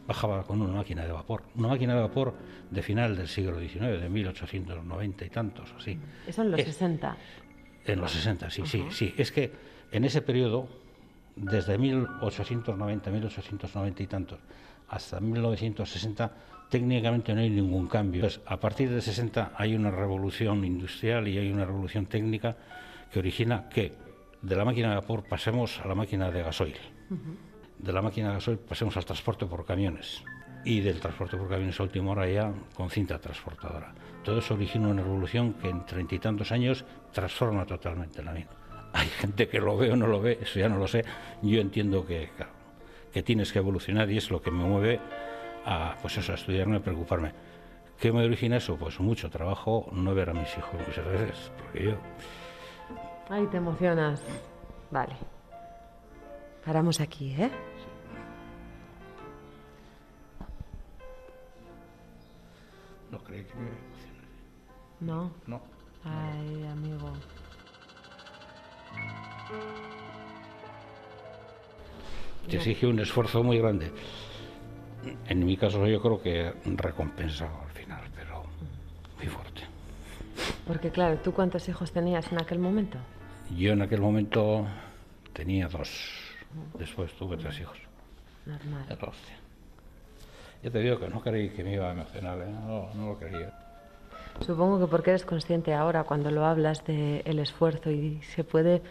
bajaba 0.07 0.43
con 0.43 0.61
una 0.61 0.75
máquina 0.75 1.03
de 1.03 1.11
vapor, 1.11 1.43
una 1.55 1.67
máquina 1.67 1.93
de 1.93 1.99
vapor 1.99 2.33
de 2.71 2.81
final 2.81 3.17
del 3.17 3.27
siglo 3.27 3.59
XIX, 3.59 3.99
de 4.01 4.09
1890 4.09 5.25
y 5.25 5.29
tantos, 5.29 5.75
así. 5.77 5.99
Eso 6.25 6.41
en 6.41 6.51
los 6.51 6.61
60. 6.61 7.17
En 7.85 7.99
los 7.99 8.11
60, 8.13 8.49
sí, 8.49 8.61
sí, 8.65 8.85
sí. 8.91 9.13
Es 9.17 9.33
que 9.33 9.51
en 9.91 10.05
ese 10.05 10.21
periodo, 10.21 10.69
desde 11.35 11.77
1890, 11.77 13.11
1890 13.11 14.03
y 14.03 14.07
tantos, 14.07 14.39
hasta 14.89 15.19
1960, 15.19 16.31
técnicamente 16.69 17.33
no 17.33 17.41
hay 17.41 17.49
ningún 17.49 17.87
cambio. 17.87 18.21
Pues 18.21 18.41
a 18.45 18.57
partir 18.59 18.89
de 18.89 19.01
60 19.01 19.53
hay 19.55 19.75
una 19.75 19.91
revolución 19.91 20.63
industrial 20.65 21.27
y 21.27 21.37
hay 21.37 21.51
una 21.51 21.65
revolución 21.65 22.05
técnica 22.05 22.55
que 23.11 23.19
origina 23.19 23.69
que 23.69 23.93
de 24.41 24.55
la 24.55 24.65
máquina 24.65 24.89
de 24.89 24.95
vapor 24.95 25.23
pasemos 25.23 25.79
a 25.79 25.87
la 25.87 25.95
máquina 25.95 26.31
de 26.31 26.43
gasoil. 26.43 26.75
De 27.77 27.93
la 27.93 28.01
máquina 28.01 28.29
de 28.29 28.33
gasoil 28.35 28.57
pasemos 28.57 28.95
al 28.97 29.05
transporte 29.05 29.45
por 29.45 29.65
camiones. 29.65 30.23
Y 30.63 30.81
del 30.81 30.99
transporte 30.99 31.37
por 31.37 31.47
camiones 31.47 31.79
a 31.79 31.83
última 31.83 32.11
hora 32.11 32.27
ya 32.27 32.51
con 32.73 32.89
cinta 32.89 33.19
transportadora. 33.19 33.93
Todo 34.23 34.39
eso 34.39 34.55
origina 34.55 34.87
una 34.87 35.03
revolución 35.03 35.53
que 35.53 35.69
en 35.69 35.85
treinta 35.85 36.15
y 36.15 36.19
tantos 36.19 36.51
años 36.51 36.83
transforma 37.11 37.65
totalmente 37.65 38.23
la 38.23 38.33
mina. 38.33 38.49
Hay 38.93 39.07
gente 39.07 39.47
que 39.47 39.59
lo 39.59 39.77
ve 39.77 39.91
o 39.91 39.95
no 39.95 40.07
lo 40.07 40.21
ve, 40.21 40.39
eso 40.41 40.59
ya 40.59 40.69
no 40.69 40.77
lo 40.77 40.87
sé. 40.87 41.03
Yo 41.43 41.59
entiendo 41.59 42.05
que, 42.05 42.29
que 43.15 43.23
tienes 43.23 43.53
que 43.53 43.59
evolucionar 43.59 44.11
y 44.11 44.17
es 44.17 44.29
lo 44.29 44.41
que 44.41 44.51
me 44.51 44.65
mueve 44.65 44.99
a, 45.65 45.95
pues 46.01 46.17
eso, 46.17 46.33
a 46.33 46.35
estudiarme, 46.35 46.75
a 46.75 46.79
preocuparme. 46.81 47.31
¿Qué 47.97 48.11
me 48.11 48.25
origina 48.25 48.57
eso? 48.57 48.75
Pues 48.75 48.99
mucho 48.99 49.29
trabajo, 49.29 49.87
no 49.93 50.13
ver 50.13 50.31
a 50.31 50.33
mis 50.33 50.49
hijos 50.57 50.73
muchas 50.85 51.05
veces, 51.05 51.49
porque 51.57 51.85
yo... 51.85 51.97
Ay, 53.29 53.47
te 53.47 53.55
emocionas. 53.55 54.21
Vale. 54.91 55.15
Paramos 56.65 56.99
aquí, 56.99 57.33
¿eh? 57.39 57.49
No 63.11 63.19
creí 63.19 63.45
que 63.45 63.55
me 63.55 63.69
No. 64.99 65.31
No. 65.47 65.61
Ay, 66.03 66.65
amigo. 66.65 67.13
Te 72.49 72.57
exige 72.57 72.87
un 72.87 72.99
esfuerzo 72.99 73.43
muy 73.43 73.57
grande. 73.57 73.91
En 75.27 75.45
mi 75.45 75.57
caso 75.57 75.85
yo 75.87 76.01
creo 76.01 76.21
que 76.21 76.53
recompensado 76.77 77.61
al 77.61 77.69
final, 77.71 78.01
pero 78.15 78.43
muy 79.17 79.27
fuerte. 79.27 79.61
Porque 80.67 80.89
claro, 80.89 81.17
¿tú 81.23 81.31
cuántos 81.31 81.67
hijos 81.69 81.91
tenías 81.91 82.31
en 82.31 82.41
aquel 82.41 82.59
momento? 82.59 82.97
Yo 83.55 83.73
en 83.73 83.81
aquel 83.81 84.01
momento 84.01 84.65
tenía 85.33 85.67
dos, 85.67 85.89
después 86.79 87.13
tuve 87.13 87.37
tres 87.37 87.59
hijos. 87.59 87.77
Normal. 88.45 88.85
Hostia. 88.89 89.35
Ya 90.63 90.71
te 90.71 90.79
digo 90.79 90.99
que 90.99 91.07
no 91.07 91.21
creí 91.21 91.49
que 91.49 91.63
me 91.63 91.73
iba 91.73 91.89
a 91.89 91.91
emocionar, 91.91 92.39
¿eh? 92.39 92.49
no, 92.49 92.93
no 92.95 93.09
lo 93.09 93.19
creía. 93.19 93.53
Supongo 94.41 94.79
que 94.79 94.87
porque 94.87 95.11
eres 95.11 95.23
consciente 95.23 95.73
ahora 95.73 96.03
cuando 96.03 96.29
lo 96.31 96.45
hablas 96.45 96.83
del 96.85 97.39
esfuerzo 97.39 97.91
y 97.91 98.21
se 98.21 98.43
puede 98.43 98.81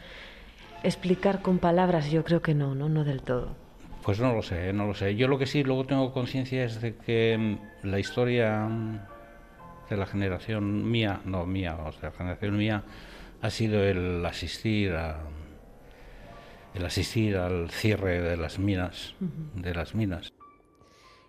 explicar 0.84 1.42
con 1.42 1.58
palabras, 1.58 2.10
yo 2.10 2.24
creo 2.24 2.42
que 2.42 2.54
no, 2.54 2.74
no, 2.74 2.88
no 2.88 3.04
del 3.04 3.22
todo. 3.22 3.56
Pues 4.02 4.20
no 4.20 4.34
lo 4.34 4.42
sé, 4.42 4.72
no 4.72 4.86
lo 4.86 4.94
sé. 4.94 5.16
Yo 5.16 5.28
lo 5.28 5.38
que 5.38 5.46
sí 5.46 5.64
luego 5.64 5.86
tengo 5.86 6.12
conciencia 6.12 6.64
es 6.64 6.80
de 6.80 6.94
que 6.94 7.36
mm, 7.82 7.86
la 7.88 7.98
historia 7.98 8.66
mm, 8.66 9.00
de 9.90 9.96
la 9.96 10.06
generación 10.06 10.90
mía, 10.90 11.20
no 11.24 11.46
mía, 11.46 11.76
o 11.76 11.92
sea, 11.92 12.10
la 12.10 12.16
generación 12.16 12.56
mía, 12.56 12.84
ha 13.40 13.50
sido 13.50 13.82
el 13.82 14.24
asistir 14.24 14.92
a 14.92 15.20
el 16.74 16.84
asistir 16.84 17.36
al 17.36 17.70
cierre 17.70 18.20
de 18.20 18.36
las 18.36 18.58
minas, 18.58 19.14
de 19.54 19.74
las 19.74 19.94
minas. 19.94 20.32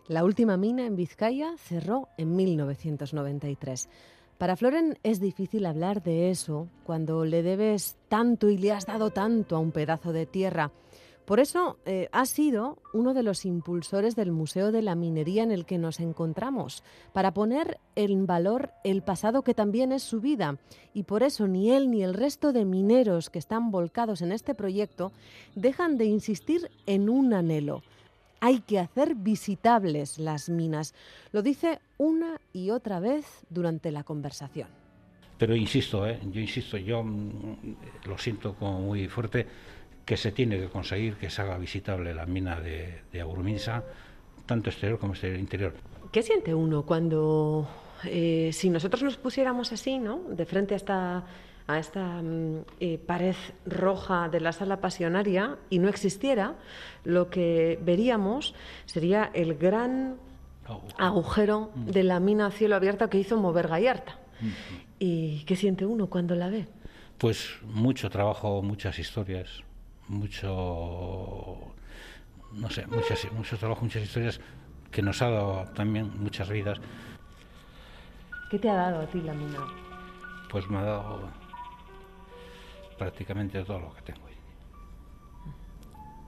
La 0.07 0.23
última 0.23 0.57
mina 0.57 0.85
en 0.85 0.95
Vizcaya 0.95 1.53
cerró 1.57 2.09
en 2.17 2.35
1993. 2.35 3.89
Para 4.37 4.57
Floren 4.57 4.99
es 5.03 5.21
difícil 5.21 5.65
hablar 5.65 6.03
de 6.03 6.29
eso 6.29 6.67
cuando 6.83 7.23
le 7.23 7.41
debes 7.41 7.95
tanto 8.09 8.49
y 8.49 8.57
le 8.57 8.73
has 8.73 8.85
dado 8.85 9.11
tanto 9.11 9.55
a 9.55 9.59
un 9.59 9.71
pedazo 9.71 10.11
de 10.11 10.25
tierra. 10.25 10.71
Por 11.23 11.39
eso 11.39 11.77
eh, 11.85 12.09
ha 12.11 12.25
sido 12.25 12.77
uno 12.93 13.13
de 13.13 13.23
los 13.23 13.45
impulsores 13.45 14.15
del 14.15 14.31
Museo 14.31 14.71
de 14.71 14.83
la 14.83 14.93
Minería 14.93 15.41
en 15.41 15.51
el 15.51 15.65
que 15.65 15.79
nos 15.79 15.99
encontramos, 15.99 16.83
para 17.13 17.33
poner 17.33 17.79
en 17.95 18.27
valor 18.27 18.71
el 18.83 19.01
pasado 19.01 19.41
que 19.41 19.55
también 19.55 19.91
es 19.91 20.03
su 20.03 20.19
vida. 20.19 20.57
Y 20.93 21.03
por 21.03 21.23
eso 21.23 21.47
ni 21.47 21.71
él 21.71 21.89
ni 21.89 22.03
el 22.03 22.13
resto 22.13 22.53
de 22.53 22.65
mineros 22.65 23.29
que 23.29 23.39
están 23.39 23.71
volcados 23.71 24.21
en 24.21 24.33
este 24.33 24.53
proyecto 24.53 25.13
dejan 25.55 25.97
de 25.97 26.05
insistir 26.05 26.69
en 26.85 27.09
un 27.09 27.33
anhelo. 27.33 27.81
Hay 28.39 28.59
que 28.59 28.79
hacer 28.79 29.15
visitables 29.15 30.19
las 30.19 30.49
minas. 30.49 30.93
Lo 31.31 31.41
dice 31.41 31.79
una 31.97 32.39
y 32.53 32.69
otra 32.69 32.99
vez 32.99 33.25
durante 33.49 33.91
la 33.91 34.03
conversación. 34.03 34.67
Pero 35.37 35.55
insisto, 35.55 36.07
¿eh? 36.07 36.19
yo 36.31 36.39
insisto, 36.39 36.77
yo 36.77 37.03
mm, 37.03 37.75
lo 38.05 38.17
siento 38.17 38.53
como 38.55 38.79
muy 38.79 39.07
fuerte 39.07 39.45
que 40.05 40.17
se 40.17 40.31
tiene 40.31 40.59
que 40.59 40.69
conseguir 40.69 41.15
que 41.15 41.29
se 41.29 41.41
haga 41.41 41.57
visitable 41.57 42.13
la 42.13 42.25
mina 42.25 42.59
de, 42.61 43.01
de 43.11 43.21
Agurminsa, 43.21 43.83
tanto 44.45 44.69
exterior 44.69 44.99
como 44.99 45.13
exterior, 45.13 45.39
interior. 45.39 45.73
¿Qué 46.11 46.21
siente 46.21 46.53
uno 46.53 46.85
cuando, 46.85 47.67
eh, 48.05 48.51
si 48.53 48.69
nosotros 48.69 49.03
nos 49.03 49.17
pusiéramos 49.17 49.73
así, 49.73 49.97
¿no? 49.97 50.21
de 50.29 50.45
frente 50.45 50.75
a 50.75 50.77
esta, 50.77 51.25
a 51.67 51.79
esta 51.79 52.21
mm, 52.21 52.59
eh, 52.79 52.97
pared 52.99 53.35
roja 53.65 54.29
de 54.29 54.39
la 54.39 54.51
sala 54.51 54.79
pasionaria 54.81 55.57
y 55.69 55.79
no 55.79 55.87
existiera, 55.89 56.55
lo 57.03 57.29
que 57.29 57.79
veríamos 57.81 58.53
sería 58.85 59.31
el 59.33 59.55
gran 59.55 60.17
agujero 60.97 61.71
Mm. 61.75 61.85
de 61.91 62.03
la 62.03 62.19
mina 62.19 62.47
a 62.47 62.51
cielo 62.51 62.75
abierto 62.75 63.07
que 63.09 63.19
hizo 63.19 63.37
mover 63.37 63.67
Gallarta. 63.67 64.17
¿Y 64.99 65.43
qué 65.45 65.55
siente 65.55 65.85
uno 65.85 66.07
cuando 66.07 66.35
la 66.35 66.49
ve? 66.49 66.67
Pues 67.17 67.57
mucho 67.63 68.09
trabajo, 68.09 68.61
muchas 68.61 68.97
historias, 68.99 69.63
mucho, 70.07 71.57
no 72.53 72.69
sé, 72.69 72.85
muchas, 72.87 73.31
mucho 73.31 73.57
trabajo, 73.57 73.83
muchas 73.83 74.03
historias 74.03 74.39
que 74.91 75.01
nos 75.01 75.21
ha 75.21 75.29
dado 75.29 75.65
también 75.73 76.11
muchas 76.19 76.49
vidas. 76.49 76.79
¿Qué 78.49 78.59
te 78.59 78.69
ha 78.69 78.75
dado 78.75 79.01
a 79.01 79.05
ti 79.07 79.21
la 79.21 79.33
mina? 79.33 79.59
Pues 80.49 80.69
me 80.69 80.77
ha 80.79 80.83
dado 80.83 81.29
prácticamente 82.97 83.63
todo 83.63 83.79
lo 83.79 83.93
que 83.93 84.01
tengo. 84.01 84.25
hoy. 84.25 84.33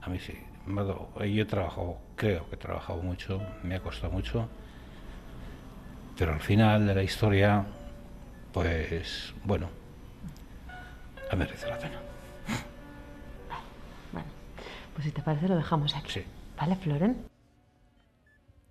A 0.02 0.08
mí 0.08 0.18
sí, 0.18 0.34
me 0.66 0.80
ha 0.80 0.84
dado, 0.84 1.08
yo 1.24 1.42
he 1.42 1.46
trabajado, 1.46 1.98
creo 2.16 2.48
que 2.48 2.54
he 2.54 2.58
trabajado 2.58 3.02
mucho, 3.02 3.40
me 3.62 3.74
ha 3.74 3.80
costado 3.80 4.12
mucho, 4.12 4.48
pero 6.16 6.32
al 6.32 6.40
final 6.40 6.86
de 6.86 6.94
la 6.94 7.02
historia, 7.02 7.64
pues 8.52 9.34
bueno, 9.44 9.68
ha 11.30 11.36
merecido 11.36 11.70
la 11.70 11.78
pena. 11.78 12.00
Bueno, 14.12 14.28
pues 14.94 15.06
si 15.06 15.12
te 15.12 15.22
parece 15.22 15.48
lo 15.48 15.56
dejamos 15.56 15.94
aquí. 15.94 16.10
Sí. 16.10 16.24
¿Vale, 16.56 16.76
Floren? 16.76 17.16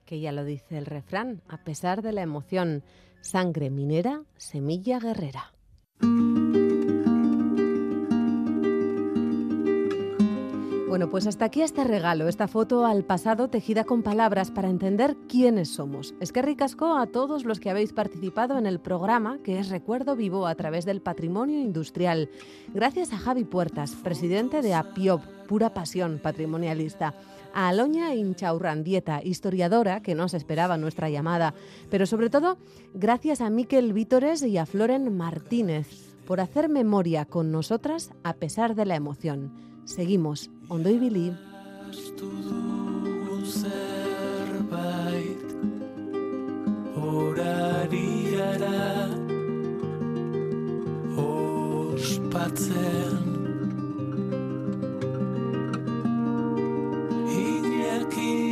Que 0.05 0.19
ya 0.19 0.31
lo 0.31 0.43
dice 0.43 0.77
el 0.77 0.85
refrán, 0.85 1.41
a 1.47 1.57
pesar 1.57 2.01
de 2.01 2.13
la 2.13 2.21
emoción, 2.21 2.83
sangre 3.21 3.69
minera, 3.69 4.21
semilla 4.37 4.99
guerrera. 4.99 5.51
Bueno, 10.88 11.09
pues 11.09 11.27
hasta 11.27 11.43
aquí 11.43 11.63
este 11.63 11.83
regalo, 11.83 12.29
esta 12.29 12.47
foto 12.47 12.85
al 12.85 13.03
pasado 13.03 13.49
tejida 13.49 13.83
con 13.83 14.03
palabras 14.03 14.51
para 14.51 14.69
entender 14.69 15.17
quiénes 15.27 15.67
somos. 15.67 16.15
Es 16.21 16.31
que 16.31 16.41
ricasco 16.41 16.95
a 16.97 17.07
todos 17.07 17.43
los 17.43 17.59
que 17.59 17.69
habéis 17.69 17.91
participado 17.91 18.57
en 18.57 18.65
el 18.65 18.79
programa, 18.79 19.38
que 19.43 19.59
es 19.59 19.67
Recuerdo 19.67 20.15
Vivo 20.15 20.47
a 20.47 20.55
través 20.55 20.85
del 20.85 21.01
patrimonio 21.01 21.59
industrial. 21.59 22.29
Gracias 22.73 23.11
a 23.11 23.17
Javi 23.17 23.43
Puertas, 23.43 23.95
presidente 24.01 24.61
de 24.61 24.75
APIOP, 24.75 25.21
pura 25.49 25.73
pasión 25.73 26.21
patrimonialista. 26.23 27.13
A 27.53 27.67
Aloña 27.67 28.15
Inchaurrandieta, 28.15 29.21
historiadora, 29.21 30.01
que 30.01 30.15
no 30.15 30.29
se 30.29 30.38
esperaba 30.38 30.77
nuestra 30.77 31.09
llamada. 31.09 31.53
Pero 31.89 32.05
sobre 32.05 32.29
todo, 32.29 32.57
gracias 32.93 33.41
a 33.41 33.49
Miquel 33.49 33.91
Vítores 33.91 34.41
y 34.41 34.57
a 34.57 34.65
Floren 34.65 35.17
Martínez 35.17 36.15
por 36.25 36.39
hacer 36.39 36.69
memoria 36.69 37.25
con 37.25 37.51
nosotras 37.51 38.13
a 38.23 38.33
pesar 38.35 38.73
de 38.73 38.85
la 38.85 38.95
emoción. 38.95 39.51
Seguimos, 39.85 40.49
ondo 40.70 40.89
ibili. 40.89 41.34
Zerbait, 43.59 45.47
horariara 46.95 48.80
ospatzen. 51.28 53.15
Iñakin. 57.39 58.46